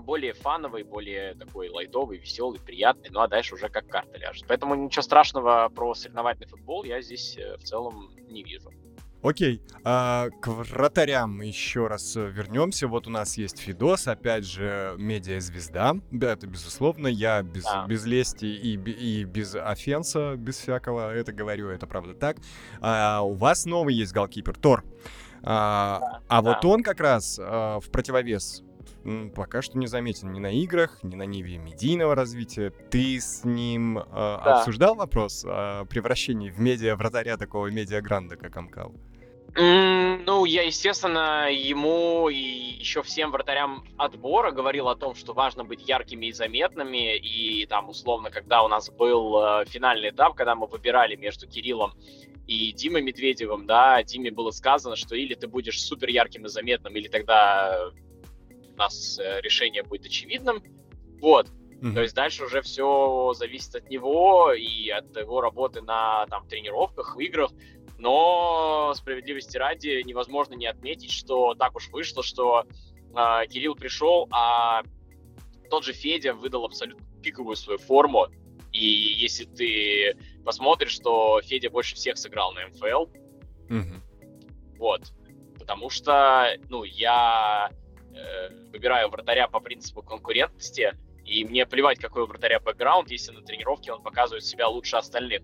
[0.00, 4.44] более фановый, более такой лайтовый, веселый, приятный, ну а дальше уже как карта ляжет.
[4.48, 8.70] Поэтому ничего страшного про соревновательный футбол я здесь э, в целом не вижу.
[9.20, 12.86] Окей, а, к вратарям еще раз вернемся.
[12.86, 15.96] Вот у нас есть Фидос, опять же, медиа-звезда.
[16.12, 17.08] Да, это безусловно.
[17.08, 17.84] Я без, да.
[17.88, 22.36] без лести и, и без офенса, без всякого это говорю, это правда так.
[22.80, 24.84] А, у вас новый есть голкипер, Тор.
[25.42, 26.52] А, да, а да.
[26.52, 28.62] вот он как раз а, в противовес
[29.34, 32.70] пока что не заметен ни на играх, ни на ниве медийного развития.
[32.90, 34.58] Ты с ним э, да.
[34.58, 38.94] обсуждал вопрос о превращении в медиа-вратаря такого медиа-гранда, как Амкал?
[39.54, 45.64] Mm, ну, я, естественно, ему и еще всем вратарям отбора говорил о том, что важно
[45.64, 47.16] быть яркими и заметными.
[47.16, 51.94] И там, условно, когда у нас был э, финальный этап, когда мы выбирали между Кириллом
[52.46, 56.94] и Димой Медведевым, да, Диме было сказано, что или ты будешь супер ярким и заметным,
[56.94, 57.90] или тогда
[58.78, 60.62] нас э, решение будет очевидным.
[61.20, 61.48] Вот.
[61.48, 61.94] Mm-hmm.
[61.94, 67.16] То есть дальше уже все зависит от него и от его работы на там, тренировках,
[67.20, 67.50] играх.
[67.98, 74.82] Но справедливости ради невозможно не отметить, что так уж вышло, что э, Кирилл пришел, а
[75.68, 78.26] тот же Федя выдал абсолютно пиковую свою форму.
[78.72, 83.10] И если ты посмотришь, что Федя больше всех сыграл на МФЛ,
[83.68, 84.78] mm-hmm.
[84.78, 85.12] вот,
[85.58, 87.70] потому что, ну, я
[88.14, 93.42] Э, выбираю вратаря по принципу конкурентности, и мне плевать, какой у вратаря бэкграунд, если на
[93.42, 95.42] тренировке он показывает себя лучше остальных.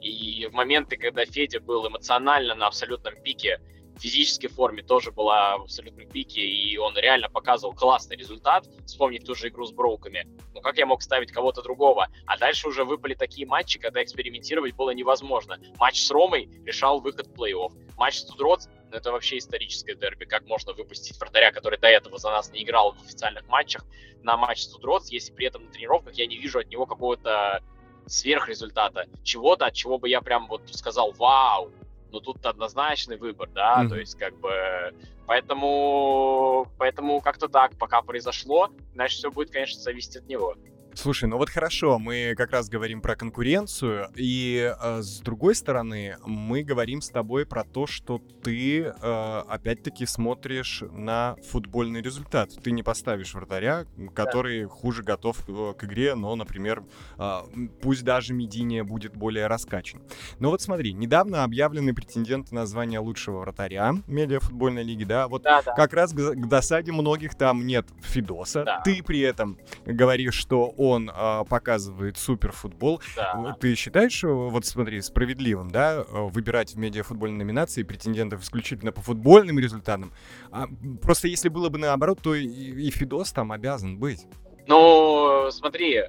[0.00, 3.60] И в моменты, когда Федя был эмоционально на абсолютном пике,
[3.96, 8.66] в физической форме тоже была в абсолютном пике, и он реально показывал классный результат.
[8.86, 10.26] Вспомнить ту же игру с Броуками.
[10.54, 12.08] Ну как я мог ставить кого-то другого?
[12.26, 15.58] А дальше уже выпали такие матчи, когда экспериментировать было невозможно.
[15.78, 17.72] Матч с Ромой решал выход в плей-офф.
[17.96, 18.62] Матч с Тудрот
[18.96, 20.24] это вообще историческое дерби.
[20.24, 23.84] Как можно выпустить вратаря, который до этого за нас не играл в официальных матчах,
[24.22, 27.62] на матч с Тудроц, если при этом на тренировках я не вижу от него какого-то
[28.06, 31.72] сверхрезультата, чего-то, от чего бы я прям вот сказал, вау,
[32.10, 33.88] ну тут однозначный выбор, да, mm-hmm.
[33.88, 34.94] то есть как бы,
[35.26, 40.56] поэтому, поэтому как-то так, пока произошло, значит все будет, конечно, зависеть от него.
[40.94, 46.16] Слушай, ну вот хорошо, мы как раз говорим про конкуренцию, и э, с другой стороны,
[46.26, 52.50] мы говорим с тобой про то, что ты э, опять-таки смотришь на футбольный результат.
[52.62, 54.68] Ты не поставишь вратаря, который да.
[54.68, 56.84] хуже готов э, к игре, но, например,
[57.18, 57.40] э,
[57.80, 60.02] пусть даже Мединия будет более раскачан.
[60.40, 65.62] Но вот смотри, недавно объявлены претенденты на звание лучшего вратаря медиафутбольной лиги, да, вот да,
[65.62, 65.72] да.
[65.72, 68.64] как раз к, к досаде многих там нет Фидоса.
[68.64, 68.80] Да.
[68.84, 73.00] Ты при этом говоришь, что он э, показывает супер футбол.
[73.16, 73.56] Да.
[73.60, 80.12] Ты считаешь, вот смотри, справедливым, да, выбирать в медиафутбольной номинации претендентов исключительно по футбольным результатам?
[80.50, 80.66] А,
[81.00, 84.26] просто если было бы наоборот, то и, и Фидос там обязан быть.
[84.66, 86.02] Ну, смотри,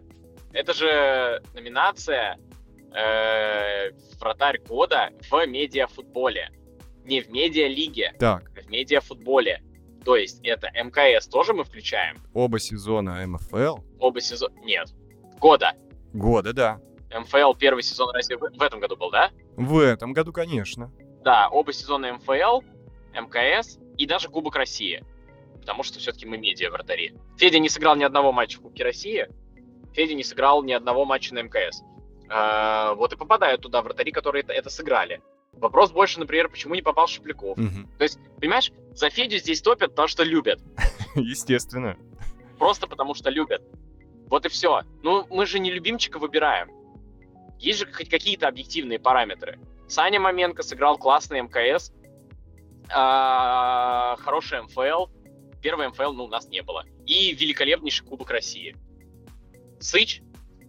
[0.53, 2.37] Это же номинация
[2.95, 6.49] э, вратарь года в медиафутболе.
[7.05, 9.61] Не в медиалиге, Так, а в медиафутболе.
[10.05, 12.17] То есть это МКС тоже мы включаем.
[12.33, 13.77] оба сезона МФЛ.
[14.03, 14.53] Оба сезона...
[14.63, 14.89] Нет.
[15.39, 15.75] Года.
[16.11, 16.81] Года, да.
[17.09, 19.31] МФЛ первый сезон разве в, этом году был, да?
[19.55, 20.91] В этом году, конечно.
[21.23, 22.61] Да, оба сезона МФЛ,
[23.13, 25.05] МКС и даже Кубок России.
[25.61, 27.13] Потому что все-таки мы медиа вратари.
[27.38, 29.30] Федя не сыграл ни одного матча в Кубке России.
[29.93, 31.81] Федя не сыграл ни одного матча на МКС.
[32.30, 35.21] А, вот и попадают туда вратари, которые это, это сыграли.
[35.53, 37.57] Вопрос больше, например, почему не попал Шепляков.
[37.57, 37.88] Мгм.
[37.97, 40.59] То есть, понимаешь, за Федю здесь топят, потому что любят.
[41.15, 41.95] Естественно.
[42.59, 43.61] Просто потому что любят.
[44.29, 44.81] Вот и все.
[45.03, 46.69] Ну, мы же не любимчика выбираем.
[47.59, 49.59] Есть же хоть какие-то объективные параметры.
[49.87, 51.93] Саня Маменко сыграл классный МКС,
[52.89, 55.07] а, хороший МФЛ.
[55.61, 56.83] Первый МФЛ, ну, у нас не было.
[57.05, 58.75] И великолепнейший Кубок России.
[59.79, 60.21] Сыч,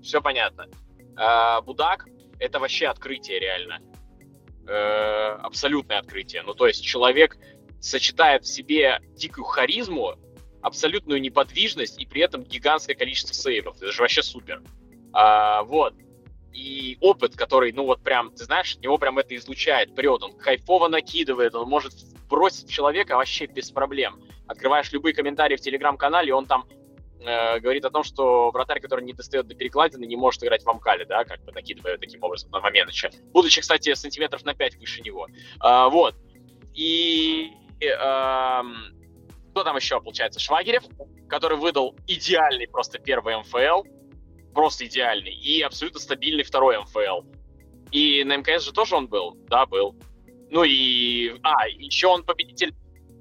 [0.02, 0.68] все понятно.
[1.16, 2.06] А, Будак,
[2.39, 3.81] это вообще открытие реально.
[4.66, 6.43] Э, абсолютное открытие.
[6.43, 7.36] Ну, то есть человек
[7.81, 10.14] сочетает в себе дикую харизму,
[10.65, 13.77] абсолютную неподвижность и при этом гигантское количество сейвов.
[13.77, 14.62] Это же вообще супер.
[15.12, 15.95] А, вот.
[16.55, 20.32] И опыт, который, ну вот прям, ты знаешь, от него прям это излучает, прет, он
[20.32, 21.93] кайфово накидывает, он может
[22.31, 24.19] бросить человека вообще без проблем.
[24.47, 26.65] Открываешь любые комментарии в телеграм-канале, он там
[27.20, 30.70] э, говорит о том, что вратарь, который не достает до перекладины, не может играть в
[30.70, 33.11] Амкале, да, как бы накидывая таким образом на еще.
[33.35, 35.27] Будучи, кстати, сантиметров на 5 выше него.
[35.61, 36.15] А, вот.
[36.73, 39.03] И эм,
[39.55, 40.82] кто там еще, получается, Швагерев,
[41.28, 43.85] который выдал идеальный просто первый МФЛ,
[44.52, 47.22] просто идеальный, и абсолютно стабильный второй МФЛ.
[47.93, 49.36] И на МКС же тоже он был?
[49.48, 49.94] Да, был.
[50.51, 51.36] Ну и...
[51.44, 52.74] А, еще он победитель...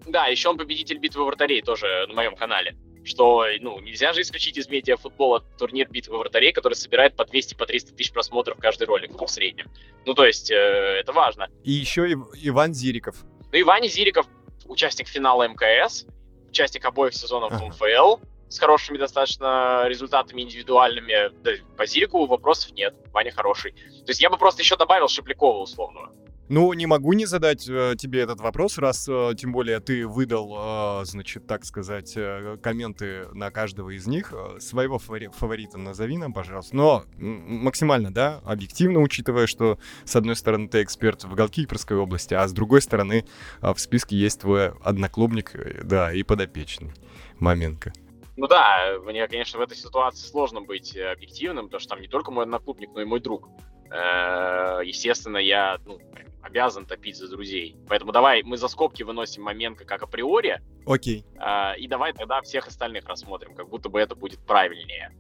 [0.07, 2.76] Да, еще он победитель битвы вратарей тоже на моем канале.
[3.05, 7.68] Что, ну, нельзя же исключить из медиафутбола турнир битвы вратарей, который собирает по 200, по
[7.68, 9.68] 300 тысяч просмотров каждый ролик в среднем.
[10.07, 11.47] Ну, то есть, э, это важно.
[11.64, 13.18] И еще и Иван Зириков.
[13.51, 14.26] Ну и Ваня Зириков,
[14.65, 16.07] участник финала МКС,
[16.53, 17.65] участник обоих сезонов Ага.
[17.65, 21.31] МФЛ, с хорошими достаточно результатами индивидуальными.
[21.43, 23.71] Да, по Зирику вопросов нет, Ваня хороший.
[23.71, 26.13] То есть я бы просто еще добавил Шеплякова условного.
[26.49, 31.02] Ну, не могу не задать э, тебе этот вопрос, раз э, тем более ты выдал,
[31.02, 34.34] э, значит, так сказать, э, комменты на каждого из них.
[34.34, 36.76] Э, Своего фавори- фаворита назови нам, пожалуйста.
[36.76, 42.45] Но максимально, да, объективно, учитывая, что, с одной стороны, ты эксперт в голкиперской области, а
[42.45, 43.26] с другой стороны,
[43.61, 46.91] э, в списке есть твой одноклубник, э, да, и подопечный.
[47.40, 47.94] Маменко.
[48.36, 52.07] Ну да, мне, конечно, в этой ситуации сложно быть э, объективным, потому что там не
[52.07, 53.48] только мой одноклубник, но и мой друг.
[53.91, 55.99] Э, Естественно, я ну,
[56.44, 57.76] обязан топить за друзей.
[57.88, 61.26] Поэтому давай мы за скобки выносим Маменко как априори, Окей.
[61.38, 65.11] А, И давай тогда всех остальных рассмотрим, как будто бы это будет правильнее.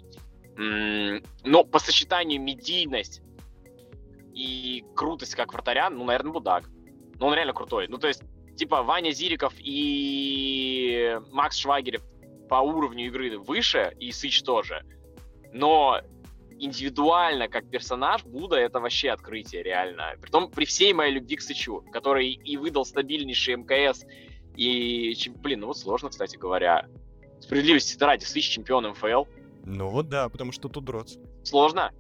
[0.55, 3.21] Но по сочетанию медийность
[4.33, 6.69] и крутость как вратаря, ну, наверное, Будак.
[7.19, 7.87] Ну, он реально крутой.
[7.87, 8.21] Ну, то есть,
[8.55, 12.03] типа, Ваня Зириков и Макс Швагерев
[12.49, 14.83] по уровню игры выше, и Сыч тоже.
[15.53, 16.01] Но
[16.59, 20.13] индивидуально, как персонаж, Буда это вообще открытие, реально.
[20.21, 24.05] Притом при всей моей любви к Сычу, который и выдал стабильнейший МКС,
[24.55, 26.87] и, блин, ну вот сложно, кстати говоря.
[27.39, 29.25] Справедливости ради, Сыч чемпион МФЛ.
[29.65, 31.17] Ну вот да, потому что тут дротс.
[31.43, 31.91] Сложно?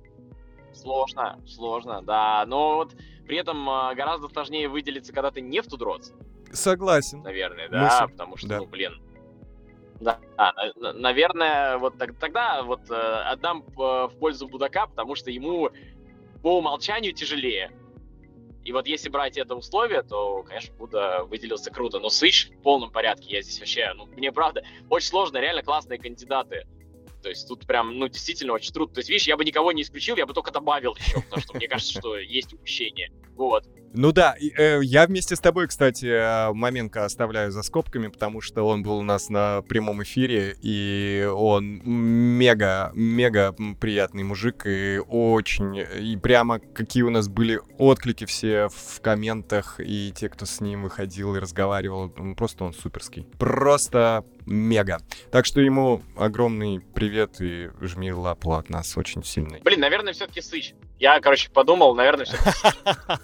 [0.73, 2.43] Сложно, сложно, да.
[2.47, 6.11] Но вот при этом а, гораздо сложнее выделиться, когда ты не в Тудроц,
[6.51, 7.21] Согласен.
[7.21, 8.57] наверное, да, с- потому что, да.
[8.59, 9.01] ну, блин.
[9.99, 15.15] Да, а, на- на- наверное, вот тогда вот э, отдам э, в пользу Будака, потому
[15.15, 15.69] что ему
[16.41, 17.71] по умолчанию тяжелее.
[18.63, 21.99] И вот если брать это условие, то, конечно, Буда выделился круто.
[21.99, 23.27] Но Сыч в полном порядке.
[23.35, 26.65] Я здесь вообще, ну, мне правда, очень сложно, реально классные кандидаты.
[27.23, 28.95] То есть тут прям, ну, действительно очень трудно.
[28.95, 31.55] То есть, видишь, я бы никого не исключил, я бы только добавил еще, потому что
[31.55, 33.09] мне кажется, что есть упущение.
[33.35, 33.65] Вот.
[33.95, 38.63] Ну да, э, я вместе с тобой, кстати, э, Маменко оставляю за скобками, потому что
[38.63, 45.77] он был у нас на прямом эфире, и он мега, мега приятный мужик, и очень,
[45.77, 50.83] и прямо какие у нас были отклики все в комментах, и те, кто с ним
[50.83, 53.27] выходил и разговаривал, просто он суперский.
[53.37, 54.99] Просто мега.
[55.31, 59.59] Так что ему огромный привет и жми лапу от нас очень сильный.
[59.61, 60.73] Блин, наверное, все-таки Сыч.
[60.99, 62.37] Я, короче, подумал, наверное, все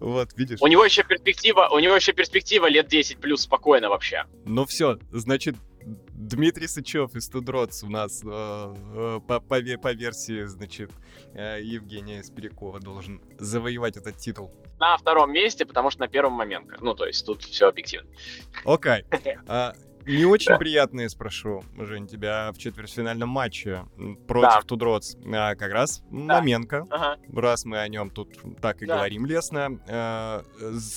[0.00, 0.58] Вот, видишь?
[0.60, 4.24] У него еще перспектива, у него еще перспектива лет 10 плюс спокойно вообще.
[4.44, 10.44] Ну все, значит, Дмитрий Сычев из Тудроц у нас э, э, по, по, по версии,
[10.44, 10.90] значит,
[11.34, 14.50] э, Евгения Спирякова должен завоевать этот титул.
[14.78, 16.78] На втором месте, потому что на первом Маменко.
[16.80, 18.08] Ну, то есть тут все объективно.
[18.64, 19.04] Окей.
[19.46, 19.74] А,
[20.06, 23.84] Не очень приятное спрошу, Жень, тебя в четвертьфинальном матче
[24.26, 24.62] против да.
[24.62, 25.16] Тудроц.
[25.26, 26.40] А, как раз да.
[26.40, 27.18] Маменко, ага.
[27.34, 28.96] раз мы о нем тут так и да.
[28.96, 29.80] говорим лестно.
[29.88, 30.44] А,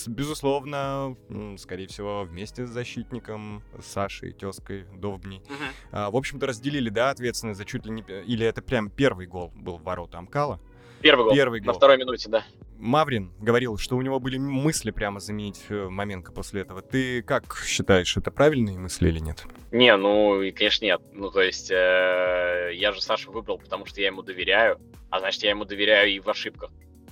[0.06, 1.16] безусловно,
[1.58, 5.38] скорее всего, вместе с защитником Сашей, тезкой Довбней.
[5.38, 5.54] Угу.
[5.92, 8.02] А, в общем-то, разделили, да, ответственность за чуть ли не...
[8.02, 10.60] Или это прям первый гол был в ворота Амкала?
[11.00, 11.34] Первый гол.
[11.34, 11.66] Первый гол.
[11.68, 12.44] На второй минуте, да.
[12.78, 16.80] Маврин говорил, что у него были мысли прямо заменить э, Маменко после этого.
[16.80, 19.44] Ты как считаешь, это правильные мысли или нет?
[19.72, 21.00] Не, ну, конечно, нет.
[21.12, 24.80] Ну, то есть, э, я же Сашу выбрал, потому что я ему доверяю,
[25.10, 26.70] а значит, я ему доверяю и в ошибках.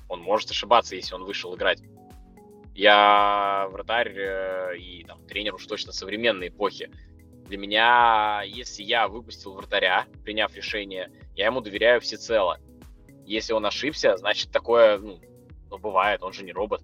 [0.09, 1.83] Он может ошибаться, если он вышел играть.
[2.77, 6.91] Я вратарь э, и там, тренер уж точно современной эпохи.
[7.49, 12.61] Для меня, если я выпустил вратаря, приняв решение, я ему доверяю всецело.
[13.25, 15.21] Если он ошибся, значит, такое, ну,
[15.71, 16.83] ну бывает, он же не робот.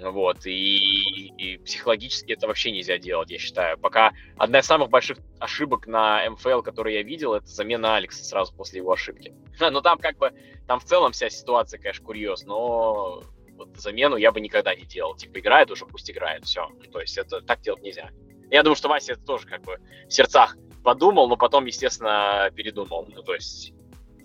[0.00, 3.78] Вот, и, и психологически это вообще нельзя делать, я считаю.
[3.78, 8.52] Пока одна из самых больших ошибок на МФЛ, которую я видел, это замена Алекса сразу
[8.54, 9.32] после его ошибки.
[9.60, 10.32] Но там как бы,
[10.66, 13.22] там в целом вся ситуация, конечно, курьез, но
[13.56, 15.14] вот замену я бы никогда не делал.
[15.14, 16.68] Типа, играет уже, пусть играет, все.
[16.92, 18.10] То есть это так делать нельзя.
[18.50, 19.78] Я думаю, что Вася это тоже как бы
[20.08, 23.06] в сердцах подумал, но потом, естественно, передумал.
[23.14, 23.72] Ну, то есть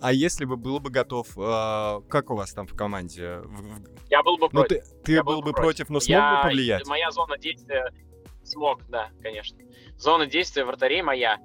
[0.00, 3.40] а если бы был бы готов, э, как у вас там в команде?
[4.08, 4.82] Я был бы ну, против.
[5.04, 6.86] Ты, ты был, был бы против, против но смог я, бы повлиять?
[6.86, 7.92] Моя зона действия
[8.42, 9.58] смог, да, конечно.
[9.96, 11.38] Зона действия вратарей моя.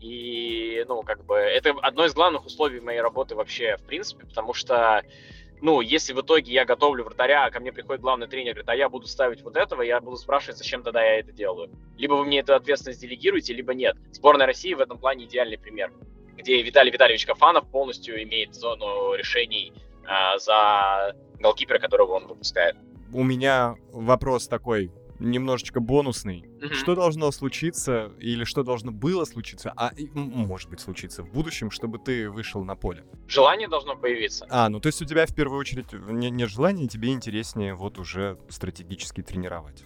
[0.00, 4.52] И, ну, как бы, это одно из главных условий моей работы вообще, в принципе, потому
[4.52, 5.02] что,
[5.62, 8.74] ну, если в итоге я готовлю вратаря, а ко мне приходит главный тренер, говорит, а
[8.74, 11.70] я буду ставить вот этого, я буду спрашивать, зачем тогда я это делаю.
[11.96, 13.96] Либо вы мне эту ответственность делегируете, либо нет.
[14.12, 15.90] Сборная России в этом плане идеальный пример
[16.44, 19.72] где Виталий Витальевич Кафанов полностью имеет зону решений
[20.02, 22.76] э, за голкипера, которого он выпускает.
[23.14, 26.42] У меня вопрос такой, немножечко бонусный.
[26.42, 26.74] Mm-hmm.
[26.74, 31.98] Что должно случиться или что должно было случиться, а может быть случиться в будущем, чтобы
[31.98, 33.04] ты вышел на поле?
[33.26, 34.46] Желание должно появиться.
[34.50, 37.98] А, ну то есть у тебя в первую очередь не, не желание, тебе интереснее вот
[37.98, 39.82] уже стратегически тренировать.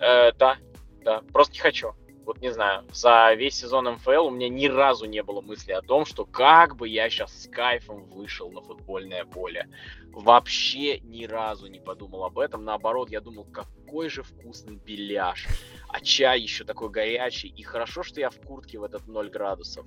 [0.00, 0.56] Э, да,
[1.04, 1.92] да, просто не хочу
[2.24, 5.82] вот не знаю, за весь сезон МФЛ у меня ни разу не было мысли о
[5.82, 9.68] том, что как бы я сейчас с кайфом вышел на футбольное поле.
[10.12, 12.64] Вообще ни разу не подумал об этом.
[12.64, 15.46] Наоборот, я думал, какой же вкусный беляш.
[15.88, 17.48] А чай еще такой горячий.
[17.48, 19.86] И хорошо, что я в куртке в этот 0 градусов.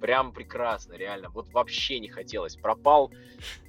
[0.00, 1.30] Прям прекрасно, реально.
[1.30, 2.56] Вот вообще не хотелось.
[2.56, 3.12] Пропал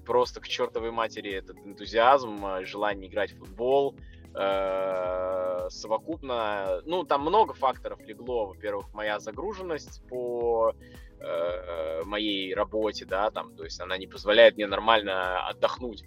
[0.06, 3.96] просто к чертовой матери этот энтузиазм, э, желание играть в футбол.
[4.36, 8.48] Э, совокупно, ну, там много факторов легло.
[8.48, 10.74] Во-первых, моя загруженность по
[11.20, 16.04] э, моей работе, да, там, то есть она не позволяет мне нормально отдохнуть.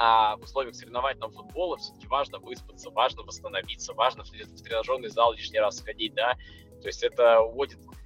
[0.00, 5.58] А в условиях соревновательного футбола все-таки важно выспаться, важно восстановиться, важно в тренажерный зал лишний
[5.58, 6.36] раз сходить, да.
[6.80, 7.97] То есть это уводит э,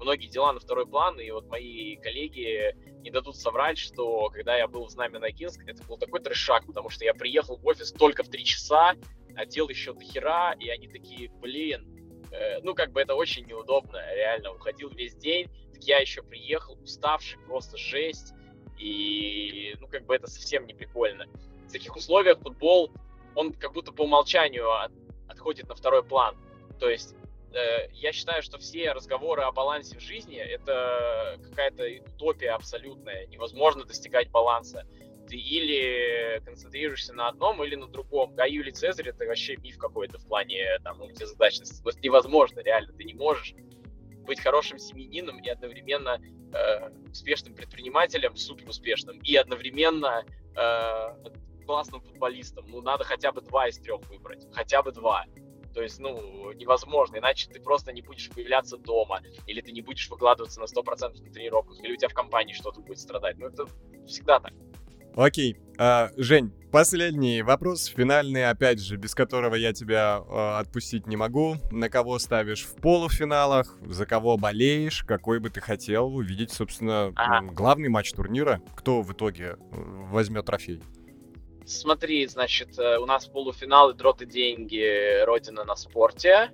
[0.00, 4.68] многие дела на второй план, и вот мои коллеги не дадут соврать, что когда я
[4.68, 8.28] был в Знаменогинск, это был такой трешак, потому что я приехал в офис только в
[8.28, 8.94] 3 часа,
[9.36, 11.86] одел еще до хера, и они такие, блин,
[12.30, 16.78] э, ну, как бы это очень неудобно, реально, уходил весь день, так я еще приехал,
[16.82, 18.32] уставший, просто жесть,
[18.78, 21.26] и, ну, как бы это совсем не прикольно.
[21.68, 22.92] В таких условиях футбол,
[23.34, 24.92] он как будто по умолчанию от,
[25.28, 26.36] отходит на второй план,
[26.78, 27.23] то есть Э,
[27.92, 33.26] я считаю, что все разговоры о балансе в жизни это какая-то утопия абсолютная.
[33.26, 34.86] Невозможно достигать баланса.
[35.28, 38.34] Ты или концентрируешься на одном, или на другом.
[38.34, 41.80] Гай Юлий Цезарь это вообще миф какой-то в плане там, задачности.
[41.86, 42.92] Это невозможно, реально.
[42.92, 43.54] Ты не можешь
[44.24, 46.20] быть хорошим семенином и одновременно
[46.52, 50.24] э, успешным предпринимателем, супер успешным, и одновременно
[50.56, 52.66] э, классным футболистом.
[52.68, 54.46] Ну, надо хотя бы два из трех выбрать.
[54.52, 55.24] Хотя бы два.
[55.74, 60.08] То есть, ну, невозможно, иначе ты просто не будешь появляться дома, или ты не будешь
[60.08, 63.36] выкладываться на 100% на тренировках, или у тебя в компании что-то будет страдать.
[63.38, 63.66] Ну, это
[64.06, 64.52] всегда так.
[65.16, 65.56] Окей.
[65.76, 71.56] А, Жень, последний вопрос, финальный, опять же, без которого я тебя а, отпустить не могу.
[71.72, 77.46] На кого ставишь в полуфиналах, за кого болеешь, какой бы ты хотел увидеть, собственно, ага.
[77.52, 80.80] главный матч турнира, кто в итоге возьмет трофей?
[81.66, 85.24] Смотри, значит, э, у нас полуфинал «Дрот и деньги.
[85.24, 86.50] Родина на спорте».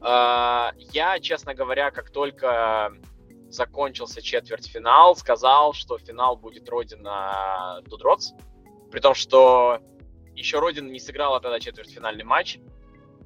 [0.00, 2.92] А, я, честно говоря, как только
[3.48, 8.32] закончился четвертьфинал, сказал, что финал будет Родина Дудроц.
[8.90, 9.80] При том, что
[10.34, 12.58] еще Родина не сыграла тогда четвертьфинальный матч.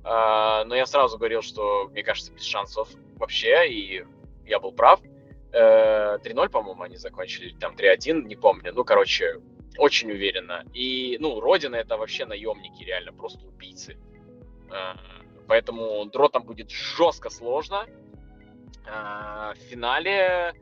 [0.04, 4.04] А, но я сразу говорил, что, мне кажется, без шансов вообще, и
[4.46, 5.00] я был прав.
[5.52, 8.72] 3-0, э, по-моему, они закончили, там 3-1, не помню.
[8.74, 9.40] Ну, короче,
[9.78, 10.64] очень уверенно.
[10.74, 13.96] И, ну, Родина это вообще наемники, реально, просто убийцы.
[14.70, 14.96] А,
[15.48, 17.86] Поэтому дротам будет жестко сложно.
[18.86, 20.54] А, в финале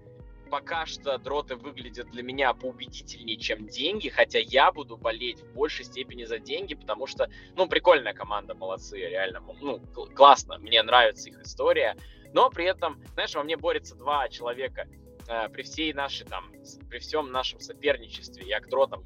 [0.51, 5.85] пока что дроты выглядят для меня поубедительнее, чем деньги, хотя я буду болеть в большей
[5.85, 9.81] степени за деньги, потому что, ну, прикольная команда, молодцы, реально, ну,
[10.15, 11.97] классно, мне нравится их история,
[12.32, 14.86] но при этом, знаешь, во мне борются два человека.
[15.28, 16.52] Э, при всей нашей, там,
[16.88, 19.05] при всем нашем соперничестве я к дротам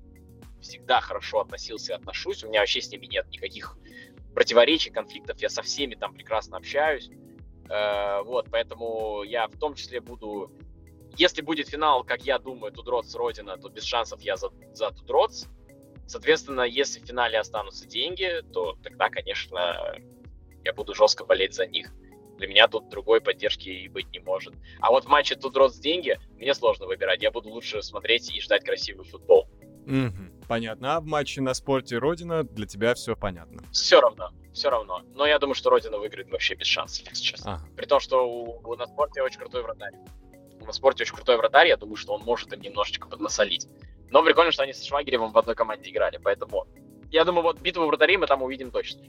[0.61, 3.77] всегда хорошо относился и отношусь, у меня вообще с ними нет никаких
[4.35, 7.11] противоречий, конфликтов, я со всеми там прекрасно общаюсь,
[7.69, 10.53] э, вот, поэтому я в том числе буду
[11.17, 15.47] если будет финал, как я думаю, Тудроц Родина, то без шансов я за, за Тудроц.
[16.07, 19.97] Соответственно, если в финале останутся деньги, то тогда, конечно,
[20.65, 21.93] я буду жестко болеть за них.
[22.39, 24.55] Для меня тут другой поддержки и быть не может.
[24.81, 27.23] А вот в матче Тудроц деньги мне сложно выбирать.
[27.23, 29.49] Я буду лучше смотреть и ждать красивый футбол.
[29.87, 30.97] Угу, понятно.
[30.97, 33.63] А в матче на спорте Родина для тебя все понятно?
[33.73, 35.03] Все равно, все равно.
[35.15, 37.55] Но я думаю, что Родина выиграет вообще без шансов, если честно.
[37.55, 37.65] Ага.
[37.77, 39.95] При том, что у, у на спорте очень крутой вратарь
[40.69, 43.67] на спорте очень крутой вратарь, я думаю, что он может им немножечко поднасолить.
[44.11, 46.67] Но прикольно, что они с Швагеревым в одной команде играли, поэтому
[47.11, 49.03] я думаю, вот битву вратарей мы там увидим точно.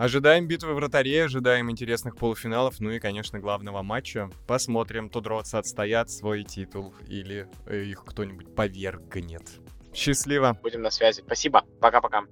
[0.00, 4.30] Ожидаем битвы вратарей, ожидаем интересных полуфиналов, ну и, конечно, главного матча.
[4.46, 9.42] Посмотрим, Тудроцы отстоят свой титул или их кто-нибудь повергнет.
[9.92, 10.58] Счастливо.
[10.62, 11.20] Будем на связи.
[11.20, 11.66] Спасибо.
[11.82, 12.22] Пока-пока.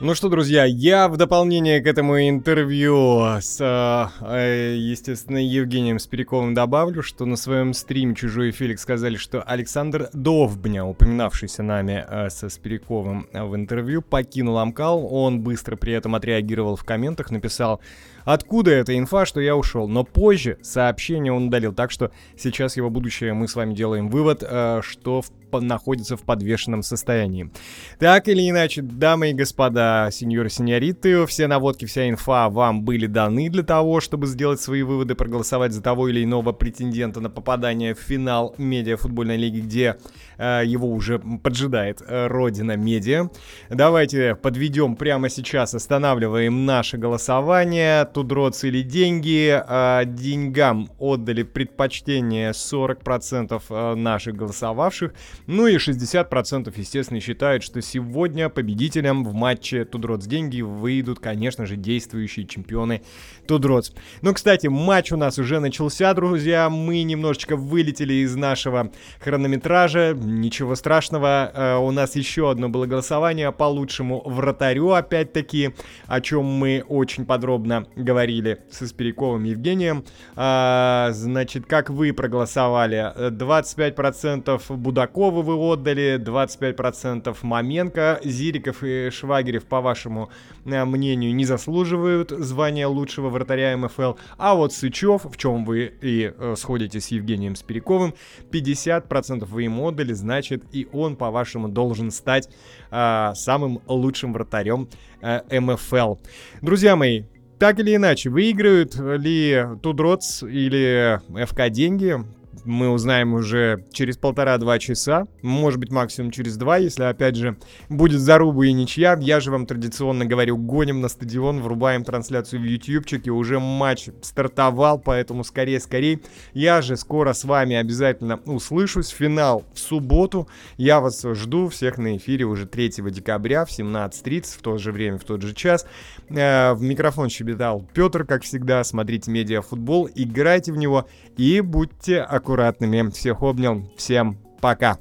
[0.00, 7.00] Ну что, друзья, я в дополнение к этому интервью с, э, естественно, Евгением Спиряковым добавлю,
[7.00, 13.28] что на своем стриме «Чужой Феликс» сказали, что Александр Довбня, упоминавшийся нами э, со Спиряковым
[13.32, 15.06] в интервью, покинул Амкал.
[15.14, 17.80] Он быстро при этом отреагировал в комментах, написал
[18.24, 19.88] Откуда эта инфа, что я ушел?
[19.88, 24.42] Но позже сообщение он удалил, так что сейчас его будущее мы с вами делаем вывод,
[24.42, 25.30] э, что в
[25.60, 27.50] находится в подвешенном состоянии.
[27.98, 33.48] Так или иначе, дамы и господа, сеньоры сеньориты, все наводки, вся инфа вам были даны
[33.48, 37.98] для того, чтобы сделать свои выводы, проголосовать за того или иного претендента на попадание в
[37.98, 39.96] финал медиафутбольной лиги, где
[40.38, 43.30] э, его уже поджидает э, Родина Медиа.
[43.70, 48.04] Давайте подведем прямо сейчас, останавливаем наше голосование.
[48.14, 49.62] Тудроц или деньги.
[49.66, 55.12] Э, деньгам отдали предпочтение 40% э, наших голосовавших.
[55.46, 61.76] Ну и 60% естественно считают, что сегодня победителем в матче Тудроц деньги выйдут, конечно же,
[61.76, 63.02] действующие чемпионы
[63.46, 63.92] Тудроц.
[64.22, 66.70] Ну, кстати, матч у нас уже начался, друзья.
[66.70, 70.14] Мы немножечко вылетели из нашего хронометража.
[70.14, 71.50] Ничего страшного.
[71.52, 75.74] Э, у нас еще одно было голосование по лучшему вратарю, опять-таки,
[76.06, 80.04] о чем мы очень подробно говорили со Спиряковым Евгением.
[80.36, 83.12] А, значит, как вы проголосовали?
[83.30, 90.30] 25% Будакова вы отдали, 25% Маменко, Зириков и Швагерев, по вашему
[90.64, 96.32] э, мнению, не заслуживают звания лучшего вратаря МФЛ, а вот Сычев, в чем вы и
[96.36, 98.14] э, сходите с Евгением Спиряковым,
[98.50, 102.48] 50% вы ему отдали, значит и он, по-вашему, должен стать
[102.90, 104.88] э, самым лучшим вратарем
[105.22, 106.16] э, МФЛ.
[106.62, 107.24] Друзья мои,
[107.64, 112.18] так или иначе, выиграют ли Тудроц или ФК деньги?
[112.64, 117.56] Мы узнаем уже через полтора-два часа, может быть максимум через два, если опять же
[117.88, 119.16] будет заруба и ничья.
[119.20, 124.98] Я же вам традиционно говорю, гоним на стадион, врубаем трансляцию в ютубчике, уже матч стартовал,
[124.98, 126.20] поэтому скорее-скорее.
[126.52, 129.08] Я же скоро с вами обязательно услышусь.
[129.08, 130.48] Финал в субботу.
[130.76, 135.18] Я вас жду всех на эфире уже 3 декабря в 17.30, в то же время,
[135.18, 135.86] в тот же час.
[136.28, 138.84] Э, в микрофон щебетал Петр, как всегда.
[138.84, 142.20] Смотрите медиафутбол, играйте в него и будьте
[142.54, 143.10] аккуратными.
[143.10, 144.98] Всех обнял, всем пока.